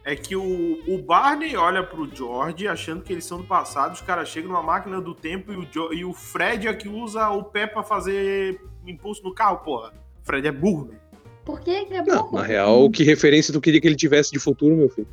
é 0.03 0.15
que 0.15 0.35
o, 0.35 0.79
o 0.87 1.01
Barney 1.01 1.55
olha 1.55 1.83
pro 1.83 2.09
George 2.13 2.67
achando 2.67 3.01
que 3.03 3.11
eles 3.13 3.25
são 3.25 3.39
do 3.39 3.43
passado, 3.45 3.93
os 3.93 4.01
caras 4.01 4.29
chegam 4.29 4.51
numa 4.51 4.61
máquina 4.63 4.99
do 5.01 5.15
tempo 5.15 5.51
e 5.51 5.55
o, 5.57 5.65
Jo- 5.65 5.93
e 5.93 6.03
o 6.05 6.13
Fred 6.13 6.67
é 6.67 6.73
que 6.73 6.87
usa 6.87 7.29
o 7.29 7.43
pé 7.43 7.65
pra 7.67 7.83
fazer 7.83 8.59
impulso 8.85 9.23
no 9.23 9.33
carro, 9.33 9.57
porra. 9.59 9.93
O 10.21 10.25
Fred 10.25 10.47
é 10.47 10.51
burro, 10.51 10.85
né? 10.91 10.97
Por 11.45 11.61
que 11.61 11.85
que 11.85 11.93
é 11.93 12.03
Não, 12.03 12.31
na 12.31 12.41
real, 12.41 12.89
que 12.89 13.03
referência 13.03 13.53
tu 13.53 13.61
queria 13.61 13.79
que 13.79 13.87
ele 13.87 13.95
tivesse 13.95 14.31
de 14.31 14.39
futuro, 14.39 14.75
meu 14.75 14.89
filho? 14.89 15.07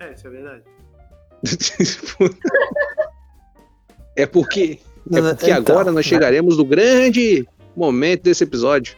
É, 0.00 0.12
isso 0.12 0.26
é 0.26 0.30
verdade. 0.30 0.62
é 4.16 4.26
porque, 4.26 4.80
é 5.12 5.20
porque 5.20 5.50
então, 5.50 5.56
agora 5.56 5.86
nós 5.86 5.94
né? 5.94 6.02
chegaremos 6.02 6.56
no 6.56 6.64
grande 6.64 7.46
momento 7.76 8.24
desse 8.24 8.42
episódio. 8.42 8.96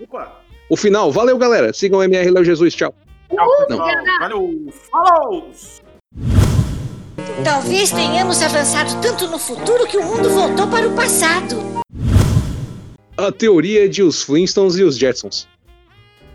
Opa! 0.00 0.40
O 0.70 0.76
final. 0.76 1.12
Valeu, 1.12 1.36
galera. 1.36 1.72
Sigam 1.74 1.98
o 1.98 2.02
MR 2.02 2.30
Léo 2.30 2.44
Jesus. 2.44 2.74
Tchau. 2.74 2.94
Não. 3.30 3.66
pessoal. 3.66 3.88
Valeu! 4.20 4.72
Falou! 4.90 5.50
Talvez 7.44 7.90
tenhamos 7.90 8.40
avançado 8.40 8.98
tanto 9.02 9.26
no 9.26 9.38
futuro 9.38 9.86
que 9.86 9.98
o 9.98 10.02
mundo 10.02 10.30
voltou 10.30 10.66
para 10.68 10.88
o 10.88 10.94
passado. 10.94 11.56
A 13.16 13.30
teoria 13.30 13.88
de 13.88 14.02
os 14.02 14.22
Flintstones 14.22 14.76
e 14.76 14.82
os 14.82 14.96
Jetsons. 14.96 15.46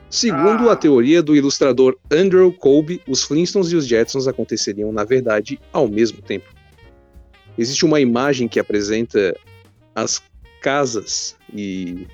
Segundo 0.10 0.70
Ah. 0.70 0.74
a 0.74 0.76
teoria 0.76 1.22
do 1.22 1.36
ilustrador 1.36 1.98
Andrew 2.12 2.52
Colby, 2.52 3.02
os 3.08 3.24
Flintstones 3.24 3.72
e 3.72 3.76
os 3.76 3.86
Jetsons 3.86 4.28
aconteceriam, 4.28 4.92
na 4.92 5.04
verdade, 5.04 5.60
ao 5.72 5.88
mesmo 5.88 6.22
tempo. 6.22 6.46
Existe 7.58 7.86
uma 7.86 8.00
imagem 8.00 8.48
que 8.48 8.60
apresenta 8.60 9.36
as 9.94 10.22
casas 10.62 11.36
e 11.54 12.08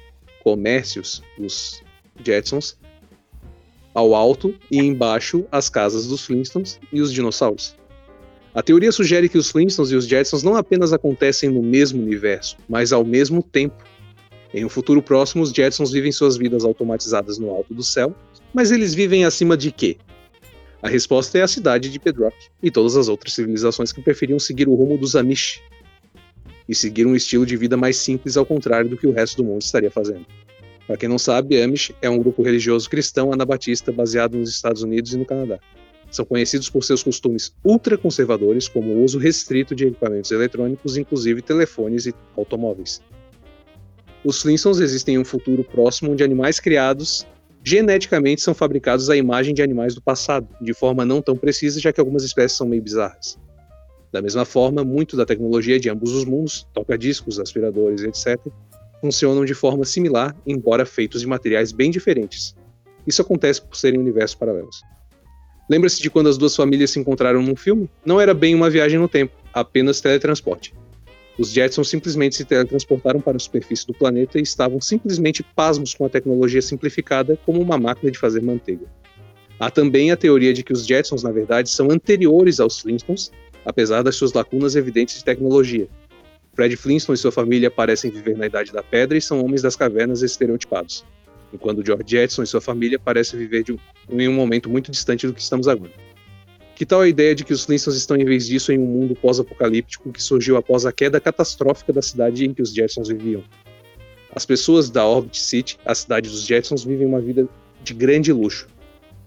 comércios 0.43 1.21
dos 1.37 1.83
Jetsons 2.23 2.77
ao 3.93 4.15
alto 4.15 4.55
e 4.71 4.79
embaixo 4.79 5.45
as 5.51 5.69
casas 5.69 6.07
dos 6.07 6.25
Flintstones 6.25 6.79
e 6.91 6.99
os 6.99 7.13
dinossauros. 7.13 7.75
A 8.55 8.61
teoria 8.61 8.91
sugere 8.91 9.29
que 9.29 9.37
os 9.37 9.49
Flintstones 9.49 9.91
e 9.91 9.95
os 9.95 10.07
Jetsons 10.07 10.43
não 10.43 10.55
apenas 10.55 10.93
acontecem 10.93 11.49
no 11.49 11.61
mesmo 11.61 12.01
universo, 12.01 12.57
mas 12.67 12.91
ao 12.91 13.03
mesmo 13.03 13.41
tempo. 13.43 13.83
Em 14.53 14.63
um 14.63 14.69
futuro 14.69 15.01
próximo, 15.01 15.41
os 15.41 15.51
Jetsons 15.51 15.91
vivem 15.91 16.11
suas 16.11 16.37
vidas 16.37 16.63
automatizadas 16.63 17.39
no 17.39 17.49
alto 17.49 17.73
do 17.73 17.83
céu, 17.83 18.15
mas 18.53 18.71
eles 18.71 18.93
vivem 18.93 19.25
acima 19.25 19.57
de 19.57 19.71
quê? 19.71 19.97
A 20.81 20.87
resposta 20.87 21.37
é 21.37 21.41
a 21.41 21.47
cidade 21.47 21.89
de 21.89 21.97
Bedrock 21.97 22.35
e 22.61 22.69
todas 22.69 22.95
as 22.95 23.07
outras 23.07 23.33
civilizações 23.33 23.91
que 23.91 24.01
preferiam 24.01 24.37
seguir 24.37 24.67
o 24.67 24.75
rumo 24.75 24.97
dos 24.97 25.15
Amish 25.15 25.59
e 26.69 26.75
seguir 26.75 27.07
um 27.07 27.15
estilo 27.15 27.45
de 27.45 27.57
vida 27.57 27.75
mais 27.75 27.97
simples 27.97 28.37
ao 28.37 28.45
contrário 28.45 28.89
do 28.89 28.97
que 28.97 29.07
o 29.07 29.11
resto 29.11 29.37
do 29.37 29.43
mundo 29.43 29.61
estaria 29.61 29.89
fazendo. 29.89 30.25
Para 30.85 30.97
quem 30.97 31.09
não 31.09 31.17
sabe, 31.17 31.59
Amish 31.61 31.91
é 32.01 32.09
um 32.09 32.19
grupo 32.19 32.43
religioso 32.43 32.89
cristão 32.89 33.33
anabatista 33.33 33.91
baseado 33.91 34.37
nos 34.37 34.49
Estados 34.49 34.83
Unidos 34.83 35.13
e 35.13 35.17
no 35.17 35.25
Canadá. 35.25 35.57
São 36.11 36.25
conhecidos 36.25 36.69
por 36.69 36.83
seus 36.83 37.01
costumes 37.01 37.55
ultraconservadores, 37.63 38.67
como 38.67 38.91
o 38.91 39.03
uso 39.03 39.17
restrito 39.17 39.73
de 39.73 39.87
equipamentos 39.87 40.29
eletrônicos, 40.29 40.95
inclusive 40.95 41.41
telefones 41.41 42.05
e 42.05 42.13
automóveis. 42.37 43.01
Os 44.23 44.41
Flintstones 44.41 44.79
existem 44.79 45.15
em 45.15 45.17
um 45.17 45.25
futuro 45.25 45.63
próximo 45.63 46.11
onde 46.11 46.23
animais 46.23 46.59
criados 46.59 47.25
geneticamente 47.63 48.41
são 48.41 48.53
fabricados 48.53 49.09
à 49.09 49.15
imagem 49.15 49.53
de 49.53 49.61
animais 49.61 49.95
do 49.95 50.01
passado, 50.01 50.47
de 50.61 50.73
forma 50.73 51.05
não 51.05 51.21
tão 51.21 51.35
precisa, 51.35 51.79
já 51.79 51.93
que 51.93 51.99
algumas 51.99 52.23
espécies 52.23 52.57
são 52.57 52.67
meio 52.67 52.81
bizarras. 52.81 53.37
Da 54.11 54.21
mesma 54.21 54.45
forma, 54.45 54.83
muito 54.83 55.15
da 55.17 55.25
tecnologia 55.25 55.79
de 55.79 55.89
ambos 55.89 56.11
os 56.11 56.25
mundos, 56.25 56.67
toca-discos, 56.73 57.39
aspiradores, 57.39 58.03
etc., 58.03 58.39
funcionam 59.01 59.43
de 59.43 59.53
forma 59.53 59.85
similar, 59.85 60.35
embora 60.45 60.85
feitos 60.85 61.21
de 61.21 61.27
materiais 61.27 61.71
bem 61.71 61.89
diferentes. 61.89 62.55
Isso 63.07 63.21
acontece 63.21 63.61
por 63.61 63.75
serem 63.75 63.99
universos 63.99 64.35
paralelos. 64.35 64.81
Lembra-se 65.69 66.01
de 66.01 66.09
quando 66.09 66.29
as 66.29 66.37
duas 66.37 66.55
famílias 66.55 66.91
se 66.91 66.99
encontraram 66.99 67.41
num 67.41 67.55
filme? 67.55 67.89
Não 68.05 68.19
era 68.19 68.33
bem 68.33 68.53
uma 68.53 68.69
viagem 68.69 68.99
no 68.99 69.07
tempo, 69.07 69.33
apenas 69.53 69.99
teletransporte. 69.99 70.73
Os 71.37 71.49
Jetsons 71.49 71.89
simplesmente 71.89 72.35
se 72.35 72.45
teletransportaram 72.45 73.19
para 73.19 73.37
a 73.37 73.39
superfície 73.39 73.87
do 73.87 73.93
planeta 73.93 74.37
e 74.37 74.43
estavam 74.43 74.79
simplesmente 74.79 75.41
pasmos 75.41 75.95
com 75.95 76.05
a 76.05 76.09
tecnologia 76.09 76.61
simplificada 76.61 77.37
como 77.45 77.59
uma 77.59 77.77
máquina 77.77 78.11
de 78.11 78.19
fazer 78.19 78.41
manteiga. 78.41 78.85
Há 79.59 79.71
também 79.71 80.11
a 80.11 80.17
teoria 80.17 80.53
de 80.53 80.63
que 80.63 80.73
os 80.73 80.85
Jetsons, 80.85 81.23
na 81.23 81.31
verdade, 81.31 81.69
são 81.69 81.89
anteriores 81.89 82.59
aos 82.59 82.79
Flintstones, 82.79 83.31
apesar 83.65 84.03
das 84.03 84.15
suas 84.15 84.33
lacunas 84.33 84.75
evidentes 84.75 85.17
de 85.17 85.23
tecnologia. 85.23 85.87
Fred 86.53 86.75
Flintstone 86.75 87.15
e 87.15 87.19
sua 87.19 87.31
família 87.31 87.71
parecem 87.71 88.11
viver 88.11 88.37
na 88.37 88.45
Idade 88.45 88.71
da 88.71 88.83
Pedra 88.83 89.17
e 89.17 89.21
são 89.21 89.43
homens 89.43 89.63
das 89.63 89.75
cavernas 89.75 90.21
estereotipados, 90.21 91.03
enquanto 91.51 91.83
George 91.83 92.03
Jetson 92.05 92.43
e 92.43 92.47
sua 92.47 92.61
família 92.61 92.99
parecem 92.99 93.39
viver 93.39 93.65
um, 93.71 94.19
em 94.19 94.27
um 94.27 94.33
momento 94.33 94.69
muito 94.69 94.91
distante 94.91 95.25
do 95.25 95.33
que 95.33 95.41
estamos 95.41 95.67
agora. 95.67 95.91
Que 96.75 96.85
tal 96.85 97.01
a 97.01 97.07
ideia 97.07 97.35
de 97.35 97.43
que 97.43 97.53
os 97.53 97.63
Flintstones 97.63 97.99
estão, 97.99 98.17
em 98.17 98.25
vez 98.25 98.47
disso, 98.47 98.71
em 98.71 98.79
um 98.79 98.85
mundo 98.85 99.15
pós-apocalíptico 99.15 100.11
que 100.11 100.21
surgiu 100.21 100.57
após 100.57 100.85
a 100.85 100.91
queda 100.91 101.19
catastrófica 101.19 101.93
da 101.93 102.01
cidade 102.01 102.45
em 102.45 102.53
que 102.53 102.61
os 102.61 102.73
Jetsons 102.73 103.09
viviam? 103.09 103.43
As 104.35 104.45
pessoas 104.45 104.89
da 104.89 105.05
Orbit 105.05 105.39
City, 105.39 105.77
a 105.85 105.93
cidade 105.93 106.29
dos 106.29 106.43
Jetsons, 106.45 106.83
vivem 106.83 107.05
uma 107.05 107.21
vida 107.21 107.47
de 107.83 107.93
grande 107.93 108.33
luxo. 108.33 108.67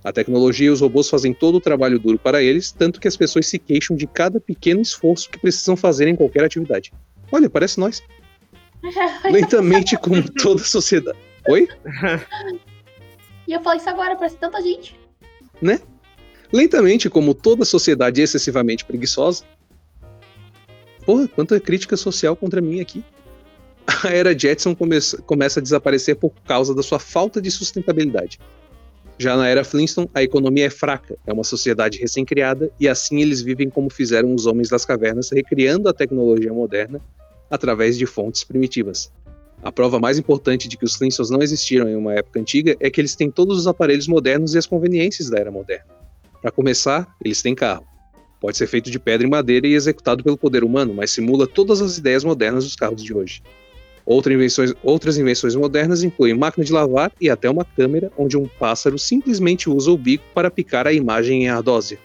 A 0.02 0.12
tecnologia 0.12 0.66
e 0.66 0.70
os 0.70 0.80
robôs 0.80 1.08
fazem 1.08 1.32
todo 1.32 1.56
o 1.56 1.60
trabalho 1.60 1.98
duro 1.98 2.18
para 2.18 2.42
eles, 2.42 2.72
tanto 2.72 3.00
que 3.00 3.08
as 3.08 3.16
pessoas 3.16 3.46
se 3.46 3.58
queixam 3.58 3.96
de 3.96 4.06
cada 4.06 4.40
pequeno 4.40 4.80
esforço 4.80 5.30
que 5.30 5.38
precisam 5.38 5.76
fazer 5.76 6.08
em 6.08 6.16
qualquer 6.16 6.44
atividade. 6.44 6.92
Olha, 7.30 7.48
parece 7.48 7.78
nós. 7.78 8.02
Lentamente, 9.30 9.96
como 9.96 10.28
toda 10.30 10.62
a 10.62 10.64
sociedade. 10.64 11.18
Oi? 11.48 11.68
E 13.46 13.52
eu 13.52 13.60
falei 13.60 13.78
isso 13.78 13.88
agora, 13.88 14.16
parece 14.16 14.36
tanta 14.36 14.60
gente. 14.60 14.98
Lentamente, 16.56 17.10
como 17.10 17.34
toda 17.34 17.66
sociedade 17.66 18.22
excessivamente 18.22 18.82
preguiçosa. 18.82 19.44
Porra, 21.04 21.28
quanta 21.28 21.60
crítica 21.60 21.98
social 21.98 22.34
contra 22.34 22.62
mim 22.62 22.80
aqui. 22.80 23.04
A 23.86 24.08
era 24.08 24.36
Jetson 24.36 24.74
começa, 24.74 25.20
começa 25.20 25.60
a 25.60 25.62
desaparecer 25.62 26.16
por 26.16 26.32
causa 26.46 26.74
da 26.74 26.82
sua 26.82 26.98
falta 26.98 27.42
de 27.42 27.50
sustentabilidade. 27.50 28.40
Já 29.18 29.36
na 29.36 29.46
era 29.46 29.64
Flintstone, 29.64 30.08
a 30.14 30.22
economia 30.22 30.64
é 30.64 30.70
fraca, 30.70 31.18
é 31.26 31.32
uma 31.32 31.44
sociedade 31.44 31.98
recém-criada, 31.98 32.70
e 32.80 32.88
assim 32.88 33.20
eles 33.20 33.42
vivem 33.42 33.68
como 33.68 33.90
fizeram 33.90 34.34
os 34.34 34.46
homens 34.46 34.70
das 34.70 34.86
cavernas, 34.86 35.30
recriando 35.30 35.90
a 35.90 35.92
tecnologia 35.92 36.54
moderna 36.54 37.02
através 37.50 37.98
de 37.98 38.06
fontes 38.06 38.44
primitivas. 38.44 39.12
A 39.62 39.70
prova 39.70 40.00
mais 40.00 40.18
importante 40.18 40.68
de 40.68 40.78
que 40.78 40.86
os 40.86 40.96
Flintstones 40.96 41.30
não 41.30 41.42
existiram 41.42 41.86
em 41.86 41.96
uma 41.96 42.14
época 42.14 42.40
antiga 42.40 42.74
é 42.80 42.88
que 42.88 42.98
eles 42.98 43.14
têm 43.14 43.30
todos 43.30 43.58
os 43.58 43.66
aparelhos 43.66 44.08
modernos 44.08 44.54
e 44.54 44.58
as 44.58 44.64
conveniências 44.64 45.28
da 45.28 45.38
era 45.38 45.50
moderna. 45.50 46.05
Para 46.40 46.50
começar, 46.50 47.08
eles 47.24 47.42
têm 47.42 47.54
carro. 47.54 47.86
Pode 48.40 48.56
ser 48.56 48.66
feito 48.66 48.90
de 48.90 48.98
pedra 48.98 49.26
e 49.26 49.30
madeira 49.30 49.66
e 49.66 49.74
executado 49.74 50.22
pelo 50.22 50.36
poder 50.36 50.62
humano, 50.62 50.94
mas 50.94 51.10
simula 51.10 51.46
todas 51.46 51.80
as 51.80 51.98
ideias 51.98 52.22
modernas 52.22 52.64
dos 52.64 52.76
carros 52.76 53.02
de 53.02 53.14
hoje. 53.14 53.42
Outra 54.04 54.32
invenções- 54.32 54.74
outras 54.84 55.18
invenções 55.18 55.56
modernas 55.56 56.04
incluem 56.04 56.34
máquina 56.34 56.64
de 56.64 56.72
lavar 56.72 57.10
e 57.20 57.28
até 57.28 57.50
uma 57.50 57.64
câmera 57.64 58.12
onde 58.16 58.36
um 58.36 58.46
pássaro 58.46 58.98
simplesmente 58.98 59.68
usa 59.68 59.90
o 59.90 59.98
bico 59.98 60.24
para 60.32 60.50
picar 60.50 60.86
a 60.86 60.92
imagem 60.92 61.44
em 61.44 61.48
ardósia. 61.48 61.98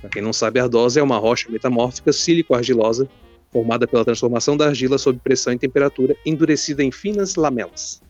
Para 0.00 0.10
quem 0.10 0.20
não 0.20 0.32
sabe, 0.32 0.60
ardósia 0.60 1.00
é 1.00 1.02
uma 1.02 1.16
rocha 1.16 1.50
metamórfica 1.50 2.12
sílico-argilosa 2.12 3.08
formada 3.52 3.86
pela 3.86 4.04
transformação 4.04 4.56
da 4.56 4.66
argila 4.66 4.98
sob 4.98 5.18
pressão 5.22 5.52
e 5.52 5.58
temperatura, 5.58 6.16
endurecida 6.24 6.82
em 6.82 6.90
finas 6.90 7.36
lamelas. 7.36 8.00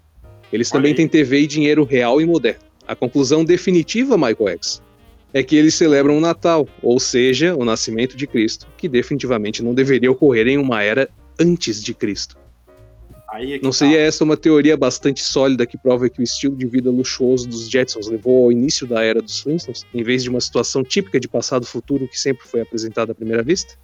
Eles 0.53 0.70
também 0.70 0.94
têm 0.94 1.09
TV 1.09 1.40
e 1.40 1.46
dinheiro 1.46 1.84
real 1.84 2.20
e 2.20 2.26
moderno. 2.26 2.61
A 2.86 2.94
conclusão 2.94 3.44
definitiva, 3.44 4.16
Michael 4.16 4.48
X, 4.48 4.82
é 5.35 5.43
que 5.43 5.57
eles 5.57 5.74
celebram 5.74 6.16
o 6.16 6.20
Natal, 6.20 6.68
ou 6.83 7.01
seja, 7.01 7.55
o 7.55 7.64
nascimento 7.64 8.16
de 8.16 8.26
Cristo, 8.26 8.66
que 8.76 8.89
definitivamente 8.89 9.62
não 9.62 9.74
deveria 9.74 10.11
ocorrer 10.11 10.47
em 10.47 10.59
uma 10.59 10.83
era 10.83 11.09
antes 11.41 11.83
de 11.83 11.95
Cristo. 11.95 12.37
É 13.35 13.59
Não 13.62 13.70
tá. 13.70 13.72
seria 13.72 13.99
essa 13.99 14.24
uma 14.24 14.37
teoria 14.37 14.76
bastante 14.76 15.22
sólida 15.22 15.64
que 15.64 15.78
prova 15.78 16.09
que 16.11 16.20
o 16.20 16.22
estilo 16.22 16.55
de 16.55 16.66
vida 16.66 16.91
luxuoso 16.91 17.49
dos 17.49 17.66
Jetsons 17.70 18.07
levou 18.09 18.45
ao 18.45 18.53
início 18.53 18.87
da 18.87 19.03
era 19.03 19.22
dos 19.22 19.41
Flintstones, 19.41 19.87
em 19.95 20.03
vez 20.03 20.22
de 20.22 20.28
uma 20.28 20.41
situação 20.41 20.85
típica 20.85 21.18
de 21.18 21.26
passado-futuro 21.26 22.07
que 22.07 22.20
sempre 22.20 22.47
foi 22.47 22.61
apresentada 22.61 23.12
à 23.12 23.14
primeira 23.14 23.43
vista? 23.43 23.74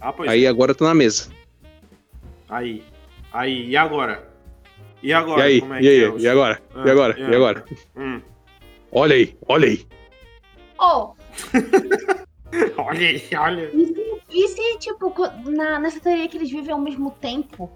Ah, 0.00 0.14
Aí 0.26 0.46
é. 0.46 0.48
agora 0.48 0.74
tá 0.74 0.86
na 0.86 0.94
mesa. 0.94 1.28
Aí. 2.48 2.82
Aí, 3.30 3.68
e 3.68 3.76
agora? 3.76 4.26
E 5.02 5.12
agora? 5.12 5.40
e 5.40 5.44
aí? 5.44 5.60
Como 5.60 5.74
é 5.74 5.78
e 5.78 5.82
que 5.82 5.88
aí? 5.88 6.00
é 6.00 6.12
E 6.18 6.28
agora? 6.28 6.62
Ah, 6.74 6.84
e 6.86 6.90
agora? 6.90 7.18
E 7.18 7.34
agora? 7.34 7.64
Hum. 7.96 8.20
Olha 8.90 9.14
aí, 9.14 9.36
olha 9.46 9.68
aí. 9.68 9.86
Oh, 10.78 11.14
Olha 12.78 13.40
olha. 13.40 13.70
e 13.74 13.86
se, 13.86 14.22
e 14.30 14.48
se, 14.48 14.78
tipo, 14.78 15.12
na, 15.50 15.78
nessa 15.78 16.00
teoria 16.00 16.28
que 16.28 16.36
eles 16.36 16.50
vivem 16.50 16.72
ao 16.72 16.80
mesmo 16.80 17.10
tempo, 17.10 17.70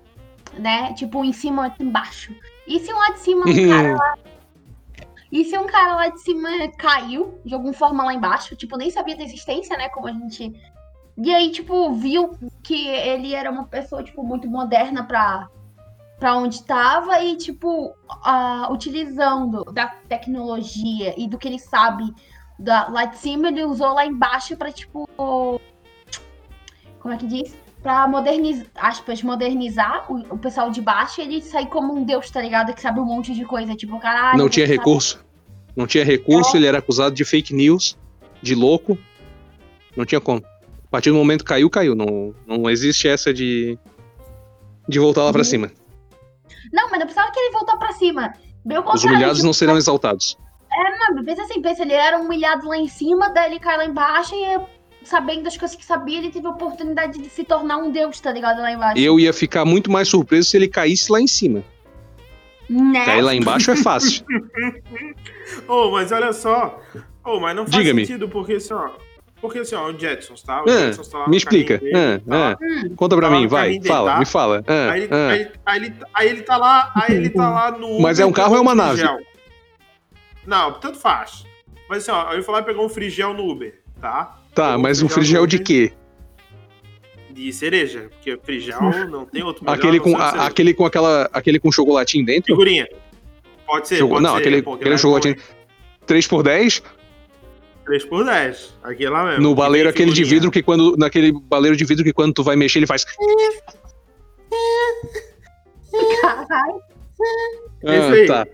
né? 0.54 0.94
Tipo, 0.94 1.24
em 1.24 1.32
cima 1.32 1.62
e 1.62 1.68
outro 1.70 1.84
embaixo. 1.84 2.34
E 2.66 2.78
se 2.80 2.92
um 2.92 2.96
lá 2.96 3.10
de 3.10 3.18
cima, 3.20 3.44
um 3.46 3.68
cara 3.68 3.96
lá. 3.96 4.14
E 5.30 5.44
se 5.44 5.58
um 5.58 5.66
cara 5.66 5.96
lá 5.96 6.08
de 6.08 6.20
cima 6.20 6.48
caiu 6.78 7.38
de 7.44 7.54
alguma 7.54 7.72
forma 7.72 8.04
lá 8.04 8.14
embaixo? 8.14 8.56
Tipo, 8.56 8.76
nem 8.76 8.90
sabia 8.90 9.16
da 9.16 9.24
existência, 9.24 9.76
né? 9.76 9.88
Como 9.88 10.06
a 10.08 10.12
gente. 10.12 10.52
E 11.18 11.34
aí, 11.34 11.50
tipo, 11.50 11.92
viu 11.92 12.30
que 12.62 12.88
ele 12.88 13.34
era 13.34 13.50
uma 13.50 13.64
pessoa, 13.64 14.02
tipo, 14.02 14.22
muito 14.22 14.48
moderna 14.48 15.04
pra, 15.04 15.48
pra 16.18 16.36
onde 16.36 16.64
tava 16.64 17.22
e, 17.22 17.36
tipo, 17.36 17.94
ah, 18.24 18.68
utilizando 18.70 19.64
da 19.64 19.88
tecnologia 20.08 21.14
e 21.18 21.28
do 21.28 21.36
que 21.36 21.48
ele 21.48 21.58
sabe 21.58 22.04
da, 22.58 22.88
lá 22.88 23.04
de 23.06 23.18
cima, 23.18 23.48
ele 23.48 23.64
usou 23.64 23.92
lá 23.94 24.06
embaixo 24.06 24.56
pra, 24.56 24.70
tipo. 24.72 25.08
Como 27.00 27.14
é 27.14 27.16
que 27.16 27.26
diz? 27.26 27.54
Pra 27.82 28.06
modernizar, 28.06 28.66
aspas, 28.76 29.22
modernizar 29.22 30.10
o, 30.12 30.18
o 30.34 30.38
pessoal 30.38 30.70
de 30.70 30.80
baixo 30.80 31.20
e 31.20 31.24
ele 31.24 31.42
sair 31.42 31.66
como 31.66 31.92
um 31.92 32.04
deus, 32.04 32.30
tá 32.30 32.40
ligado? 32.40 32.72
Que 32.72 32.80
sabe 32.80 33.00
um 33.00 33.04
monte 33.04 33.34
de 33.34 33.44
coisa. 33.44 33.74
Tipo, 33.74 33.98
caralho. 33.98 34.38
Não 34.38 34.48
tinha 34.48 34.66
sabe- 34.66 34.78
recurso. 34.78 35.24
Não 35.74 35.86
tinha 35.86 36.04
recurso, 36.04 36.56
ele 36.56 36.66
era 36.66 36.78
acusado 36.78 37.14
de 37.14 37.24
fake 37.24 37.52
news, 37.54 37.96
de 38.42 38.54
louco. 38.54 38.96
Não 39.96 40.04
tinha 40.04 40.20
como. 40.20 40.38
A 40.84 40.88
partir 40.90 41.10
do 41.10 41.16
momento 41.16 41.40
que 41.42 41.48
caiu, 41.48 41.68
caiu. 41.70 41.94
Não, 41.94 42.34
não 42.46 42.70
existe 42.70 43.08
essa 43.08 43.32
de. 43.34 43.76
de 44.88 44.98
voltar 45.00 45.24
lá 45.24 45.32
pra 45.32 45.40
Uhum. 45.40 45.44
cima. 45.44 45.70
Não, 46.72 46.84
mas 46.88 46.98
não 47.00 47.06
precisava 47.06 47.32
que 47.32 47.40
ele 47.40 47.52
voltar 47.52 47.76
pra 47.78 47.92
cima. 47.92 48.32
Os 48.94 49.02
humilhados 49.02 49.38
tipo, 49.38 49.46
não 49.46 49.52
serão 49.52 49.76
exaltados. 49.76 50.38
Mano, 51.08 51.24
pensa 51.24 51.42
assim, 51.42 51.60
pensa, 51.60 51.82
ele 51.82 51.92
era 51.92 52.18
humilhado 52.18 52.66
lá 52.68 52.76
em 52.76 52.88
cima, 52.88 53.28
daí 53.30 53.50
ele 53.50 53.60
cai 53.60 53.76
lá 53.76 53.84
embaixo 53.84 54.34
e 54.34 54.58
sabendo 55.06 55.42
das 55.42 55.56
coisas 55.56 55.76
que 55.76 55.84
sabia, 55.84 56.18
ele 56.18 56.30
teve 56.30 56.46
a 56.46 56.50
oportunidade 56.50 57.18
de 57.20 57.28
se 57.28 57.42
tornar 57.44 57.78
um 57.78 57.90
deus, 57.90 58.20
tá 58.20 58.30
ligado? 58.32 58.60
Lá 58.62 58.70
embaixo. 58.72 58.98
Eu 59.00 59.18
ia 59.18 59.32
ficar 59.32 59.64
muito 59.64 59.90
mais 59.90 60.08
surpreso 60.08 60.48
se 60.48 60.56
ele 60.56 60.68
caísse 60.68 61.10
lá 61.10 61.20
em 61.20 61.26
cima. 61.26 61.62
Né? 62.70 63.04
Cair 63.04 63.20
lá 63.22 63.34
embaixo 63.34 63.70
é 63.72 63.76
fácil. 63.76 64.24
Ô, 65.68 65.90
mas 65.90 66.10
olha 66.12 66.32
só. 66.32 66.80
Ô, 67.24 67.38
mas 67.40 67.54
não 67.54 67.64
faz 67.66 67.76
Diga-me. 67.76 68.06
sentido, 68.06 68.28
porque 68.28 68.54
assim, 68.54 68.72
ó. 68.74 68.90
Porque 69.40 69.58
assim, 69.58 69.74
ó, 69.74 69.90
o 69.90 69.98
Jetsons, 69.98 70.42
tá? 70.42 70.62
O 70.62 70.70
Ah, 70.70 70.72
Jetsons 70.72 71.08
tá 71.08 71.18
lá 71.18 71.28
me 71.28 71.36
explica. 71.36 71.78
dele, 71.78 71.92
Ah, 71.96 72.20
tá 72.24 72.38
lá. 72.38 72.50
ah. 72.52 72.88
Conta 72.96 73.16
pra 73.16 73.26
Tá 73.28 73.34
lá 73.34 73.40
mim, 73.40 73.46
vai. 73.48 73.70
dele, 73.72 73.88
Fala, 73.88 74.12
tá? 74.12 74.18
me 74.20 74.24
fala. 74.24 74.64
Ah, 74.66 74.90
Aí, 74.92 75.02
ele, 75.02 75.08
ah. 75.12 75.28
aí, 75.30 75.48
aí 75.66 75.76
ele, 75.84 75.94
aí 76.14 76.28
ele 76.28 76.42
tá 76.42 76.56
lá, 76.56 76.92
aí 76.94 77.14
ele 77.16 77.28
tá 77.30 77.50
lá 77.50 77.70
no. 77.72 78.00
Mas 78.00 78.20
é 78.20 78.24
um 78.26 78.32
carro 78.32 78.52
ou 78.52 78.58
é 78.58 78.60
uma 78.60 78.74
nave? 78.74 79.00
frigel. 79.00 79.18
Não, 80.46 80.72
tanto 80.74 80.98
faz. 80.98 81.44
Mas 81.88 82.02
assim, 82.08 82.10
ó, 82.10 82.32
eu 82.32 82.42
lá 82.52 82.60
e 82.60 82.64
pegou 82.64 82.84
um 82.84 82.88
frigel 82.88 83.32
no 83.34 83.48
Uber, 83.50 83.80
tá? 84.00 84.38
Tá, 84.54 84.66
Pegou 84.70 84.82
mas 84.82 85.02
um 85.02 85.08
frigel 85.08 85.46
de 85.46 85.58
quê? 85.58 85.92
De 87.30 87.52
cereja, 87.52 88.10
porque 88.10 88.36
frigel 88.42 88.80
não 89.08 89.24
tem 89.24 89.42
outro 89.42 89.64
melhor, 89.64 89.76
Aquele 89.78 90.00
com, 90.00 90.16
a- 90.16 90.46
aquele 90.46 90.74
com 90.74 90.84
aquela. 90.86 91.28
Aquele 91.32 91.58
com 91.58 91.70
chocolatinho 91.72 92.24
dentro? 92.26 92.46
Figurinha. 92.52 92.86
Pode 93.66 93.88
ser, 93.88 93.96
Choco- 93.98 94.10
pode 94.14 94.22
não, 94.24 94.34
ser. 94.34 94.40
aquele, 94.40 94.62
pô, 94.62 94.74
aquele 94.74 94.94
é 94.94 94.98
chocolatinho. 94.98 95.36
3 96.06 96.26
por 96.26 96.42
10 96.42 96.80
bom, 96.80 96.88
3 97.86 98.04
por 98.04 98.24
10. 98.24 98.74
Aqui 98.82 99.04
é 99.06 99.10
lá 99.10 99.24
mesmo. 99.24 99.42
No 99.42 99.54
baleiro 99.54 99.88
aquele 99.88 100.12
de 100.12 100.24
vidro 100.24 100.50
que 100.50 100.62
quando. 100.62 100.96
Naquele 100.96 101.32
baleiro 101.32 101.76
de 101.76 101.84
vidro 101.84 102.04
que 102.04 102.12
quando 102.12 102.34
tu 102.34 102.42
vai 102.42 102.54
mexer, 102.56 102.80
ele 102.80 102.86
faz. 102.86 103.04
Caralho. 106.20 106.80
Esse 107.82 108.12
aí. 108.14 108.24
Ah, 108.30 108.44
tá. 108.44 108.46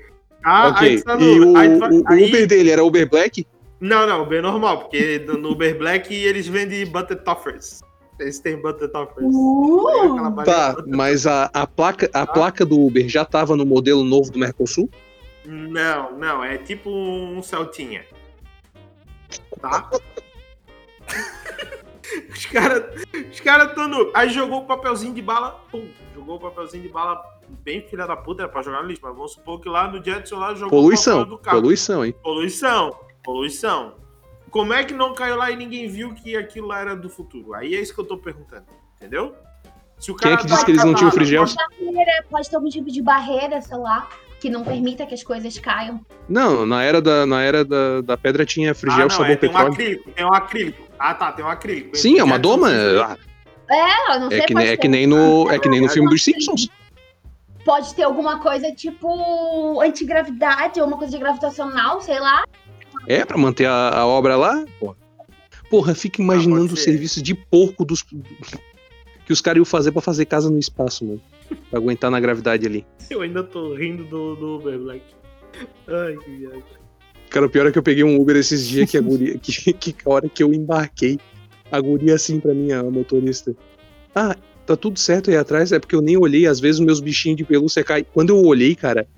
Ah, 0.45 0.69
ok. 0.69 1.03
tá 1.03 1.17
no 1.17 1.23
E 1.23 1.41
o, 1.41 1.51
Uber. 1.51 1.61
Aí 1.61 1.79
vai- 1.79 1.91
o- 1.91 2.03
o 2.03 2.09
aí- 2.13 2.25
Uber 2.29 2.47
dele 2.47 2.71
era 2.71 2.85
Uber 2.85 3.09
Black? 3.09 3.47
Não, 3.81 4.07
não, 4.07 4.27
bem 4.27 4.43
normal, 4.43 4.79
porque 4.81 5.19
no 5.21 5.53
Uber 5.53 5.79
Black 5.79 6.13
eles 6.13 6.47
vendem 6.49 6.85
butter 6.87 7.23
toffers. 7.23 7.81
Eles 8.19 8.41
têm 8.41 8.61
butter 8.61 8.91
toffers. 8.91 9.27
Uh! 9.33 10.43
Tá, 10.45 10.77
mas 10.87 11.27
a, 11.27 11.49
a, 11.55 11.67
placa, 11.67 12.11
a 12.13 12.27
placa 12.27 12.67
do 12.67 12.81
Uber 12.81 13.09
já 13.09 13.25
tava 13.25 13.57
no 13.57 13.65
modelo 13.65 14.03
novo 14.03 14.33
do 14.33 14.39
Mercosul? 14.39 14.91
Não, 15.47 16.19
não, 16.19 16.43
é 16.43 16.59
tipo 16.59 16.91
um 16.91 17.41
Celtinha. 17.43 18.05
Tá? 19.61 19.89
os 22.31 22.47
caras 22.47 22.85
os 23.31 23.41
cara 23.41 23.67
tão 23.69 23.87
no. 23.89 24.11
Aí 24.15 24.29
jogou 24.31 24.63
o 24.63 24.67
papelzinho 24.67 25.15
de 25.15 25.23
bala, 25.23 25.53
pum, 25.71 25.89
jogou 26.15 26.37
o 26.37 26.41
papelzinho 26.41 26.83
de 26.83 26.89
bala 26.89 27.23
bem 27.65 27.83
filha 27.83 28.07
da 28.07 28.17
puta, 28.17 28.43
era 28.43 28.51
pra 28.51 28.63
jogar 28.63 28.83
no 28.83 28.89
lixo, 28.89 29.01
mas 29.05 29.15
vamos 29.15 29.33
supor 29.33 29.61
que 29.61 29.69
lá 29.69 29.89
no 29.89 30.03
Jetson 30.03 30.37
lá 30.37 30.55
jogou 30.55 30.71
Poluição. 30.71 31.25
do 31.25 31.39
carro. 31.39 31.61
Poluição, 31.61 32.05
hein? 32.05 32.15
Poluição, 32.23 32.97
poluição. 33.25 33.95
Como 34.51 34.73
é 34.73 34.83
que 34.85 34.95
não 34.95 35.15
caiu 35.15 35.37
lá 35.37 35.51
e 35.51 35.57
ninguém 35.57 35.89
viu 35.89 36.15
que 36.15 36.37
aquilo 36.37 36.69
lá 36.69 36.81
era 36.81 36.97
do 36.97 37.09
futuro? 37.11 37.55
Aí 37.55 37.75
é 37.75 37.81
isso 37.81 37.95
que 37.95 38.01
eu 38.01 38.05
tô 38.05 38.17
perguntando, 38.17 38.65
entendeu? 38.97 39.35
Se 39.99 40.11
o 40.11 40.15
Quem 40.17 40.33
é 40.33 40.35
cara 40.37 40.43
que 40.43 40.49
tá 40.49 40.55
disse 40.55 40.65
que 40.65 40.71
eles 40.71 40.85
não 40.85 40.95
tinham 40.95 41.11
frigel? 41.11 41.45
Pode 42.31 42.49
ter 42.49 42.57
algum 42.57 42.69
tipo 42.69 42.91
de 42.91 43.03
barreira, 43.03 43.61
sei 43.61 43.77
lá, 43.77 44.09
que 44.41 44.49
não 44.49 44.63
permita 44.65 45.05
que 45.05 45.13
as 45.13 45.23
coisas 45.23 45.59
caiam. 45.59 46.01
Não, 46.29 46.65
na 46.65 46.83
era 46.83 47.03
da, 47.03 47.27
na 47.27 47.43
era 47.43 47.65
da, 47.65 48.01
da 48.01 48.17
pedra 48.17 48.47
tinha 48.47 48.71
Ah, 48.71 48.75
frigel, 48.75 49.01
não, 49.03 49.11
sabor 49.11 49.31
é, 49.31 49.37
tem 49.37 49.51
um 49.51 49.57
acrílico, 49.59 50.11
tem 50.13 50.25
um 50.25 50.33
acrílico. 50.33 50.83
Ah, 50.99 51.15
tá, 51.15 51.33
tem 51.33 51.45
um 51.45 51.49
acrílico. 51.49 51.97
Sim, 51.97 52.19
é 52.19 52.25
uma 52.25 52.39
doma. 52.39 52.69
ah, 52.71 53.17
É, 53.69 54.15
eu 54.17 54.21
não 54.21 54.29
sei, 54.31 54.41
É 54.41 54.47
que, 54.47 54.57
é 54.57 54.77
que 54.77 54.89
nem 54.89 55.07
no, 55.07 55.51
é 55.51 55.59
que 55.59 55.69
nem 55.69 55.81
no 55.81 55.89
filme 55.89 56.09
dos 56.09 56.23
Simpsons. 56.25 56.69
Pode 57.69 57.95
ter 57.95 58.05
alguma 58.05 58.41
coisa 58.41 58.73
tipo 58.73 59.79
antigravidade 59.83 60.81
ou 60.81 60.87
uma 60.87 60.97
coisa 60.97 61.13
de 61.13 61.19
gravitacional, 61.19 62.01
sei 62.01 62.19
lá. 62.19 62.43
É, 63.07 63.27
pra 63.27 63.37
manter 63.37 63.67
a, 63.67 63.91
a 63.91 64.07
obra 64.07 64.37
lá. 64.37 64.65
Porra, 64.81 64.97
porra 65.69 65.95
fica 65.95 66.23
imaginando 66.23 66.65
o 66.65 66.69
pode 66.69 66.81
ser. 66.81 66.93
serviço 66.93 67.23
de 67.23 67.35
porco 67.35 67.85
dos. 67.85 68.03
que 69.27 69.33
os 69.35 69.43
caras 69.43 69.59
iam 69.59 69.67
fazer 69.67 69.93
pra 69.93 70.01
fazer 70.01 70.25
casa 70.25 70.49
no 70.49 70.59
espaço, 70.59 71.05
mano. 71.05 71.21
Pra 71.69 71.79
aguentar 71.79 72.11
na 72.11 72.19
gravidade 72.19 72.67
ali. 72.67 72.87
Eu 73.11 73.21
ainda 73.21 73.45
tô 73.45 73.75
rindo 73.75 74.03
do, 74.05 74.35
do 74.35 74.57
Uber 74.57 74.79
Black. 74.79 75.03
Ai, 75.89 76.17
que 76.17 76.31
viagem. 76.37 76.65
Cara, 77.29 77.45
o 77.45 77.51
pior 77.51 77.67
é 77.67 77.71
que 77.71 77.79
eu 77.79 77.83
peguei 77.83 78.03
um 78.03 78.19
Uber 78.19 78.37
esses 78.37 78.67
dias 78.67 78.91
que 78.91 78.97
a 78.97 79.03
guria. 79.03 79.37
que, 79.37 79.75
que 79.75 79.95
a 80.07 80.11
hora 80.11 80.27
que 80.27 80.43
eu 80.43 80.55
embarquei, 80.55 81.19
a 81.71 81.79
guria 81.79 82.15
assim 82.15 82.41
pra 82.41 82.55
mim, 82.55 82.73
a 82.73 82.83
motorista. 82.83 83.55
Ah, 84.15 84.35
tá 84.69 84.77
tudo 84.77 84.99
certo 84.99 85.31
aí 85.31 85.37
atrás, 85.37 85.73
é 85.73 85.79
porque 85.79 85.95
eu 85.95 86.03
nem 86.03 86.17
olhei, 86.17 86.47
às 86.47 86.61
vezes 86.61 86.79
os 86.79 86.85
meus 86.85 87.01
bichinhos 87.01 87.39
de 87.39 87.45
pelúcia 87.45 87.83
caem. 87.83 88.05
Quando 88.13 88.31
eu 88.31 88.45
olhei, 88.45 88.75
cara, 88.75 89.09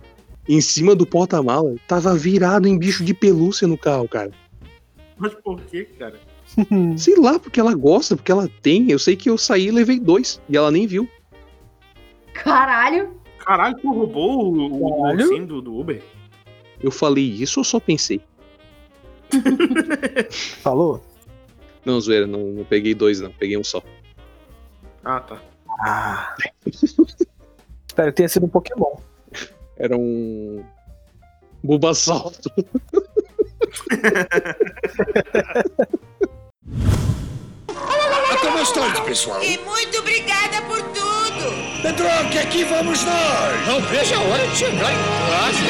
em 0.49 0.61
cima 0.61 0.95
do 0.95 1.05
porta-mala, 1.05 1.75
tava 1.89 2.15
virado 2.15 2.69
em 2.69 2.79
bicho 2.79 3.05
de 3.05 3.13
pelúcia 3.13 3.67
no 3.67 3.77
carro, 3.77 4.09
cara. 4.09 4.31
Mas 5.19 5.35
por 5.35 5.61
que, 5.63 5.85
cara? 5.85 6.15
Sei 6.97 7.17
lá, 7.17 7.39
porque 7.39 7.59
ela 7.59 7.75
gosta, 7.75 8.17
porque 8.17 8.31
ela 8.31 8.49
tem. 8.63 8.91
Eu 8.91 8.99
sei 8.99 9.17
que 9.17 9.29
eu 9.29 9.37
saí 9.37 9.67
e 9.67 9.71
levei 9.71 9.99
dois. 9.99 10.41
E 10.49 10.57
ela 10.57 10.71
nem 10.71 10.87
viu. 10.87 11.09
Caralho. 12.33 13.11
Caralho, 13.39 13.77
tu 13.81 13.93
roubou 13.93 14.55
o, 14.55 14.83
o 14.83 15.13
ursinho 15.13 15.47
do, 15.47 15.61
do 15.61 15.79
Uber? 15.79 16.03
Eu 16.81 16.91
falei 16.91 17.25
isso 17.25 17.61
ou 17.61 17.65
só 17.65 17.79
pensei? 17.81 18.21
Falou? 20.63 21.05
Não, 21.85 22.01
zoeira, 22.01 22.27
não, 22.27 22.41
não 22.49 22.65
peguei 22.65 22.95
dois, 22.95 23.21
não. 23.21 23.31
Peguei 23.33 23.57
um 23.57 23.65
só. 23.65 23.83
Ah, 25.05 25.21
tá. 25.21 25.39
Ah. 25.81 26.37
Espero 26.67 28.13
que 28.13 28.17
tenha 28.17 28.29
sido 28.29 28.47
um 28.47 28.49
Pokémon. 28.49 28.97
Era 29.77 29.97
um. 29.97 30.65
Bulbasaur. 31.63 32.33
Até 38.33 38.51
mais 38.51 38.73
tarde, 38.73 39.03
pessoal. 39.03 39.43
E 39.43 39.59
muito 39.59 39.99
obrigada 39.99 40.63
por 40.63 40.81
tudo. 40.83 41.81
Pedro, 41.83 42.07
que 42.31 42.39
aqui 42.39 42.65
vamos 42.65 43.05
nós. 43.05 43.67
Não 43.67 43.81
vejo 43.83 44.15
a 44.15 44.21
hora 44.21 44.47
de 44.47 44.57
chegar 44.57 44.93
em 44.93 44.99
casa. 45.27 45.65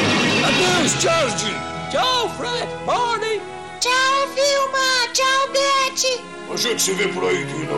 Adeus, 0.47 1.01
George. 1.01 1.53
Tchau, 1.89 2.29
Fred. 2.37 2.67
Barney. 2.85 3.41
Tchau, 3.79 4.27
Vilma. 4.35 5.07
Tchau, 5.13 5.47
Beth. 5.51 6.40
A 6.51 6.57
gente 6.57 6.81
se 6.81 6.91
vê 6.91 7.07
por 7.07 7.23
aí, 7.23 7.45
Dino. 7.45 7.77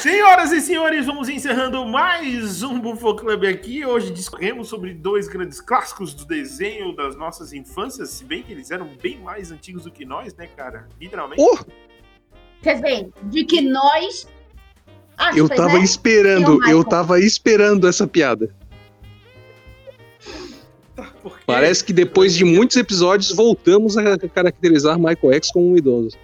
Senhoras 0.00 0.52
e 0.52 0.60
senhores, 0.60 1.06
vamos 1.06 1.28
encerrando 1.28 1.84
mais 1.84 2.62
um 2.62 2.78
Bufo 2.78 3.16
Club 3.16 3.44
aqui. 3.44 3.84
Hoje 3.84 4.12
discorremos 4.12 4.68
sobre 4.68 4.94
dois 4.94 5.26
grandes 5.26 5.60
clássicos 5.60 6.14
do 6.14 6.24
desenho 6.24 6.94
das 6.94 7.16
nossas 7.16 7.52
infâncias, 7.52 8.10
se 8.10 8.24
bem 8.24 8.40
que 8.40 8.52
eles 8.52 8.70
eram 8.70 8.88
bem 9.02 9.18
mais 9.18 9.50
antigos 9.50 9.82
do 9.82 9.90
que 9.90 10.04
nós, 10.04 10.32
né, 10.36 10.46
cara? 10.56 10.86
Literalmente. 11.00 11.42
Oh, 11.42 11.58
Quer 12.62 12.80
dizer, 12.80 13.10
de 13.24 13.44
que 13.44 13.60
nós. 13.60 14.28
Aspas, 15.16 15.36
eu 15.36 15.48
tava 15.48 15.78
né? 15.78 15.84
esperando, 15.84 16.68
eu 16.68 16.84
tava 16.84 17.18
esperando 17.18 17.88
essa 17.88 18.06
piada. 18.06 18.54
Por 21.22 21.38
quê? 21.38 21.44
Parece 21.46 21.84
que 21.84 21.92
depois 21.92 22.34
de 22.34 22.44
muitos 22.44 22.76
episódios 22.76 23.30
voltamos 23.34 23.96
a 23.96 24.18
caracterizar 24.28 24.98
Michael 24.98 25.32
X 25.34 25.50
como 25.50 25.70
um 25.72 25.76
idoso. 25.76 26.16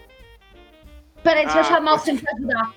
Peraí, 1.23 1.45
deixa 1.45 1.59
eu 1.59 1.63
Ah, 1.63 1.65
chamar 1.65 1.95
o 1.95 1.99
Sim 1.99 2.17
pra 2.17 2.33
ajudar. 2.33 2.75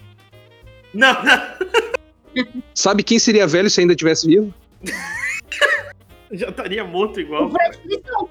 Não, 0.94 1.14
não. 1.24 2.44
Sabe 2.74 3.04
quem 3.04 3.18
seria 3.20 3.46
velho 3.48 3.70
se 3.70 3.82
ainda 3.82 3.96
tivesse 3.96 4.28
vivo? 4.28 4.54
Já 6.32 6.50
estaria 6.50 6.84
morto 6.84 7.18
O 7.18 7.20
igual 7.20 7.50
Fred 7.52 7.78
Flintstone. 7.78 8.30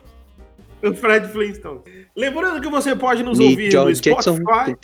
o 0.83 0.95
Fred 0.95 1.29
Flintstone. 1.29 1.81
Lembrando 2.17 2.61
que 2.61 2.69
você 2.69 2.97
pode 2.97 3.23
nos 3.23 3.39
Meet 3.39 3.51
ouvir 3.51 3.69
John 3.71 3.85
no 3.87 3.93
Jackson. 3.93 4.37
Spotify. 4.37 4.75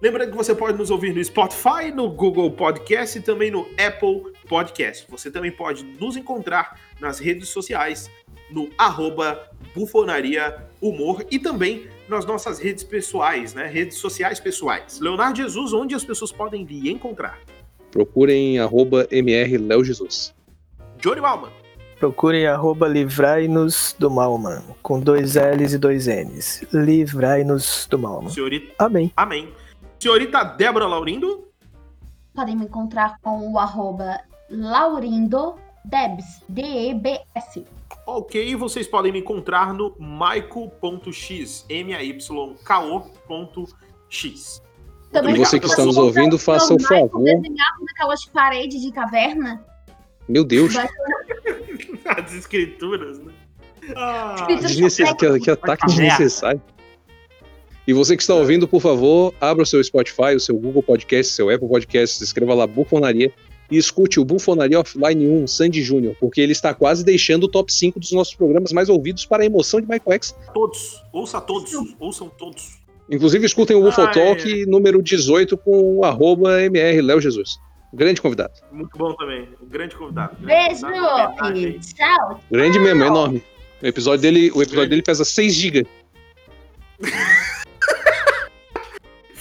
Lembrando 0.00 0.30
que 0.30 0.36
você 0.36 0.54
pode 0.54 0.78
nos 0.78 0.92
ouvir 0.92 1.12
no 1.12 1.24
Spotify, 1.24 1.90
no 1.92 2.08
Google 2.08 2.52
Podcast 2.52 3.18
e 3.18 3.20
também 3.20 3.50
no 3.50 3.66
Apple 3.76 4.32
Podcast. 4.48 5.04
Você 5.10 5.28
também 5.28 5.50
pode 5.50 5.82
nos 5.82 6.16
encontrar 6.16 6.78
nas 7.00 7.18
redes 7.18 7.48
sociais, 7.48 8.08
no 8.48 8.70
arroba 8.78 9.50
Bufonaria 9.74 10.56
Humor 10.80 11.26
e 11.32 11.40
também 11.40 11.88
nas 12.08 12.24
nossas 12.24 12.60
redes 12.60 12.84
pessoais, 12.84 13.54
né? 13.54 13.66
Redes 13.66 13.98
sociais 13.98 14.38
pessoais. 14.38 15.00
Leonardo 15.00 15.36
Jesus, 15.36 15.72
onde 15.72 15.96
as 15.96 16.04
pessoas 16.04 16.30
podem 16.30 16.64
lhe 16.64 16.88
encontrar? 16.92 17.40
Procurem 17.90 18.60
arroba 18.60 19.04
MR 19.10 19.58
Léo 19.58 19.82
Jesus. 19.82 20.32
Johnny 20.98 21.20
Malman. 21.20 21.50
Procurem 21.98 22.46
arroba 22.46 22.86
livrai-nos 22.86 23.96
do 23.98 24.08
mal, 24.08 24.38
mano. 24.38 24.76
Com 24.80 25.00
dois 25.00 25.34
L's 25.34 25.72
e 25.72 25.78
dois 25.78 26.06
N's. 26.06 26.64
Livrai-nos 26.72 27.88
do 27.90 27.98
mal, 27.98 28.18
mano. 28.18 28.30
Senhorita. 28.30 28.72
Amém. 28.78 29.12
Amém. 29.16 29.52
Senhorita 29.98 30.44
Débora 30.44 30.86
Laurindo. 30.86 31.48
Podem 32.34 32.56
me 32.56 32.66
encontrar 32.66 33.18
com 33.20 33.52
o 33.52 33.58
arroba 33.58 34.20
Laurindo 34.48 35.56
Debs. 35.84 36.42
D-E-B-S. 36.48 37.66
Ok, 38.06 38.54
vocês 38.54 38.86
podem 38.86 39.10
me 39.12 39.18
encontrar 39.18 39.74
no 39.74 39.94
maico.x, 39.98 41.66
M-A-Y-K-O.x. 41.68 42.22
Também 45.10 45.34
E 45.34 45.38
você 45.38 45.58
que 45.58 45.66
está 45.66 45.84
nos 45.84 45.96
ouvindo, 45.96 46.38
faça 46.38 46.74
o 46.74 46.76
Michael 46.76 47.08
favor. 47.08 47.24
Desenhado 47.24 47.84
naquelas 47.84 48.24
paredes 48.26 48.80
de 48.80 48.92
caverna. 48.92 49.64
Meu 50.28 50.44
Deus, 50.44 50.74
As 52.04 52.34
escrituras, 52.34 53.18
né? 53.18 53.32
Ah, 53.96 54.46
desnecess... 54.46 55.12
que, 55.14 55.40
que 55.40 55.50
ataque 55.50 55.86
desnecessário. 55.86 56.62
E 57.88 57.92
você 57.94 58.14
que 58.14 58.22
está 58.22 58.34
ouvindo, 58.34 58.68
por 58.68 58.82
favor, 58.82 59.32
abra 59.40 59.62
o 59.62 59.66
seu 59.66 59.82
Spotify, 59.82 60.34
o 60.36 60.40
seu 60.40 60.54
Google 60.58 60.82
Podcast, 60.82 61.32
seu 61.32 61.48
Apple 61.48 61.66
Podcast, 61.66 62.22
escreva 62.22 62.52
lá 62.52 62.66
Bufonaria 62.66 63.32
e 63.70 63.78
escute 63.78 64.20
o 64.20 64.26
Bufonaria 64.26 64.78
Offline 64.78 65.26
1, 65.26 65.46
Sandy 65.46 65.82
Júnior, 65.82 66.14
porque 66.20 66.38
ele 66.38 66.52
está 66.52 66.74
quase 66.74 67.02
deixando 67.02 67.44
o 67.44 67.48
top 67.48 67.72
5 67.72 67.98
dos 67.98 68.12
nossos 68.12 68.34
programas 68.34 68.74
mais 68.74 68.90
ouvidos 68.90 69.24
para 69.24 69.42
a 69.42 69.46
emoção 69.46 69.80
de 69.80 69.86
Michael 69.86 70.12
X. 70.16 70.36
todos, 70.52 71.02
ouça 71.10 71.40
todos, 71.40 71.72
ouçam 71.98 72.28
todos. 72.28 72.76
Inclusive, 73.10 73.46
escutem 73.46 73.74
o 73.74 73.80
Bufo 73.80 74.02
Ah, 74.02 74.08
Talk 74.08 74.66
número 74.66 75.02
18 75.02 75.56
com 75.56 75.96
o 75.96 76.04
arroba 76.04 76.60
MR 76.60 77.00
Léo 77.00 77.22
Jesus. 77.22 77.58
Grande 77.94 78.20
convidado. 78.20 78.52
Muito 78.70 78.98
bom 78.98 79.14
também, 79.14 79.48
um 79.62 79.66
grande 79.66 79.96
convidado. 79.96 80.36
grande 80.42 80.68
Beijo 80.68 80.82
convidado, 80.82 81.58
e 81.58 81.78
tchau. 81.78 82.40
Grande 82.50 82.78
mesmo, 82.78 83.02
enorme. 83.02 83.42
O 83.82 83.86
episódio 83.86 84.20
dele, 84.20 84.50
o 84.54 84.60
episódio 84.60 84.90
dele 84.90 85.00
pesa 85.00 85.24
6 85.24 85.54
GB. 85.54 85.86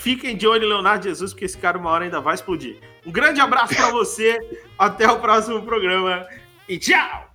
Fiquem 0.08 0.38
de 0.38 0.48
olho 0.48 0.64
em 0.64 0.70
Leonardo 0.70 1.04
Jesus, 1.04 1.34
porque 1.34 1.44
esse 1.44 1.58
cara 1.58 1.78
uma 1.78 1.90
hora 1.90 2.06
ainda 2.06 2.22
vai 2.22 2.34
explodir. 2.34 2.78
Um 3.06 3.12
grande 3.12 3.42
abraço 3.42 3.76
pra 3.76 3.92
você, 3.92 4.40
até 4.80 5.06
o 5.12 5.20
próximo 5.20 5.62
programa 5.64 6.26
e 6.70 6.80
tchau! 6.80 7.30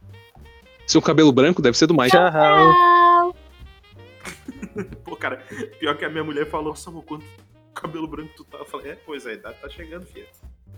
Seu 0.87 1.03
cabelo 1.03 1.31
branco 1.31 1.61
deve 1.61 1.77
ser 1.77 1.87
do 1.87 1.93
Mike. 1.93 2.12
Tchau. 2.12 2.31
Tchau. 2.33 3.37
Pô, 5.05 5.14
cara, 5.16 5.45
pior 5.79 5.99
que 5.99 6.07
a 6.07 6.09
minha 6.09 6.25
mulher 6.25 6.49
falou, 6.49 6.68
nossa, 6.70 6.89
amor, 6.89 7.05
quanto 7.05 7.27
cabelo 7.75 8.07
branco 8.07 8.31
tu 8.35 8.45
tá? 8.45 8.57
Eu 8.57 8.64
falei, 8.64 8.93
é, 8.93 8.99
pois 9.05 9.27
é, 9.27 9.33
a 9.33 9.35
idade 9.35 9.57
tá 9.61 9.68
chegando, 9.68 10.07
filha. 10.07 10.25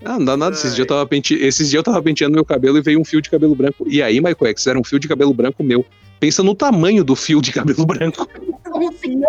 Ah, 0.04 0.18
não 0.18 0.24
dá 0.24 0.36
nada. 0.36 0.56
Esses 0.56 0.74
dias, 0.74 0.80
eu 0.80 0.86
tava 0.86 1.06
pente... 1.06 1.34
Esses 1.34 1.70
dias 1.70 1.78
eu 1.78 1.84
tava 1.84 2.02
penteando 2.02 2.34
meu 2.34 2.44
cabelo 2.44 2.76
e 2.76 2.82
veio 2.82 3.00
um 3.00 3.04
fio 3.04 3.22
de 3.22 3.30
cabelo 3.30 3.54
branco. 3.54 3.84
E 3.86 4.02
aí, 4.02 4.16
Michael 4.16 4.50
X, 4.50 4.66
era 4.66 4.76
um 4.76 4.82
fio 4.82 4.98
de 4.98 5.06
cabelo 5.06 5.32
branco 5.32 5.62
meu. 5.62 5.86
Pensa 6.18 6.42
no 6.42 6.56
tamanho 6.56 7.04
do 7.04 7.14
fio 7.14 7.40
de 7.40 7.52
cabelo 7.52 7.86
branco 7.86 8.28
corrupinho. 8.74 9.28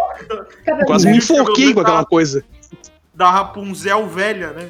Quase 0.88 1.08
me 1.10 1.18
enforquei 1.18 1.74
com 1.74 1.82
aquela 1.82 2.04
coisa. 2.04 2.44
Da 3.14 3.30
Rapunzel 3.30 4.08
velha, 4.08 4.52
né? 4.52 4.70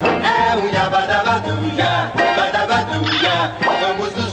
Ah, 0.00 0.54
é 0.54 0.56
o 0.56 0.72
Yabadabadunha, 0.72 2.12
Badabadunha, 2.36 3.56
vamos 3.80 4.14
nos 4.14 4.27